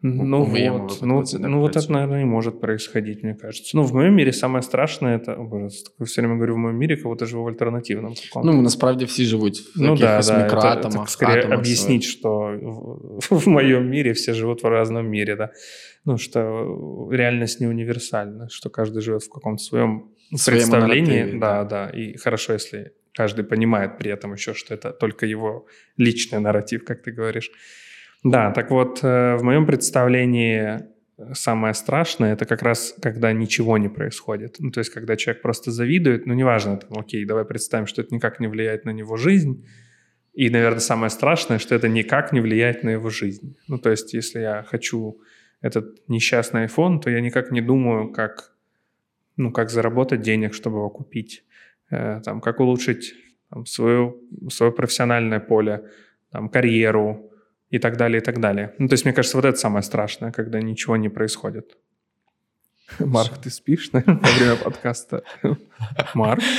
Ну 0.02 0.44
вот, 0.44 0.98
ну, 1.02 1.24
ну 1.38 1.60
вот 1.60 1.76
это, 1.76 1.92
наверное, 1.92 2.20
не 2.20 2.24
может 2.24 2.60
происходить, 2.60 3.24
мне 3.24 3.34
кажется. 3.34 3.76
Ну, 3.76 3.82
в 3.82 3.92
моем 3.94 4.14
мире 4.14 4.32
самое 4.32 4.62
страшное 4.62 5.16
это, 5.16 5.34
о, 5.34 5.42
боже, 5.42 5.68
все 6.04 6.20
время 6.20 6.36
говорю 6.36 6.54
в 6.54 6.58
моем 6.58 6.76
мире, 6.76 6.96
кого-то 6.96 7.26
живу 7.26 7.42
в 7.42 7.48
альтернативном. 7.48 8.14
Ну, 8.44 8.62
насправді 8.62 9.04
всі 9.04 9.24
живуть 9.24 9.58
в 9.58 9.80
ну, 9.80 9.96
да, 9.96 10.20
да, 10.20 10.44
микроатомах. 10.44 10.94
Это, 10.94 11.02
это 11.02 11.10
скорее 11.10 11.54
объяснить, 11.54 12.04
что 12.04 12.28
в, 13.30 13.38
в 13.38 13.46
моем 13.48 13.90
мире 13.90 14.12
все 14.12 14.34
живут 14.34 14.62
в 14.62 14.68
разном 14.68 15.10
мире, 15.10 15.36
да. 15.36 15.50
Ну, 16.04 16.16
что 16.16 17.08
реальность 17.12 17.60
не 17.60 17.66
универсальна, 17.66 18.48
что 18.48 18.70
каждый 18.70 19.02
живет 19.02 19.22
в 19.22 19.28
каком-то 19.28 19.62
своем 19.62 20.04
представлении. 20.46 21.22
Нарративе, 21.22 21.40
да, 21.40 21.64
да, 21.64 21.90
и 21.90 22.16
хорошо, 22.16 22.52
если 22.52 22.92
каждый 23.14 23.44
понимает 23.44 23.98
при 23.98 24.12
этом 24.12 24.32
еще, 24.32 24.54
что 24.54 24.74
это 24.74 24.92
только 24.92 25.26
его 25.26 25.66
личный 25.96 26.38
нарратив, 26.40 26.84
как 26.84 27.02
ты 27.02 27.10
говоришь. 27.10 27.50
Да, 28.24 28.50
так 28.50 28.70
вот, 28.70 29.00
э, 29.02 29.36
в 29.36 29.42
моем 29.42 29.66
представлении 29.66 30.80
э, 31.18 31.34
самое 31.34 31.74
страшное 31.74 32.32
это 32.32 32.46
как 32.46 32.62
раз 32.62 32.94
когда 33.00 33.32
ничего 33.32 33.78
не 33.78 33.88
происходит. 33.88 34.56
Ну, 34.58 34.70
то 34.70 34.80
есть, 34.80 34.90
когда 34.90 35.16
человек 35.16 35.42
просто 35.42 35.70
завидует, 35.70 36.26
ну, 36.26 36.34
неважно, 36.34 36.76
там, 36.76 36.98
окей, 36.98 37.24
давай 37.24 37.44
представим, 37.44 37.86
что 37.86 38.02
это 38.02 38.14
никак 38.14 38.40
не 38.40 38.48
влияет 38.48 38.84
на 38.84 38.90
него 38.90 39.16
жизнь. 39.16 39.64
И, 40.34 40.50
наверное, 40.50 40.80
самое 40.80 41.10
страшное, 41.10 41.58
что 41.58 41.74
это 41.74 41.88
никак 41.88 42.32
не 42.32 42.40
влияет 42.40 42.84
на 42.84 42.90
его 42.90 43.10
жизнь. 43.10 43.56
Ну, 43.68 43.78
то 43.78 43.90
есть, 43.90 44.14
если 44.14 44.40
я 44.40 44.62
хочу 44.62 45.20
этот 45.60 46.08
несчастный 46.08 46.66
iPhone, 46.66 47.00
то 47.00 47.10
я 47.10 47.20
никак 47.20 47.50
не 47.50 47.60
думаю, 47.60 48.12
как, 48.12 48.52
ну, 49.36 49.52
как 49.52 49.70
заработать 49.70 50.22
денег, 50.22 50.54
чтобы 50.54 50.78
его 50.78 50.90
купить, 50.90 51.44
э, 51.90 52.20
там, 52.24 52.40
как 52.40 52.60
улучшить 52.60 53.14
там, 53.50 53.66
свое, 53.66 54.14
свое 54.50 54.72
профессиональное 54.72 55.40
поле, 55.40 55.84
там, 56.30 56.48
карьеру, 56.48 57.27
и 57.70 57.78
так 57.78 57.96
далее, 57.96 58.20
и 58.20 58.24
так 58.24 58.40
далее. 58.40 58.74
Ну, 58.78 58.88
то 58.88 58.94
есть, 58.94 59.04
мне 59.04 59.14
кажется, 59.14 59.36
вот 59.36 59.44
это 59.44 59.56
самое 59.58 59.82
страшное, 59.82 60.32
когда 60.32 60.60
ничего 60.60 60.96
не 60.96 61.08
происходит. 61.08 61.76
Марк, 62.98 63.38
ты 63.38 63.50
спишь 63.50 63.90
во 63.92 64.00
время 64.00 64.56
подкаста? 64.56 65.22
Марк? 66.14 66.42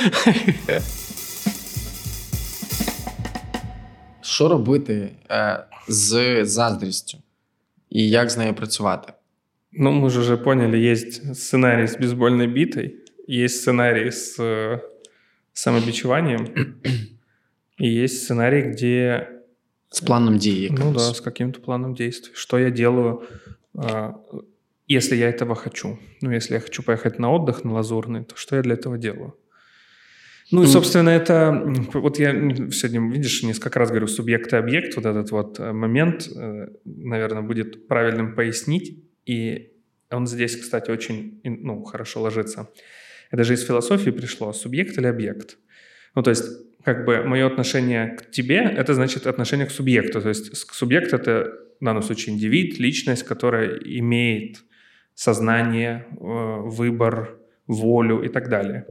Що 4.22 4.48
робити 4.48 5.10
е, 5.30 5.64
з 5.88 6.44
заздрістю 6.44 7.18
і 7.90 8.08
як 8.08 8.30
з 8.30 8.36
нею 8.36 8.54
працювати? 8.54 9.12
Ну, 9.72 9.90
мы 9.92 10.10
же 10.10 10.20
уже 10.20 10.36
поняли, 10.36 10.78
есть 10.78 11.36
сценарий 11.36 11.86
с 11.86 11.96
бейсбольной 11.96 12.46
битой, 12.46 12.96
есть 13.28 13.60
сценарий 13.60 14.10
с 14.10 14.36
самобичеванием, 15.52 16.48
и 17.78 17.88
есть 17.88 18.24
сценарий, 18.24 18.62
где 18.62 19.28
с 19.90 20.00
планом 20.00 20.38
действий. 20.38 20.78
Ну 20.78 20.92
да, 20.92 21.12
с 21.12 21.20
каким-то 21.20 21.60
планом 21.60 21.94
действий. 21.94 22.32
Что 22.34 22.58
я 22.58 22.70
делаю, 22.70 23.24
а, 23.74 24.20
если 24.86 25.16
я 25.16 25.28
этого 25.28 25.54
хочу? 25.54 25.98
Ну, 26.20 26.30
если 26.30 26.54
я 26.54 26.60
хочу 26.60 26.82
поехать 26.82 27.18
на 27.18 27.30
отдых 27.32 27.64
на 27.64 27.72
Лазурный, 27.72 28.24
то 28.24 28.36
что 28.36 28.56
я 28.56 28.62
для 28.62 28.74
этого 28.74 28.98
делаю? 28.98 29.36
Ну 30.52 30.64
и, 30.64 30.66
собственно, 30.66 31.10
это... 31.10 31.64
Вот 31.92 32.18
я 32.18 32.32
сегодня, 32.32 33.12
видишь, 33.12 33.42
несколько 33.44 33.78
раз 33.78 33.90
говорю 33.90 34.08
субъект 34.08 34.52
и 34.52 34.56
объект. 34.56 34.96
Вот 34.96 35.06
этот 35.06 35.30
вот 35.30 35.60
э, 35.60 35.72
момент, 35.72 36.28
э, 36.34 36.68
наверное, 36.84 37.42
будет 37.42 37.86
правильным 37.86 38.34
пояснить. 38.34 38.98
И 39.26 39.72
он 40.10 40.26
здесь, 40.26 40.56
кстати, 40.56 40.90
очень 40.90 41.40
ну, 41.44 41.84
хорошо 41.84 42.22
ложится. 42.22 42.68
Это 43.30 43.44
же 43.44 43.54
из 43.54 43.64
философии 43.64 44.10
пришло. 44.10 44.52
Субъект 44.52 44.98
или 44.98 45.06
объект? 45.06 45.56
Ну, 46.16 46.22
то 46.22 46.30
есть 46.30 46.44
как 46.84 47.04
бы 47.04 47.22
мое 47.24 47.46
отношение 47.46 48.16
к 48.16 48.30
тебе, 48.30 48.58
это 48.58 48.94
значит 48.94 49.26
отношение 49.26 49.66
к 49.66 49.70
субъекту. 49.70 50.20
То 50.20 50.28
есть 50.28 50.56
субъект— 50.72 51.12
это 51.14 51.52
в 51.80 51.84
данном 51.84 52.02
случае 52.02 52.34
индивид, 52.34 52.78
личность, 52.78 53.22
которая 53.22 53.78
имеет 53.84 54.58
сознание, 55.14 56.06
э, 56.10 56.16
выбор, 56.20 57.38
волю 57.66 58.22
и 58.22 58.28
так 58.28 58.48
далее. 58.48 58.84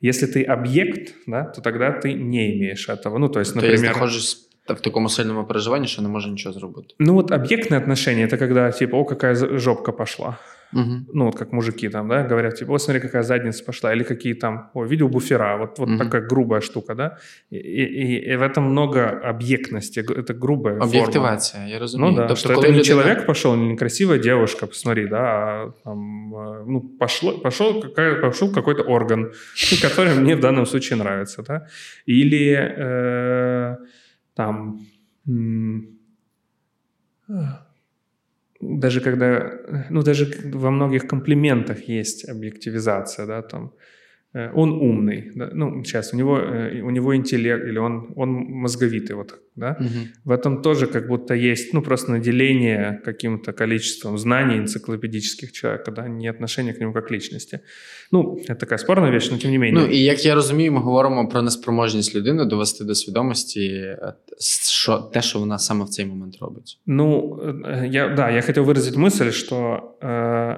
Если 0.00 0.26
ты 0.26 0.42
объект, 0.42 1.14
да, 1.26 1.44
то 1.44 1.60
тогда 1.60 1.92
ты 1.92 2.12
не 2.14 2.56
имеешь 2.56 2.88
этого. 2.88 3.18
Ну, 3.18 3.28
то 3.28 3.40
есть, 3.40 3.54
например... 3.54 3.78
То 3.78 3.82
есть 3.82 3.94
находишься 3.94 4.36
в 4.68 4.80
такому 4.80 5.08
сильному 5.08 5.44
переживанні, 5.44 5.86
що 5.86 6.02
не 6.02 6.08
може 6.08 6.30
нічого 6.30 6.52
зробити. 6.52 6.94
Ну, 6.98 7.14
вот 7.14 7.30
объектное 7.30 7.78
отношение— 7.78 8.26
это 8.28 8.38
когда, 8.38 8.70
типа, 8.70 8.96
о, 8.96 9.04
какая 9.04 9.34
жопка 9.34 9.92
пошла. 9.92 10.38
Угу. 10.72 11.12
Ну, 11.12 11.24
вот 11.26 11.36
как 11.36 11.52
мужики 11.52 11.88
там, 11.88 12.08
да, 12.08 12.22
говорят, 12.22 12.54
типа, 12.56 12.72
вот 12.72 12.82
смотри, 12.82 13.00
какая 13.00 13.22
задница 13.22 13.64
пошла, 13.64 13.92
или 13.92 14.02
какие 14.02 14.34
там, 14.34 14.70
о, 14.74 14.84
видел 14.84 15.08
буфера, 15.08 15.56
вот, 15.58 15.78
вот 15.78 15.88
угу. 15.88 15.98
такая 15.98 16.22
грубая 16.22 16.60
штука, 16.60 16.94
да, 16.94 17.18
и, 17.50 17.56
и, 17.56 18.32
и 18.32 18.36
в 18.36 18.42
этом 18.42 18.64
много 18.64 19.10
объектности, 19.10 20.00
это 20.00 20.34
грубая 20.34 20.78
Объективация, 20.78 21.60
форма. 21.60 21.70
я 21.70 21.78
разумею. 21.78 22.10
Ну 22.10 22.16
да, 22.16 22.28
тобто, 22.28 22.36
что 22.36 22.52
это 22.52 22.68
не 22.68 22.78
людина... 22.78 22.84
человек 22.84 23.26
пошел, 23.26 23.54
не 23.54 23.68
некрасивая 23.68 24.18
девушка, 24.18 24.66
посмотри, 24.66 25.06
да, 25.06 25.18
а 25.22 25.72
там, 25.84 26.30
ну, 26.66 26.80
пошло, 26.80 27.38
пошел, 27.38 27.82
пошел 27.82 28.52
какой-то 28.52 28.82
орган, 28.82 29.32
который 29.82 30.14
мне 30.14 30.36
в 30.36 30.40
данном 30.40 30.66
случае 30.66 30.98
нравится, 30.98 31.42
да, 31.42 31.66
или 32.06 32.56
э, 32.76 33.76
там 34.34 34.80
даже 38.62 39.00
когда, 39.00 39.52
ну, 39.90 40.02
даже 40.02 40.30
во 40.54 40.70
многих 40.70 41.08
комплиментах 41.08 41.88
есть 41.88 42.28
объективизация, 42.28 43.26
да, 43.26 43.42
там, 43.42 43.72
он 44.33 44.71
умный, 44.71 45.31
да? 45.35 45.49
ну, 45.53 45.83
сейчас 45.83 46.13
у 46.13 46.17
него, 46.17 46.37
э, 46.37 46.81
у 46.81 46.89
него 46.89 47.15
интеллект, 47.15 47.65
или 47.65 47.79
он, 47.79 48.13
он 48.15 48.29
мозговитый, 48.29 49.15
вот, 49.15 49.39
да, 49.55 49.77
угу. 49.79 49.87
в 50.25 50.31
этом 50.31 50.61
тоже 50.61 50.87
как 50.87 51.07
будто 51.07 51.33
есть, 51.33 51.73
ну, 51.73 51.81
просто 51.81 52.11
наделение 52.11 53.01
каким-то 53.05 53.53
количеством 53.53 54.17
знаний 54.17 54.57
энциклопедических 54.57 55.51
человека, 55.51 55.91
да, 55.91 56.07
не 56.07 56.27
отношение 56.27 56.73
к 56.73 56.79
нему 56.79 56.93
как 56.93 57.11
личности. 57.11 57.61
Ну, 58.11 58.37
это 58.47 58.55
така 58.55 58.77
спорна 58.77 59.09
вещь, 59.09 59.31
но 59.31 59.37
тем 59.37 59.51
не 59.51 59.59
менее. 59.59 59.81
Ну, 59.81 59.87
і 59.87 59.97
як 59.97 60.25
я 60.25 60.35
розумію, 60.35 60.71
ми 60.71 60.79
говоримо 60.79 61.27
про 61.27 61.41
неспроможність 61.41 62.15
людини 62.15 62.45
довести 62.45 62.83
до 62.83 62.95
свідомості 62.95 63.95
що, 64.69 64.97
те, 64.97 65.21
що 65.21 65.39
вона 65.39 65.59
саме 65.59 65.85
в 65.85 65.89
цей 65.89 66.05
момент 66.05 66.37
робить. 66.41 66.79
Ну, 66.85 67.39
я, 67.91 68.07
да, 68.07 68.29
я 68.29 68.41
хотел 68.41 68.63
выразить 68.63 68.95
мысль, 68.95 69.31
что 69.31 69.79
э, 70.01 70.57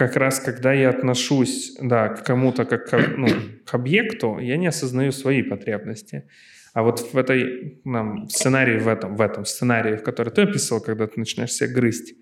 как 0.00 0.16
раз 0.16 0.40
когда 0.40 0.72
я 0.72 0.88
отношусь, 0.88 1.76
да, 1.78 2.08
к 2.08 2.24
кому-то 2.24 2.64
как 2.64 2.88
к, 2.88 2.98
ну, 3.18 3.28
к 3.66 3.74
объекту, 3.74 4.38
я 4.38 4.56
не 4.56 4.68
осознаю 4.68 5.12
свои 5.12 5.42
потребности. 5.42 6.24
А 6.72 6.82
вот 6.82 7.12
в 7.12 7.18
этой 7.18 7.82
нам, 7.84 8.26
сценарии, 8.30 8.78
в 8.78 8.88
этом, 8.88 9.16
в 9.16 9.20
этом 9.20 9.44
сценарии, 9.44 9.98
который 9.98 10.32
ты 10.32 10.42
описывал, 10.42 10.80
когда 10.80 11.06
ты 11.06 11.20
начинаешь 11.20 11.52
себя 11.52 11.68
грызть, 11.74 12.14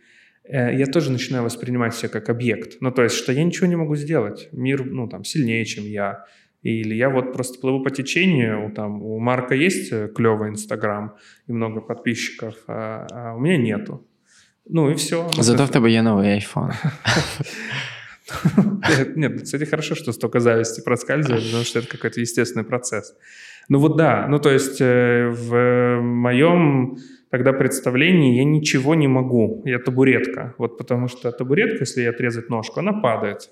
э, 0.42 0.74
я 0.74 0.86
тоже 0.86 1.12
начинаю 1.12 1.44
воспринимать 1.44 1.94
себя 1.94 2.08
как 2.08 2.30
объект. 2.30 2.78
Ну, 2.80 2.90
то 2.90 3.04
есть, 3.04 3.14
что 3.14 3.30
я 3.32 3.44
ничего 3.44 3.68
не 3.68 3.76
могу 3.76 3.94
сделать. 3.94 4.48
Мир, 4.50 4.84
ну, 4.84 5.08
там, 5.08 5.22
сильнее, 5.22 5.64
чем 5.64 5.84
я. 5.84 6.24
Или 6.62 6.96
я 6.96 7.10
вот 7.10 7.32
просто 7.32 7.60
плыву 7.60 7.84
по 7.84 7.90
течению, 7.90 8.72
там, 8.74 9.02
у 9.04 9.20
Марка 9.20 9.54
есть 9.54 9.92
э, 9.92 10.08
клевый 10.08 10.48
Инстаграм 10.48 11.14
и 11.46 11.52
много 11.52 11.80
подписчиков, 11.80 12.56
а, 12.66 13.06
а 13.12 13.34
у 13.36 13.38
меня 13.38 13.56
нету. 13.56 14.07
Ну 14.68 14.90
и 14.90 14.94
все. 14.94 15.26
Зато 15.38 15.64
в 15.64 15.70
тебе 15.70 15.90
є 15.90 16.02
новий 16.02 16.28
iPhone. 16.28 16.72
Нет, 19.16 19.42
кстати, 19.42 19.64
хорошо, 19.64 19.94
что 19.94 20.12
столько 20.12 20.40
зависти 20.40 20.82
проскальзывает, 20.82 21.44
потому 21.44 21.64
что 21.64 21.78
это 21.78 21.88
какой-то 21.88 22.20
естественный 22.20 22.64
процесс. 22.64 23.14
Ну 23.68 23.78
вот 23.78 23.96
да, 23.96 24.26
ну 24.28 24.38
то 24.38 24.50
есть 24.50 24.80
э, 24.80 25.28
в 25.28 26.00
моем 26.00 26.96
тогда 27.30 27.52
представлении 27.52 28.36
я 28.36 28.44
ничего 28.44 28.94
не 28.94 29.08
могу. 29.08 29.62
Я 29.66 29.78
табуретка. 29.78 30.54
Вот 30.58 30.78
потому 30.78 31.08
что 31.08 31.32
табуретка, 31.32 31.78
если 31.80 32.02
ей 32.02 32.10
отрезать 32.10 32.50
ножку, 32.50 32.80
она 32.80 32.92
падает. 32.92 33.50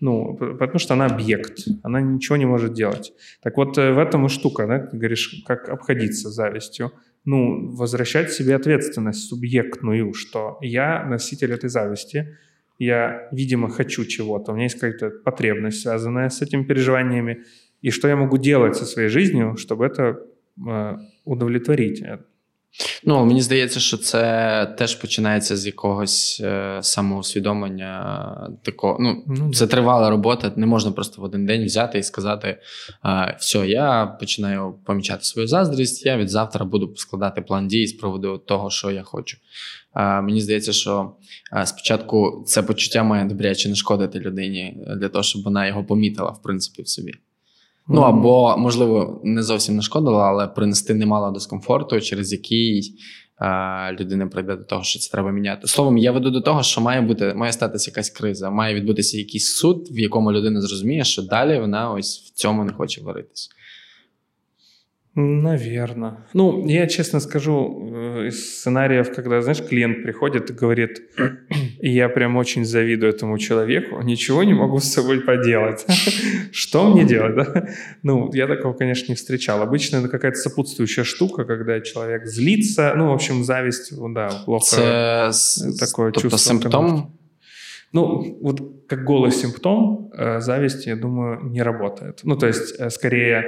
Ну, 0.00 0.36
потому 0.36 0.78
что 0.78 0.94
она 0.94 1.06
объект, 1.06 1.58
она 1.82 2.00
ничего 2.00 2.36
не 2.36 2.46
может 2.46 2.72
делать. 2.72 3.12
Так 3.42 3.56
вот, 3.56 3.78
э, 3.78 3.92
в 3.92 3.98
этом 3.98 4.26
и 4.26 4.28
штука, 4.28 4.66
да, 4.66 4.78
ты 4.78 4.96
говоришь, 4.96 5.42
как 5.46 5.68
обходиться 5.68 6.30
завистью. 6.30 6.92
Ну, 7.24 7.70
возвращать 7.70 8.32
себе 8.32 8.54
ответственность 8.54 9.28
субъектную, 9.28 10.14
что 10.14 10.58
я 10.60 11.04
носитель 11.04 11.52
этой 11.52 11.68
зависти, 11.68 12.36
я, 12.78 13.28
видимо, 13.32 13.68
хочу 13.68 14.04
чего-то, 14.04 14.52
у 14.52 14.54
меня 14.54 14.64
есть 14.64 14.78
какая-то 14.78 15.10
потребность, 15.10 15.82
связанная 15.82 16.28
с 16.28 16.42
этими 16.42 16.64
переживаниями, 16.64 17.42
и 17.82 17.90
что 17.90 18.08
я 18.08 18.16
могу 18.16 18.38
делать 18.38 18.76
со 18.76 18.86
своей 18.86 19.08
жизнью, 19.08 19.56
чтобы 19.56 19.86
это 19.86 20.20
э, 20.66 20.96
удовлетворить. 21.24 22.02
Ну, 23.04 23.24
мені 23.24 23.42
здається, 23.42 23.80
що 23.80 23.96
це 23.96 24.74
теж 24.78 24.94
починається 24.94 25.56
з 25.56 25.66
якогось 25.66 26.40
е, 26.44 26.78
самоусвідомлення. 26.82 28.50
Такого, 28.62 28.96
ну, 29.00 29.24
ну 29.26 29.52
Це 29.52 29.66
тривала 29.66 30.10
робота. 30.10 30.52
Не 30.56 30.66
можна 30.66 30.92
просто 30.92 31.22
в 31.22 31.24
один 31.24 31.46
день 31.46 31.64
взяти 31.64 31.98
і 31.98 32.02
сказати: 32.02 32.58
е, 33.04 33.36
все, 33.40 33.68
я 33.68 34.06
починаю 34.06 34.74
помічати 34.84 35.24
свою 35.24 35.48
заздрість, 35.48 36.06
я 36.06 36.16
від 36.16 36.30
завтра 36.30 36.64
буду 36.64 36.94
складати 36.96 37.42
план 37.42 37.68
дій 37.68 37.86
з 37.86 37.92
приводу 37.92 38.38
того, 38.38 38.70
що 38.70 38.90
я 38.90 39.02
хочу. 39.02 39.36
Е, 39.96 40.20
мені 40.20 40.40
здається, 40.40 40.72
що 40.72 41.12
е, 41.56 41.66
спочатку 41.66 42.44
це 42.46 42.62
почуття 42.62 43.02
має 43.02 43.24
добряче 43.24 43.68
нашкодити 43.68 44.18
людині 44.18 44.86
для 44.96 45.08
того, 45.08 45.22
щоб 45.22 45.42
вона 45.42 45.66
його 45.66 45.84
помітила, 45.84 46.30
в 46.30 46.42
принципі, 46.42 46.82
в 46.82 46.88
собі. 46.88 47.12
Ну 47.88 48.00
або, 48.00 48.56
можливо, 48.58 49.20
не 49.24 49.42
зовсім 49.42 49.76
нашкодило, 49.76 50.18
але 50.18 50.46
принести 50.46 50.94
немало 50.94 51.30
дискомфорту, 51.30 52.00
через 52.00 52.32
який 52.32 52.94
е, 53.40 53.92
людина 53.92 54.26
прийде 54.26 54.56
до 54.56 54.64
того, 54.64 54.82
що 54.82 54.98
це 54.98 55.10
треба 55.10 55.30
міняти. 55.30 55.66
Словом, 55.66 55.98
я 55.98 56.12
веду 56.12 56.30
до 56.30 56.40
того, 56.40 56.62
що 56.62 56.80
має 56.80 57.00
бути, 57.00 57.34
має 57.34 57.52
статися 57.52 57.90
якась 57.90 58.10
криза, 58.10 58.50
має 58.50 58.74
відбутися 58.74 59.18
якийсь 59.18 59.46
суд, 59.46 59.88
в 59.90 59.98
якому 59.98 60.32
людина 60.32 60.60
зрозуміє, 60.60 61.04
що 61.04 61.22
далі 61.22 61.60
вона 61.60 61.92
ось 61.92 62.18
в 62.18 62.30
цьому 62.30 62.64
не 62.64 62.72
хоче 62.72 63.02
варитись. 63.02 63.50
Наверное. 65.20 66.12
Ну, 66.32 66.64
я 66.68 66.86
честно 66.86 67.20
скажу, 67.20 67.90
э, 67.92 68.26
из 68.28 68.58
сценариев, 68.58 69.12
когда, 69.12 69.42
знаешь, 69.42 69.60
клиент 69.60 70.04
приходит 70.04 70.50
и 70.50 70.52
говорит, 70.52 71.02
я 71.80 72.08
прям 72.08 72.36
очень 72.36 72.64
завидую 72.64 73.12
этому 73.12 73.36
человеку, 73.38 74.00
ничего 74.02 74.44
не 74.44 74.54
могу 74.54 74.78
с 74.78 74.92
собой 74.92 75.20
поделать. 75.20 75.84
Что 76.52 76.90
мне 76.90 77.04
делать, 77.04 77.34
да? 77.34 77.68
Ну, 78.02 78.30
я 78.32 78.46
такого, 78.46 78.72
конечно, 78.72 79.08
не 79.08 79.14
встречал. 79.14 79.62
Обычно 79.62 79.98
это 79.98 80.08
какая-то 80.08 80.38
сопутствующая 80.38 81.04
штука, 81.04 81.44
когда 81.44 81.80
человек 81.80 82.26
злится. 82.26 82.94
Ну, 82.96 83.08
в 83.08 83.12
общем, 83.12 83.44
зависть, 83.44 83.92
да, 84.14 84.30
плохо. 84.44 84.76
Это 84.76 85.32
такое 85.78 86.12
чувство. 86.12 86.38
симптом? 86.38 87.18
Ну, 87.92 88.38
вот 88.42 88.84
как 88.86 89.04
голый 89.04 89.32
симптом, 89.32 90.10
э, 90.14 90.40
зависть, 90.40 90.86
я 90.86 90.96
думаю, 90.96 91.42
не 91.44 91.62
работает. 91.62 92.20
Ну, 92.22 92.36
то 92.36 92.46
есть, 92.46 92.78
э, 92.78 92.90
скорее 92.90 93.44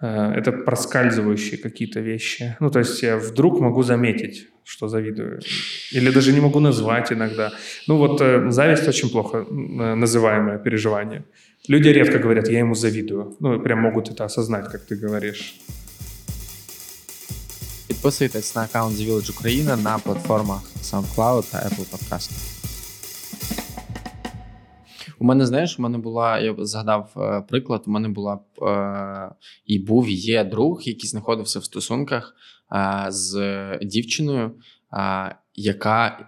Э, 0.00 0.32
это 0.36 0.52
проскальзывающие 0.52 1.58
какие-то 1.58 2.00
вещи. 2.00 2.56
Ну, 2.60 2.70
то 2.70 2.80
есть 2.80 3.02
я 3.02 3.16
вдруг 3.16 3.60
могу 3.60 3.82
заметить, 3.82 4.48
что 4.64 4.88
завидую. 4.88 5.40
Или 5.92 6.10
даже 6.10 6.32
не 6.32 6.40
могу 6.40 6.60
назвать 6.60 7.12
иногда. 7.12 7.52
Ну, 7.86 7.96
вот 7.96 8.18
зависть 8.52 8.88
очень 8.88 9.10
плохо 9.10 9.46
называемое 9.50 10.58
переживание. 10.58 11.24
Люди 11.69 11.93
редко 11.93 12.19
говорят, 12.19 12.49
я 12.49 12.59
ему 12.59 12.75
завидую. 12.75 13.35
Ну, 13.39 13.59
прям 13.59 13.79
могут 13.79 14.09
это 14.09 14.25
осознать, 14.25 14.71
как 14.71 14.81
ты 14.81 14.95
говоришь. 14.95 15.61
Підписуйтесь 17.87 18.55
на 18.55 18.63
аккаунт 18.63 18.97
The 18.97 19.07
Village 19.07 19.31
Україна 19.31 19.75
на 19.75 19.99
платформах 19.99 20.61
SoundCloud 20.81 21.51
та 21.51 21.57
Apple 21.57 21.85
Podcast. 21.91 22.31
У 25.19 25.25
мене, 25.25 25.45
знаєш, 25.45 25.79
у 25.79 25.81
мене 25.81 25.97
була, 25.97 26.39
я 26.39 26.55
згадав 26.59 27.13
е, 27.17 27.41
приклад, 27.41 27.83
у 27.87 27.91
мене 27.91 28.09
була 28.09 28.39
е, 28.61 29.35
і 29.65 29.79
був, 29.79 30.09
є 30.09 30.43
друг, 30.43 30.81
який 30.83 31.09
знаходився 31.09 31.59
в 31.59 31.65
стосунках 31.65 32.35
е, 32.75 33.05
з 33.09 33.79
дівчиною, 33.81 34.51
яка 35.56 36.26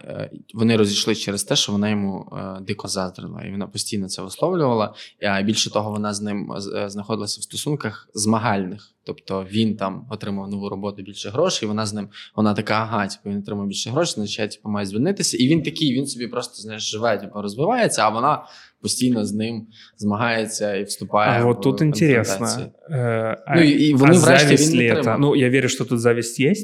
вони 0.55 0.77
розійшли 0.77 1.15
через 1.15 1.45
те, 1.45 1.57
що 1.57 1.73
вона 1.73 1.91
йому 1.91 2.33
дико 2.61 2.89
заздрила, 2.89 3.43
і 3.43 3.51
вона 3.51 3.67
постійно 3.67 4.09
це 4.09 4.23
висловлювала. 4.23 4.95
А 5.23 5.43
більше 5.43 5.71
того, 5.71 5.91
вона 5.91 6.15
з 6.15 6.21
ним 6.21 6.53
знаходилася 6.87 7.41
в 7.41 7.43
стосунках 7.43 8.09
змагальних. 8.15 8.95
Тобто 9.05 9.47
він 9.53 9.77
там 9.77 10.07
отримав 10.11 10.51
нову 10.51 10.69
роботу 10.69 11.03
більше 11.03 11.31
грошей. 11.31 11.69
Вона 11.69 11.87
з 11.87 11.93
ним 11.93 12.09
вона 12.37 12.55
така, 12.55 12.75
ага, 12.75 13.07
типу, 13.07 13.31
він 13.31 13.39
отримав 13.39 13.67
більше 13.67 13.91
грошей, 13.91 14.15
значить, 14.15 14.51
типу, 14.51 14.69
має 14.69 14.87
звільнитися. 14.87 15.37
І 15.37 15.49
він 15.49 15.63
такий, 15.63 15.95
він 15.95 16.07
собі 16.07 16.27
просто 16.27 16.63
знаєш, 16.63 16.91
живе, 16.91 17.19
типу, 17.19 17.43
розвивається, 17.43 18.03
а 18.03 18.09
вона 18.09 18.45
постійно 18.83 19.25
з 19.25 19.33
ним 19.33 19.67
змагається 19.97 20.75
і 20.75 20.85
вступає. 20.85 21.41
А 21.41 21.45
в 21.45 21.47
вот 21.47 21.63
тут 21.63 21.83
интересно. 21.83 22.47
Э, 22.91 23.37
ну, 23.55 23.61
и, 23.61 23.89
и 23.89 23.95
вони 23.95 24.13
а 24.13 24.19
зависть 24.19 24.75
ли 24.75 24.91
это? 24.91 25.17
Ну, 25.19 25.37
я 25.37 25.51
верю, 25.51 25.69
що 25.69 25.85
тут 25.85 26.01
зависть 26.01 26.41
є, 26.41 26.51
но 26.51 26.55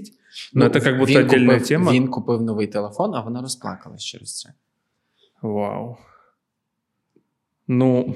ну, 0.54 0.66
это 0.66 0.82
как 0.82 0.98
будто 0.98 1.20
отдельная 1.20 1.56
купив, 1.56 1.68
тема. 1.68 1.92
Він 1.92 2.08
купив 2.08 2.42
новий 2.42 2.68
телефон, 2.68 3.16
а 3.16 3.22
вона 3.22 3.42
розплакалась 3.42 4.04
через 4.04 4.40
це. 4.40 4.54
Вау. 5.42 5.98
Ну, 7.68 8.16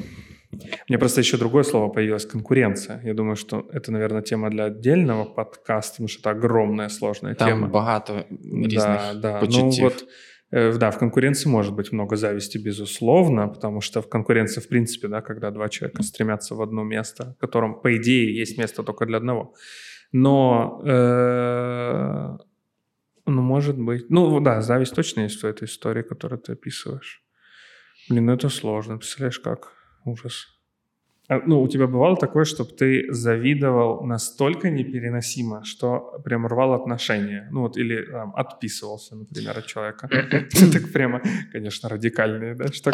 мне 0.90 0.98
просто 0.98 1.22
еще 1.22 1.38
другое 1.38 1.64
слово 1.64 1.90
появилось – 1.90 2.32
конкуренция. 2.32 3.02
Я 3.06 3.14
думаю, 3.14 3.36
что 3.36 3.70
это, 3.74 3.92
наверное, 3.92 4.22
тема 4.22 4.50
для 4.50 4.66
отдельного 4.66 5.26
подкаста, 5.26 5.94
потому 5.94 6.08
что 6.08 6.30
это 6.30 6.38
огромная, 6.38 6.90
сложная 6.90 7.36
Там 7.36 7.48
тема. 7.48 7.62
Там 7.62 7.72
багато 7.72 8.26
різних 8.64 9.00
да, 9.00 9.14
да. 9.14 9.40
почуттів. 9.40 9.84
Ну, 9.84 9.90
вот, 9.90 10.06
Э, 10.54 10.78
да, 10.78 10.92
в 10.92 11.00
конкуренции 11.00 11.50
может 11.50 11.74
быть 11.74 11.92
много 11.92 12.16
зависти, 12.16 12.60
безусловно, 12.60 13.48
потому 13.48 13.82
что 13.82 14.02
в 14.02 14.10
конкуренции, 14.10 14.62
в 14.62 14.68
принципе, 14.68 15.08
да, 15.08 15.22
когда 15.22 15.50
два 15.50 15.68
человека 15.68 16.04
стремятся 16.04 16.54
в 16.56 16.62
одно 16.62 16.84
место, 16.84 17.34
в 17.38 17.42
котором, 17.42 17.82
по 17.82 17.98
идее, 17.98 18.38
есть 18.38 18.58
место 18.60 18.84
только 18.84 19.08
для 19.08 19.18
одного. 19.18 19.56
но, 20.13 20.81
э, 20.85 22.37
ну, 23.27 23.43
может 23.43 23.79
быть, 23.79 24.09
ну, 24.09 24.41
да, 24.41 24.63
зависть 24.63 24.95
точно 24.95 25.23
есть 25.23 25.43
в 25.43 25.47
этой 25.47 25.65
истории, 25.65 26.03
которую 26.03 26.41
ты 26.41 26.53
описываешь. 26.53 27.23
Блин, 28.09 28.27
ну 28.27 28.33
это 28.33 28.49
сложно, 28.49 28.97
представляешь, 28.97 29.39
как 29.39 29.73
ужас. 30.05 30.59
А, 31.29 31.43
ну, 31.45 31.61
у 31.61 31.69
тебя 31.69 31.87
бывало 31.87 32.17
такое, 32.17 32.45
чтобы 32.45 32.71
ты 32.73 33.13
завидовал 33.13 34.03
настолько 34.03 34.71
непереносимо, 34.71 35.63
что 35.63 36.19
прям 36.25 36.47
рвал 36.47 36.73
отношения? 36.73 37.49
Ну 37.51 37.61
вот, 37.61 37.77
или 37.77 38.03
там, 38.03 38.35
отписывался, 38.35 39.15
например, 39.15 39.59
от 39.59 39.67
человека. 39.67 40.09
Так 40.73 40.91
прямо, 40.93 41.21
конечно, 41.53 41.89
радикальные, 41.91 42.55
да? 42.55 42.73
Что 42.73 42.91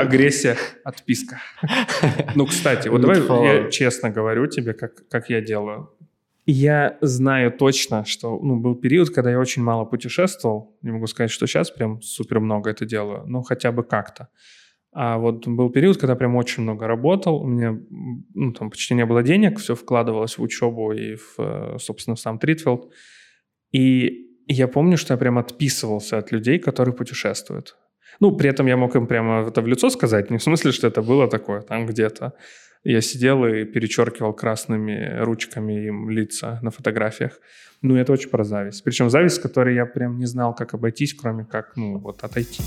агрессия, 0.00 0.56
отписка. 0.84 1.38
Ну, 2.34 2.46
кстати, 2.46 2.88
вот 2.88 3.02
давай 3.02 3.20
я 3.44 3.70
честно 3.70 4.08
говорю 4.08 4.46
тебе, 4.46 4.72
как, 4.72 5.06
как 5.08 5.28
я 5.28 5.42
делаю. 5.42 5.90
Я 6.46 6.96
знаю 7.00 7.50
точно, 7.50 8.04
что 8.04 8.38
ну, 8.40 8.56
был 8.56 8.76
период, 8.76 9.10
когда 9.10 9.32
я 9.32 9.40
очень 9.40 9.62
мало 9.62 9.84
путешествовал. 9.84 10.78
Не 10.82 10.92
могу 10.92 11.08
сказать, 11.08 11.32
что 11.32 11.46
сейчас 11.46 11.72
прям 11.72 12.00
супер 12.00 12.38
много 12.38 12.70
это 12.70 12.86
делаю, 12.86 13.24
но 13.26 13.42
хотя 13.42 13.72
бы 13.72 13.82
как-то. 13.82 14.28
А 14.92 15.18
вот 15.18 15.46
был 15.46 15.70
период, 15.70 15.98
когда 15.98 16.14
прям 16.14 16.36
очень 16.36 16.62
много 16.62 16.86
работал, 16.86 17.42
у 17.42 17.46
меня 17.46 17.78
ну, 18.34 18.52
там 18.52 18.70
почти 18.70 18.94
не 18.94 19.04
было 19.04 19.24
денег, 19.24 19.58
все 19.58 19.74
вкладывалось 19.74 20.38
в 20.38 20.42
учебу 20.42 20.92
и, 20.92 21.16
в, 21.16 21.34
э, 21.38 21.78
собственно, 21.80 22.14
в 22.14 22.20
сам 22.20 22.38
Тритфилд. 22.38 22.92
И 23.72 24.26
я 24.46 24.68
помню, 24.68 24.96
что 24.96 25.14
я 25.14 25.18
прям 25.18 25.38
отписывался 25.38 26.16
от 26.16 26.30
людей, 26.32 26.60
которые 26.60 26.94
путешествуют. 26.94 27.76
Ну, 28.20 28.36
при 28.36 28.48
этом 28.48 28.66
я 28.68 28.76
мог 28.76 28.94
им 28.94 29.06
прямо 29.06 29.46
это 29.46 29.60
в 29.60 29.66
лицо 29.66 29.90
сказать, 29.90 30.30
не 30.30 30.38
в 30.38 30.42
смысле, 30.42 30.72
что 30.72 30.86
это 30.86 31.02
было 31.02 31.28
такое 31.28 31.60
там 31.60 31.86
где-то. 31.86 32.32
Я 32.88 33.00
сидел 33.00 33.44
и 33.44 33.64
перечеркивал 33.64 34.32
красными 34.32 35.18
ручками 35.18 35.86
им 35.86 36.08
лица 36.08 36.60
на 36.62 36.70
фотографиях. 36.70 37.40
Ну, 37.82 37.96
это 37.96 38.12
очень 38.12 38.30
про 38.30 38.44
зависть. 38.44 38.84
Причем 38.84 39.10
зависть, 39.10 39.42
которой 39.42 39.74
я 39.74 39.86
прям 39.86 40.18
не 40.18 40.26
знал, 40.26 40.54
как 40.54 40.72
обойтись, 40.74 41.12
кроме 41.12 41.44
как, 41.44 41.74
ну, 41.74 41.98
вот 41.98 42.22
отойти. 42.22 42.62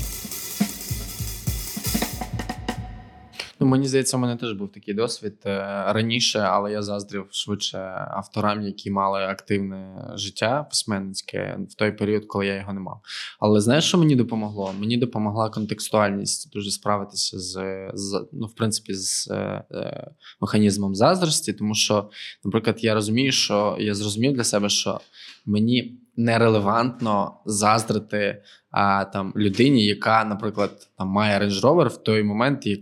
Ну, 3.60 3.66
мені 3.66 3.88
здається, 3.88 4.16
у 4.16 4.20
мене 4.20 4.36
теж 4.36 4.52
був 4.52 4.72
такий 4.72 4.94
досвід 4.94 5.34
е, 5.46 5.58
раніше, 5.86 6.38
але 6.38 6.72
я 6.72 6.82
заздрів 6.82 7.26
швидше 7.30 7.78
авторам, 8.10 8.62
які 8.62 8.90
мали 8.90 9.20
активне 9.20 10.10
життя 10.14 10.66
письменницьке 10.70 11.58
в 11.70 11.74
той 11.74 11.92
період, 11.92 12.24
коли 12.26 12.46
я 12.46 12.56
його 12.56 12.72
не 12.72 12.80
мав. 12.80 13.00
Але 13.40 13.60
знаєш, 13.60 13.84
що 13.84 13.98
мені 13.98 14.16
допомогло? 14.16 14.74
Мені 14.80 14.96
допомогла 14.96 15.50
контекстуальність 15.50 16.52
дуже 16.52 16.70
справитися 16.70 17.38
з, 17.38 17.52
з 17.94 18.28
ну, 18.32 18.46
в 18.46 18.54
принципі, 18.54 18.94
з 18.94 19.30
е, 19.30 19.64
е, 19.70 20.10
механізмом 20.40 20.94
заздрості, 20.94 21.52
тому 21.52 21.74
що, 21.74 22.10
наприклад, 22.44 22.84
я 22.84 22.94
розумію, 22.94 23.32
що 23.32 23.76
я 23.80 23.94
зрозумів 23.94 24.32
для 24.32 24.44
себе, 24.44 24.68
що 24.68 25.00
мені 25.46 26.00
нерелевантно 26.20 27.40
заздрити 27.46 28.42
а, 28.70 29.04
там 29.04 29.32
людині, 29.36 29.86
яка, 29.86 30.24
наприклад, 30.24 30.70
там 30.98 31.08
має 31.08 31.40
Range 31.40 31.60
Rover 31.60 31.88
в 31.88 32.02
той 32.02 32.22
момент, 32.22 32.66
як 32.66 32.80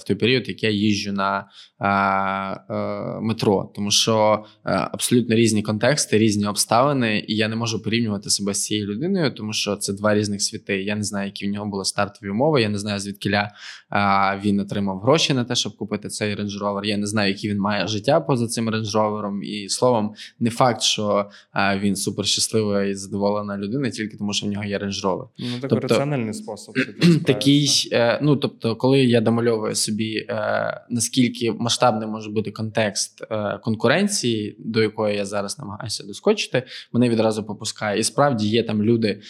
в 0.00 0.04
той 0.06 0.16
період, 0.16 0.48
як 0.48 0.62
я 0.62 0.70
їжджу 0.70 1.12
на 1.12 1.48
а, 1.78 1.86
а, 1.88 3.20
метро, 3.20 3.72
тому 3.74 3.90
що 3.90 4.44
а, 4.64 4.88
абсолютно 4.92 5.34
різні 5.34 5.62
контексти, 5.62 6.18
різні 6.18 6.46
обставини, 6.46 7.24
і 7.28 7.36
я 7.36 7.48
не 7.48 7.56
можу 7.56 7.82
порівнювати 7.82 8.30
себе 8.30 8.54
з 8.54 8.62
цією 8.62 8.86
людиною, 8.86 9.34
тому 9.34 9.52
що 9.52 9.76
це 9.76 9.92
два 9.92 10.14
різних 10.14 10.42
світи. 10.42 10.82
Я 10.82 10.96
не 10.96 11.02
знаю, 11.02 11.26
які 11.26 11.48
в 11.48 11.50
нього 11.50 11.66
були 11.66 11.84
стартові 11.84 12.30
умови. 12.30 12.62
Я 12.62 12.68
не 12.68 12.78
знаю, 12.78 12.98
звідкиля 12.98 13.50
а, 13.88 14.36
він 14.44 14.60
отримав 14.60 15.00
гроші 15.00 15.34
на 15.34 15.44
те, 15.44 15.54
щоб 15.54 15.76
купити 15.76 16.08
цей 16.08 16.36
Range 16.36 16.62
Rover. 16.62 16.84
Я 16.84 16.96
не 16.96 17.06
знаю, 17.06 17.32
які 17.32 17.48
він 17.48 17.60
має 17.60 17.86
життя 17.86 18.20
поза 18.20 18.46
цим 18.46 18.70
Range 18.70 18.92
Rover. 18.92 19.40
І 19.40 19.68
словом, 19.68 20.14
не 20.40 20.50
факт, 20.50 20.82
що 20.82 21.30
він 21.80 21.96
супер 21.96 22.26
щаслива 22.78 22.84
і 22.84 22.94
задоволена 22.94 23.58
людина, 23.58 23.90
тільки 23.90 24.16
тому, 24.16 24.32
що 24.32 24.46
в 24.46 24.50
нього 24.50 24.64
є 24.64 24.78
Range 24.78 25.04
Rover. 25.04 25.26
Ну, 25.38 25.46
такий 25.54 25.68
тобто, 25.68 25.88
раціональний 25.88 26.34
спосіб. 26.34 26.74
Такий, 27.26 27.88
е, 27.92 28.18
ну 28.22 28.36
тобто, 28.36 28.76
коли 28.76 29.04
я 29.04 29.20
домальовую 29.20 29.74
собі, 29.74 30.26
е, 30.28 30.86
наскільки 30.90 31.52
масштабний 31.52 32.08
може 32.08 32.30
бути 32.30 32.50
контекст 32.50 33.22
е, 33.30 33.60
конкуренції, 33.64 34.56
до 34.58 34.82
якої 34.82 35.16
я 35.16 35.24
зараз 35.24 35.58
намагаюся 35.58 36.04
доскочити, 36.06 36.62
мене 36.92 37.08
відразу 37.08 37.44
попускає. 37.44 38.00
І 38.00 38.02
справді 38.02 38.48
є 38.48 38.62
там 38.62 38.82
люди 38.82 39.20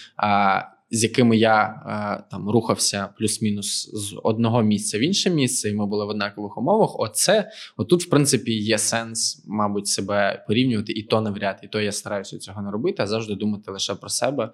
з 0.91 1.03
якими 1.03 1.37
я 1.37 1.65
е, 1.67 2.25
там 2.31 2.51
рухався 2.51 3.09
плюс-мінус 3.19 3.91
з 3.95 4.17
одного 4.23 4.63
місця 4.63 4.99
в 4.99 5.01
інше 5.01 5.31
місце, 5.31 5.71
і 5.71 5.75
ми 5.75 5.87
були 5.87 6.07
в 6.07 6.09
однакових 6.09 6.59
умовах. 6.59 7.01
Оце 7.01 7.51
отут, 7.77 8.03
в 8.03 8.09
принципі, 8.09 8.53
є 8.53 8.79
сенс, 8.79 9.45
мабуть, 9.47 9.87
себе 9.87 10.45
порівнювати, 10.49 10.93
і 10.93 11.03
то 11.03 11.21
навряд, 11.21 11.61
і 11.63 11.69
то 11.69 11.81
я 11.81 11.93
стараюся 11.93 12.39
цього 12.39 12.63
не 12.63 12.71
робити, 12.71 13.03
а 13.03 13.07
завжди 13.07 13.35
думати 13.35 13.71
лише 13.71 13.95
про 13.95 14.09
себе 14.09 14.45
е, 14.45 14.51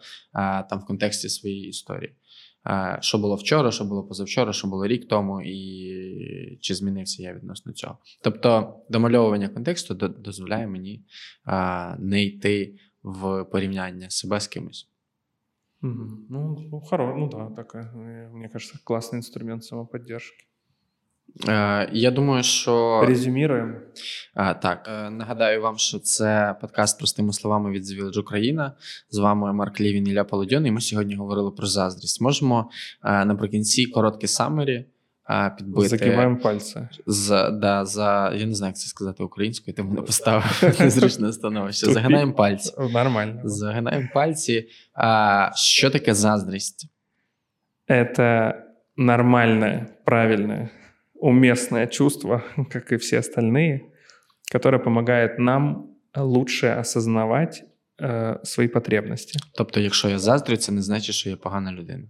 там 0.70 0.78
в 0.78 0.87
контексті 0.87 1.28
своєї 1.28 1.68
історії. 1.68 2.12
Е, 2.66 2.99
що 3.01 3.18
було 3.18 3.35
вчора, 3.35 3.70
що 3.70 3.85
було 3.85 4.03
позавчора, 4.03 4.53
що 4.53 4.68
було 4.68 4.87
рік 4.87 5.09
тому, 5.09 5.43
і 5.43 6.59
чи 6.61 6.74
змінився 6.74 7.22
я 7.22 7.35
відносно 7.35 7.72
цього. 7.72 7.99
Тобто, 8.22 8.74
домальовування 8.89 9.49
контексту 9.49 9.95
дозволяє 9.95 10.66
мені 10.66 11.03
не 11.99 12.24
йти 12.24 12.74
в 13.03 13.45
порівняння 13.45 14.11
себе 14.11 14.41
з 14.41 14.47
кимось. 14.47 14.89
Ну, 15.85 16.57
ну, 16.70 16.80
хоро, 16.80 17.14
ну 17.14 17.28
да, 17.28 17.51
такая, 17.51 17.91
мне 18.32 18.49
кажется, 18.49 18.78
классный 18.85 19.18
инструмент 19.18 19.64
самоподдержки. 19.64 20.45
Е, 21.49 21.89
я 21.93 22.11
думаю, 22.11 22.43
що 22.43 23.05
резюміруємо. 23.07 23.74
А, 24.35 24.55
так, 24.55 24.89
е, 24.89 25.11
нагадаю 25.11 25.62
вам, 25.62 25.78
що 25.78 25.99
це 25.99 26.57
подкаст 26.61 26.99
простими 26.99 27.32
словами 27.32 27.70
від 27.70 27.85
The 27.85 28.01
Village 28.03 28.20
Україна. 28.20 28.72
З 29.11 29.18
вами 29.18 29.53
Марк 29.53 29.80
Лівін 29.80 30.09
і 30.09 30.11
Ілля 30.11 30.24
Полодьон, 30.24 30.66
і 30.66 30.70
ми 30.70 30.80
сьогодні 30.80 31.14
говорили 31.14 31.51
про 31.51 31.66
заздрість. 31.66 32.20
Можемо 32.20 32.70
наприкінці 33.03 33.87
коротке 33.87 34.28
самері 34.28 34.85
підбити. 35.58 35.88
Закиваємо 35.88 36.38
пальці. 36.38 36.88
За, 37.06 37.50
да, 37.50 37.86
за, 37.86 38.34
Я 38.36 38.46
не 38.46 38.56
знаю, 38.56 38.70
як 38.70 38.78
це 38.78 38.88
сказати 38.88 39.24
українською, 39.24 39.76
тому 39.76 39.94
не 39.94 40.02
поставив 40.02 40.76
незручне 40.80 41.34
становище. 41.34 41.86
Загинаємо 41.86 42.34
пальці. 42.34 42.74
Нормально. 42.94 43.42
Загинаємо 43.44 44.10
пальці. 44.14 44.70
А, 44.94 45.52
Що 45.56 45.90
таке 45.90 46.14
заздрість? 46.14 46.88
Это 47.88 48.54
нормальное, 48.96 49.88
правильное, 50.06 50.70
уместное 51.16 51.88
чувство, 51.88 52.44
как 52.72 52.92
и 52.92 52.98
все 52.98 53.20
остальные, 53.20 53.82
которое 54.52 54.80
помогает 54.80 55.40
нам 55.40 55.88
лучше 56.16 56.76
осознавать 56.80 57.64
э, 58.00 58.40
свої 58.44 58.70
потребності. 58.70 59.40
Тобто, 59.54 59.80
якщо 59.80 60.10
я 60.10 60.20
заздрю, 60.20 60.58
це 60.58 60.72
не 60.72 60.82
значить, 60.82 61.16
що 61.16 61.30
я 61.30 61.36
погана 61.36 61.72
людина. 61.72 62.04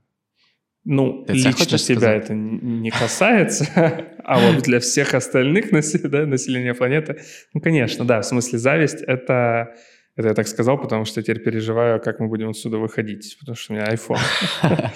Ну, 0.84 1.24
Ты 1.24 1.32
лично 1.32 1.78
себя 1.78 1.78
сказать? 1.78 2.24
это 2.24 2.34
не 2.34 2.90
касается, 2.90 3.66
а 4.24 4.38
вот 4.38 4.64
для 4.64 4.80
всех 4.80 5.14
остальных 5.14 5.72
населения 5.72 6.74
планеты, 6.74 7.20
ну, 7.54 7.60
конечно, 7.60 8.04
да, 8.04 8.20
в 8.20 8.26
смысле 8.26 8.58
зависть— 8.58 9.02
это 9.06 9.74
это 10.16 10.28
я 10.28 10.34
так 10.34 10.46
сказал, 10.46 10.80
потому 10.80 11.04
что 11.04 11.22
теперь 11.22 11.40
переживаю, 11.40 12.00
как 12.00 12.20
мы 12.20 12.28
будем 12.28 12.50
отсюда 12.50 12.78
выходить, 12.78 13.36
потому 13.40 13.56
что 13.56 13.72
у 13.72 13.76
меня 13.76 13.86
iPhone. 13.86 14.20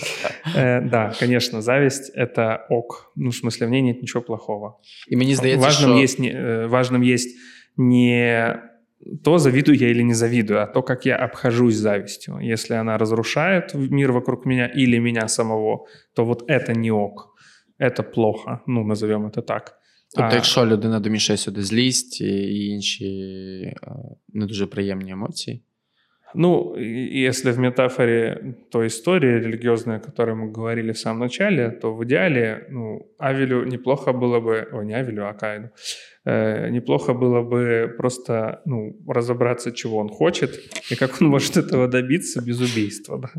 Э, 0.55 0.81
да, 0.81 1.13
конечно, 1.21 1.61
зависть— 1.61 2.11
это 2.15 2.65
ок. 2.71 3.13
Ну, 3.17 3.31
в 3.31 3.37
смысле, 3.37 3.67
в 3.67 3.71
ней 3.71 3.83
нет 3.83 4.01
ничего 4.01 4.23
плохого. 4.23 4.81
И 5.07 5.15
мне 5.15 5.35
здається, 5.35 5.69
э, 5.69 6.67
важным 6.69 7.03
есть 7.03 7.37
не 7.77 8.61
то, 9.24 9.38
завидую 9.38 9.78
я 9.78 9.90
или 9.90 10.04
не 10.04 10.14
завидую, 10.14 10.62
а 10.62 10.68
то, 10.68 10.82
как 10.82 11.06
я 11.06 11.18
обхожусь 11.18 11.76
завистью. 11.76 12.40
Если 12.40 12.74
она 12.76 12.98
разрушает 12.98 13.74
мир 13.74 14.12
вокруг 14.12 14.46
меня 14.46 14.68
или 14.68 15.00
меня 15.00 15.28
самого, 15.28 15.88
то 16.16 16.26
вот 16.26 16.44
это 16.48 16.74
не 16.74 16.92
ок. 16.92 17.36
Это 17.80 18.04
плохо, 18.04 18.62
ну, 18.68 18.84
назовем 18.84 19.26
это 19.26 19.42
так. 19.42 19.80
Тобто, 20.16 20.32
а... 20.32 20.36
якщо 20.36 20.66
людина 20.66 21.00
домішає 21.00 21.38
сюди 21.38 21.62
злість 21.62 22.22
і 22.22 22.66
інші 22.68 23.76
не 24.34 24.46
дуже 24.46 24.68
приємні 24.68 25.12
емоції. 25.12 25.64
Ну, 26.36 26.76
если 26.78 27.52
в 27.52 27.60
метафоре 27.60 28.56
той 28.72 28.88
истории 28.88 29.40
религиозной, 29.40 29.98
о 29.98 30.00
которой 30.00 30.36
мы 30.36 30.52
говорили 30.52 30.92
в 30.92 30.98
самом 30.98 31.20
начале, 31.20 31.70
то 31.70 31.94
в 31.94 32.04
идеале 32.06 32.68
ну, 32.70 33.08
Авелю 33.20 33.66
неплохо 33.66 34.14
было 34.14 34.40
бы, 34.40 34.68
о, 34.72 34.84
не 34.84 34.94
Авелю, 34.94 35.28
а 35.28 35.34
Каину, 35.34 35.70
э, 36.17 36.17
неплохо 36.71 37.15
было 37.15 37.43
бы 37.43 37.95
просто 37.97 38.61
ну, 38.65 38.97
разобраться, 39.07 39.73
чего 39.73 39.99
он 39.99 40.09
хочет 40.09 40.61
и 40.91 40.97
как 40.97 41.23
он 41.23 41.29
может 41.29 41.57
этого 41.57 41.89
добиться 41.89 42.43
без 42.43 42.61
убийства. 42.61 43.19
Да? 43.19 43.31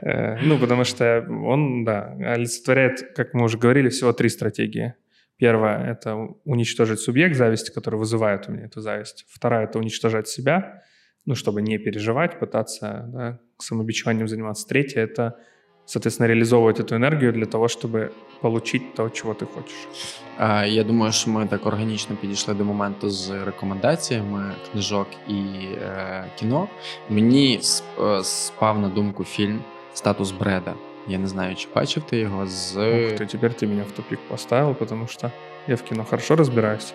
Э, 0.00 0.38
ну, 0.42 0.58
потому 0.58 0.84
что 0.84 1.26
он, 1.28 1.84
да, 1.84 2.12
олицетворяет, 2.34 3.14
как 3.14 3.34
мы 3.34 3.44
уже 3.44 3.58
говорили, 3.58 3.88
всего 3.88 4.12
три 4.12 4.28
стратегии. 4.28 4.94
Первая— 5.38 5.90
это 5.92 6.14
уничтожить 6.44 7.00
субъект 7.00 7.36
зависти, 7.36 7.70
который 7.72 7.96
вызывает 7.96 8.48
у 8.48 8.52
меня 8.52 8.66
эту 8.66 8.80
зависть. 8.80 9.26
Вторая— 9.28 9.64
это 9.68 9.78
уничтожать 9.78 10.28
себя, 10.28 10.82
ну, 11.26 11.34
чтобы 11.34 11.60
не 11.60 11.78
переживать, 11.78 12.38
пытаться 12.38 13.04
да, 13.12 13.40
самобичеванием 13.58 14.28
заниматься. 14.28 14.66
Третье— 14.66 15.00
это, 15.02 15.38
соответственно, 15.85 16.27
реализовывать 16.27 16.79
эту 16.79 16.95
энергию 16.95 17.33
для 17.33 17.45
того, 17.45 17.67
чтобы 17.67 18.11
получить 18.41 18.93
то, 18.93 19.09
чого 19.09 19.33
ти 19.33 19.45
хочеш. 19.45 19.87
Я 20.73 20.83
думаю, 20.83 21.11
що 21.11 21.31
ми 21.31 21.47
так 21.47 21.65
органічно 21.65 22.15
підійшли 22.15 22.53
до 22.53 22.65
моменту 22.65 23.09
з 23.09 23.45
рекомендаціями 23.45 24.51
книжок 24.71 25.07
і 25.27 25.33
е, 25.33 26.25
кіно. 26.35 26.67
Мені 27.09 27.59
е, 28.01 28.23
спав 28.23 28.79
на 28.79 28.89
думку 28.89 29.23
фільм 29.23 29.61
Статус 29.93 30.31
Бреда. 30.31 30.73
Я 31.07 31.17
не 31.17 31.27
знаю, 31.27 31.55
чи 31.55 31.67
бачив 31.75 32.03
ти 32.03 32.17
його 32.17 32.47
з. 32.47 32.77
Ух 32.77 33.19
ты, 33.19 33.25
теперь 33.25 33.51
ты 33.51 33.67
меня 33.67 33.83
в 33.83 33.91
тупик 33.91 34.19
поставил, 34.29 34.75
потому 34.75 35.07
что 35.07 35.31
я 35.67 35.75
в 35.75 35.81
кино 35.81 36.05
хорошо 36.09 36.35
разбираюсь, 36.35 36.93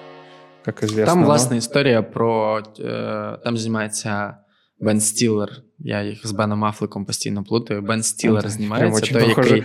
как 0.65 0.83
известно. 0.83 1.15
Там, 1.15 1.25
власне, 1.25 1.57
історія 1.57 2.03
про. 2.03 2.63
Е, 2.81 3.39
там 3.45 3.57
знімається 3.57 4.37
Бен 4.82 5.02
Стілер. 5.02 5.64
Я 5.80 6.04
їх 6.04 6.28
з 6.28 6.32
Беном 6.32 6.66
Афлеком 6.66 7.06
постійно 7.06 7.44
плутаю. 7.44 7.82
Бен 7.82 8.04
Стілер 8.04 8.50
знімається, 8.50 9.14
той, 9.14 9.30
який 9.30 9.64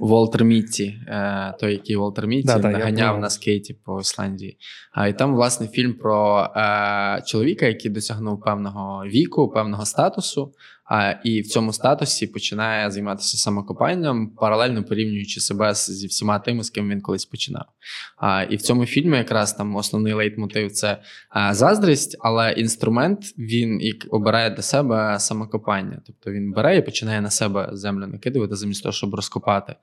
Волтер 0.00 0.44
Мітті, 0.44 0.94
е, 1.08 1.54
той, 1.60 1.72
який 1.72 1.96
Волтер 1.96 2.26
Мітті 2.26 2.46
да, 2.46 2.58
наганяв 2.58 3.20
на 3.20 3.30
скейті 3.30 3.74
по 3.74 4.00
Ісландії. 4.00 4.58
А 4.92 5.08
і 5.08 5.18
там, 5.18 5.34
власне, 5.34 5.68
фільм 5.68 5.94
про 5.94 6.48
е, 6.56 7.22
чоловіка, 7.26 7.66
який 7.66 7.90
досягнув 7.90 8.40
певного 8.40 9.04
віку, 9.06 9.48
певного 9.48 9.86
статусу. 9.86 10.52
А, 10.90 11.14
І 11.24 11.40
в 11.40 11.46
цьому 11.46 11.72
статусі 11.72 12.26
починає 12.26 12.90
займатися 12.90 13.36
самокопанням, 13.36 14.28
паралельно 14.28 14.84
порівнюючи 14.84 15.40
себе 15.40 15.74
зі 15.74 16.06
всіма 16.06 16.38
тими, 16.38 16.64
з 16.64 16.70
ким 16.70 16.88
він 16.88 17.00
колись 17.00 17.24
починав. 17.24 17.64
А, 18.16 18.42
І 18.42 18.56
в 18.56 18.62
цьому 18.62 18.86
фільмі 18.86 19.16
якраз 19.16 19.52
там 19.52 19.76
основний 19.76 20.12
лейтмотив 20.12 20.72
це 20.72 21.02
заздрість, 21.50 22.16
але 22.20 22.52
інструмент 22.52 23.20
він 23.38 23.80
і 23.80 23.92
обирає 24.10 24.50
для 24.50 24.62
себе 24.62 25.16
самокопання. 25.20 26.02
Тобто 26.06 26.30
він 26.30 26.52
бере 26.52 26.76
і 26.76 26.82
починає 26.82 27.20
на 27.20 27.30
себе 27.30 27.68
землю 27.72 28.06
накидувати, 28.06 28.56
замість 28.56 28.82
того, 28.82 28.92
щоб 28.92 29.14
розкопати 29.14 29.74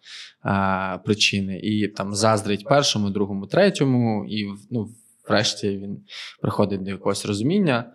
а, 0.41 0.97
причини. 1.05 1.59
І 1.63 1.87
там 1.87 2.15
заздрить 2.15 2.65
першому, 2.65 3.09
другому, 3.09 3.47
третьому, 3.47 4.25
і 4.29 4.47
ну, 4.71 4.89
врешті 5.29 5.69
він 5.69 5.97
приходить 6.41 6.83
до 6.83 6.89
якогось 6.89 7.25
розуміння 7.25 7.85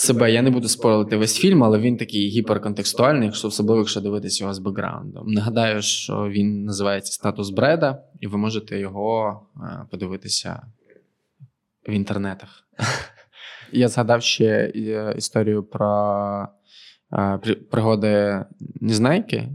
себе. 0.00 0.32
Я 0.32 0.42
не 0.42 0.50
буду 0.50 0.68
спорити 0.68 1.16
весь 1.16 1.38
фільм, 1.38 1.64
але 1.64 1.78
він 1.78 1.96
такий 1.96 2.28
гіперконтекстуальний, 2.28 3.26
якщо 3.26 3.48
особливо 3.48 3.80
якщо 3.80 4.00
дивитися 4.00 4.44
його 4.44 4.54
з 4.54 4.58
бекграундом. 4.58 5.32
Нагадаю, 5.32 5.82
що 5.82 6.28
він 6.28 6.64
називається 6.64 7.12
Статус 7.12 7.50
Бреда, 7.50 8.02
і 8.20 8.26
ви 8.26 8.38
можете 8.38 8.78
його 8.78 9.40
е, 9.56 9.86
подивитися 9.90 10.62
в 11.88 11.90
інтернетах. 11.90 12.68
Я 13.72 13.88
згадав 13.88 14.22
ще 14.22 14.72
е, 14.74 15.14
історію 15.16 15.62
про 15.62 16.48
е, 17.12 17.38
пригоди 17.70 18.44
Незнайки. 18.80 19.48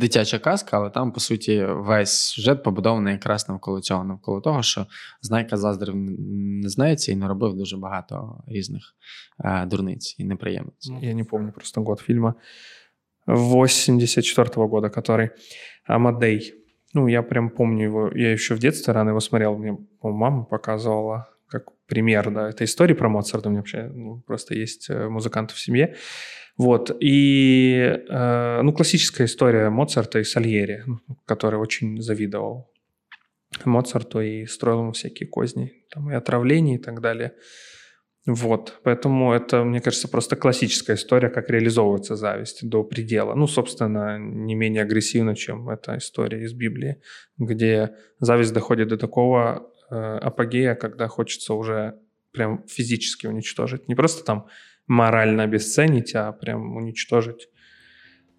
дитяча 0.00 0.38
казка, 0.38 0.76
але 0.76 0.90
там, 0.90 1.12
по 1.12 1.20
суті, 1.20 1.64
весь 1.64 2.12
сюжет 2.12 2.62
побудований 2.62 3.12
якраз 3.12 3.48
навколо 3.48 3.80
цього, 3.80 4.04
навколо 4.04 4.40
того, 4.40 4.62
що 4.62 4.86
Знайка 5.22 5.56
заздрив 5.56 5.94
не 5.96 6.68
знається 6.68 7.12
і 7.12 7.16
наробив 7.16 7.54
дуже 7.54 7.76
багато 7.76 8.44
різних 8.46 8.82
е, 9.44 9.66
дурниць 9.66 10.16
і 10.18 10.24
неприємниць. 10.24 10.90
Я 11.02 11.14
не 11.14 11.24
пам'ятаю 11.24 11.52
просто 11.52 11.82
год 11.82 12.00
фільму 12.00 12.34
84 13.26 14.48
года, 14.56 14.88
который 14.88 15.30
Амадей. 15.84 16.54
Ну, 16.94 17.08
я 17.08 17.22
прям 17.22 17.50
помню 17.50 17.84
его, 17.84 18.10
я 18.14 18.32
еще 18.32 18.54
в 18.54 18.58
детстве 18.58 18.94
рано 18.94 19.10
его 19.10 19.20
смотрел, 19.20 19.56
мне 19.56 19.78
мама 20.02 20.44
показывала 20.44 21.26
как 21.46 21.64
пример, 21.86 22.30
да, 22.30 22.48
это 22.48 22.64
история 22.64 22.94
про 22.94 23.08
Моцарта, 23.08 23.48
у 23.48 23.52
меня 23.52 23.60
вообще 23.60 23.90
ну, 23.94 24.22
просто 24.26 24.54
есть 24.54 24.90
э, 24.90 25.08
музыканты 25.08 25.54
в 25.54 25.58
семье, 25.58 25.96
вот, 26.57 26.95
и, 27.01 28.03
э, 28.09 28.61
ну, 28.61 28.71
классическая 28.71 29.25
история 29.25 29.69
Моцарта 29.69 30.19
и 30.19 30.23
Сальери, 30.23 30.83
который 31.25 31.59
очень 31.59 32.01
завидовал 32.01 32.71
Моцарту 33.65 34.21
и 34.21 34.45
строил 34.45 34.79
ему 34.79 34.91
всякие 34.93 35.27
козни, 35.27 35.73
там, 35.91 36.09
и 36.11 36.15
отравления 36.15 36.75
и 36.75 36.81
так 36.81 37.01
далее. 37.01 37.33
Вот, 38.25 38.79
поэтому 38.83 39.33
это, 39.33 39.63
мне 39.63 39.81
кажется, 39.81 40.07
просто 40.07 40.35
классическая 40.35 40.95
история, 40.95 41.29
как 41.29 41.49
реализовывается 41.49 42.15
зависть 42.15 42.67
до 42.67 42.83
предела. 42.83 43.35
Ну, 43.35 43.45
собственно, 43.45 44.17
не 44.17 44.55
менее 44.55 44.81
агрессивно, 44.81 45.35
чем 45.35 45.69
эта 45.69 45.97
история 45.97 46.41
из 46.41 46.53
Библии, 46.53 47.01
где 47.37 47.95
зависть 48.19 48.53
доходит 48.53 48.87
до 48.87 48.97
такого 48.97 49.69
э, 49.91 49.95
апогея, 49.95 50.73
когда 50.73 51.07
хочется 51.07 51.53
уже 51.53 51.99
прям 52.31 52.65
физически 52.67 53.27
уничтожить. 53.27 53.87
Не 53.87 53.95
просто 53.95 54.25
там 54.25 54.47
морально 54.86 55.44
обесценить, 55.44 56.14
а 56.14 56.32
прям 56.32 56.76
уничтожить 56.76 57.48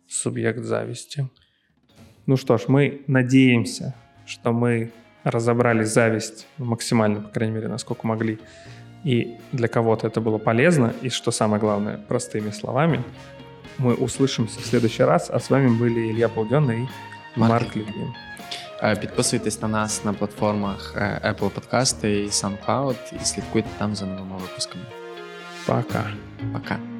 субъект 0.07 0.63
зависти. 0.63 1.29
Ну 2.25 2.37
что 2.37 2.57
ж, 2.57 2.67
мы 2.67 3.01
надеемся, 3.07 3.95
что 4.25 4.51
мы 4.51 4.91
разобрали 5.23 5.83
зависть 5.83 6.47
максимально, 6.57 7.21
по 7.21 7.29
крайней 7.29 7.55
мере, 7.55 7.67
насколько 7.67 8.07
могли. 8.07 8.39
И 9.03 9.37
для 9.51 9.67
кого-то 9.67 10.07
это 10.07 10.21
было 10.21 10.37
полезно. 10.37 10.93
И 11.01 11.09
что 11.09 11.31
самое 11.31 11.59
главное, 11.59 11.97
простыми 11.97 12.51
словами. 12.51 13.03
Мы 13.77 13.93
услышимся 13.95 14.59
в 14.59 14.65
следующий 14.65 15.03
раз. 15.03 15.29
А 15.29 15.39
с 15.39 15.49
вами 15.49 15.69
были 15.69 16.11
Илья 16.11 16.29
Полденный 16.29 16.83
и 16.83 17.39
Марк, 17.39 17.51
Марк 17.51 17.75
Литвин. 17.75 18.13
Підписуйтесь 19.01 19.61
на 19.61 19.67
нас 19.67 20.03
на 20.05 20.13
платформах 20.13 20.95
Apple 21.23 21.51
Podcast 21.51 22.05
і 22.07 22.27
SoundCloud 22.27 23.21
і 23.21 23.25
слідкуйте 23.25 23.69
там 23.77 23.95
за 23.95 24.05
новими 24.05 24.37
випусками. 24.37 24.85
Пока. 25.66 26.06
Пока. 26.52 26.95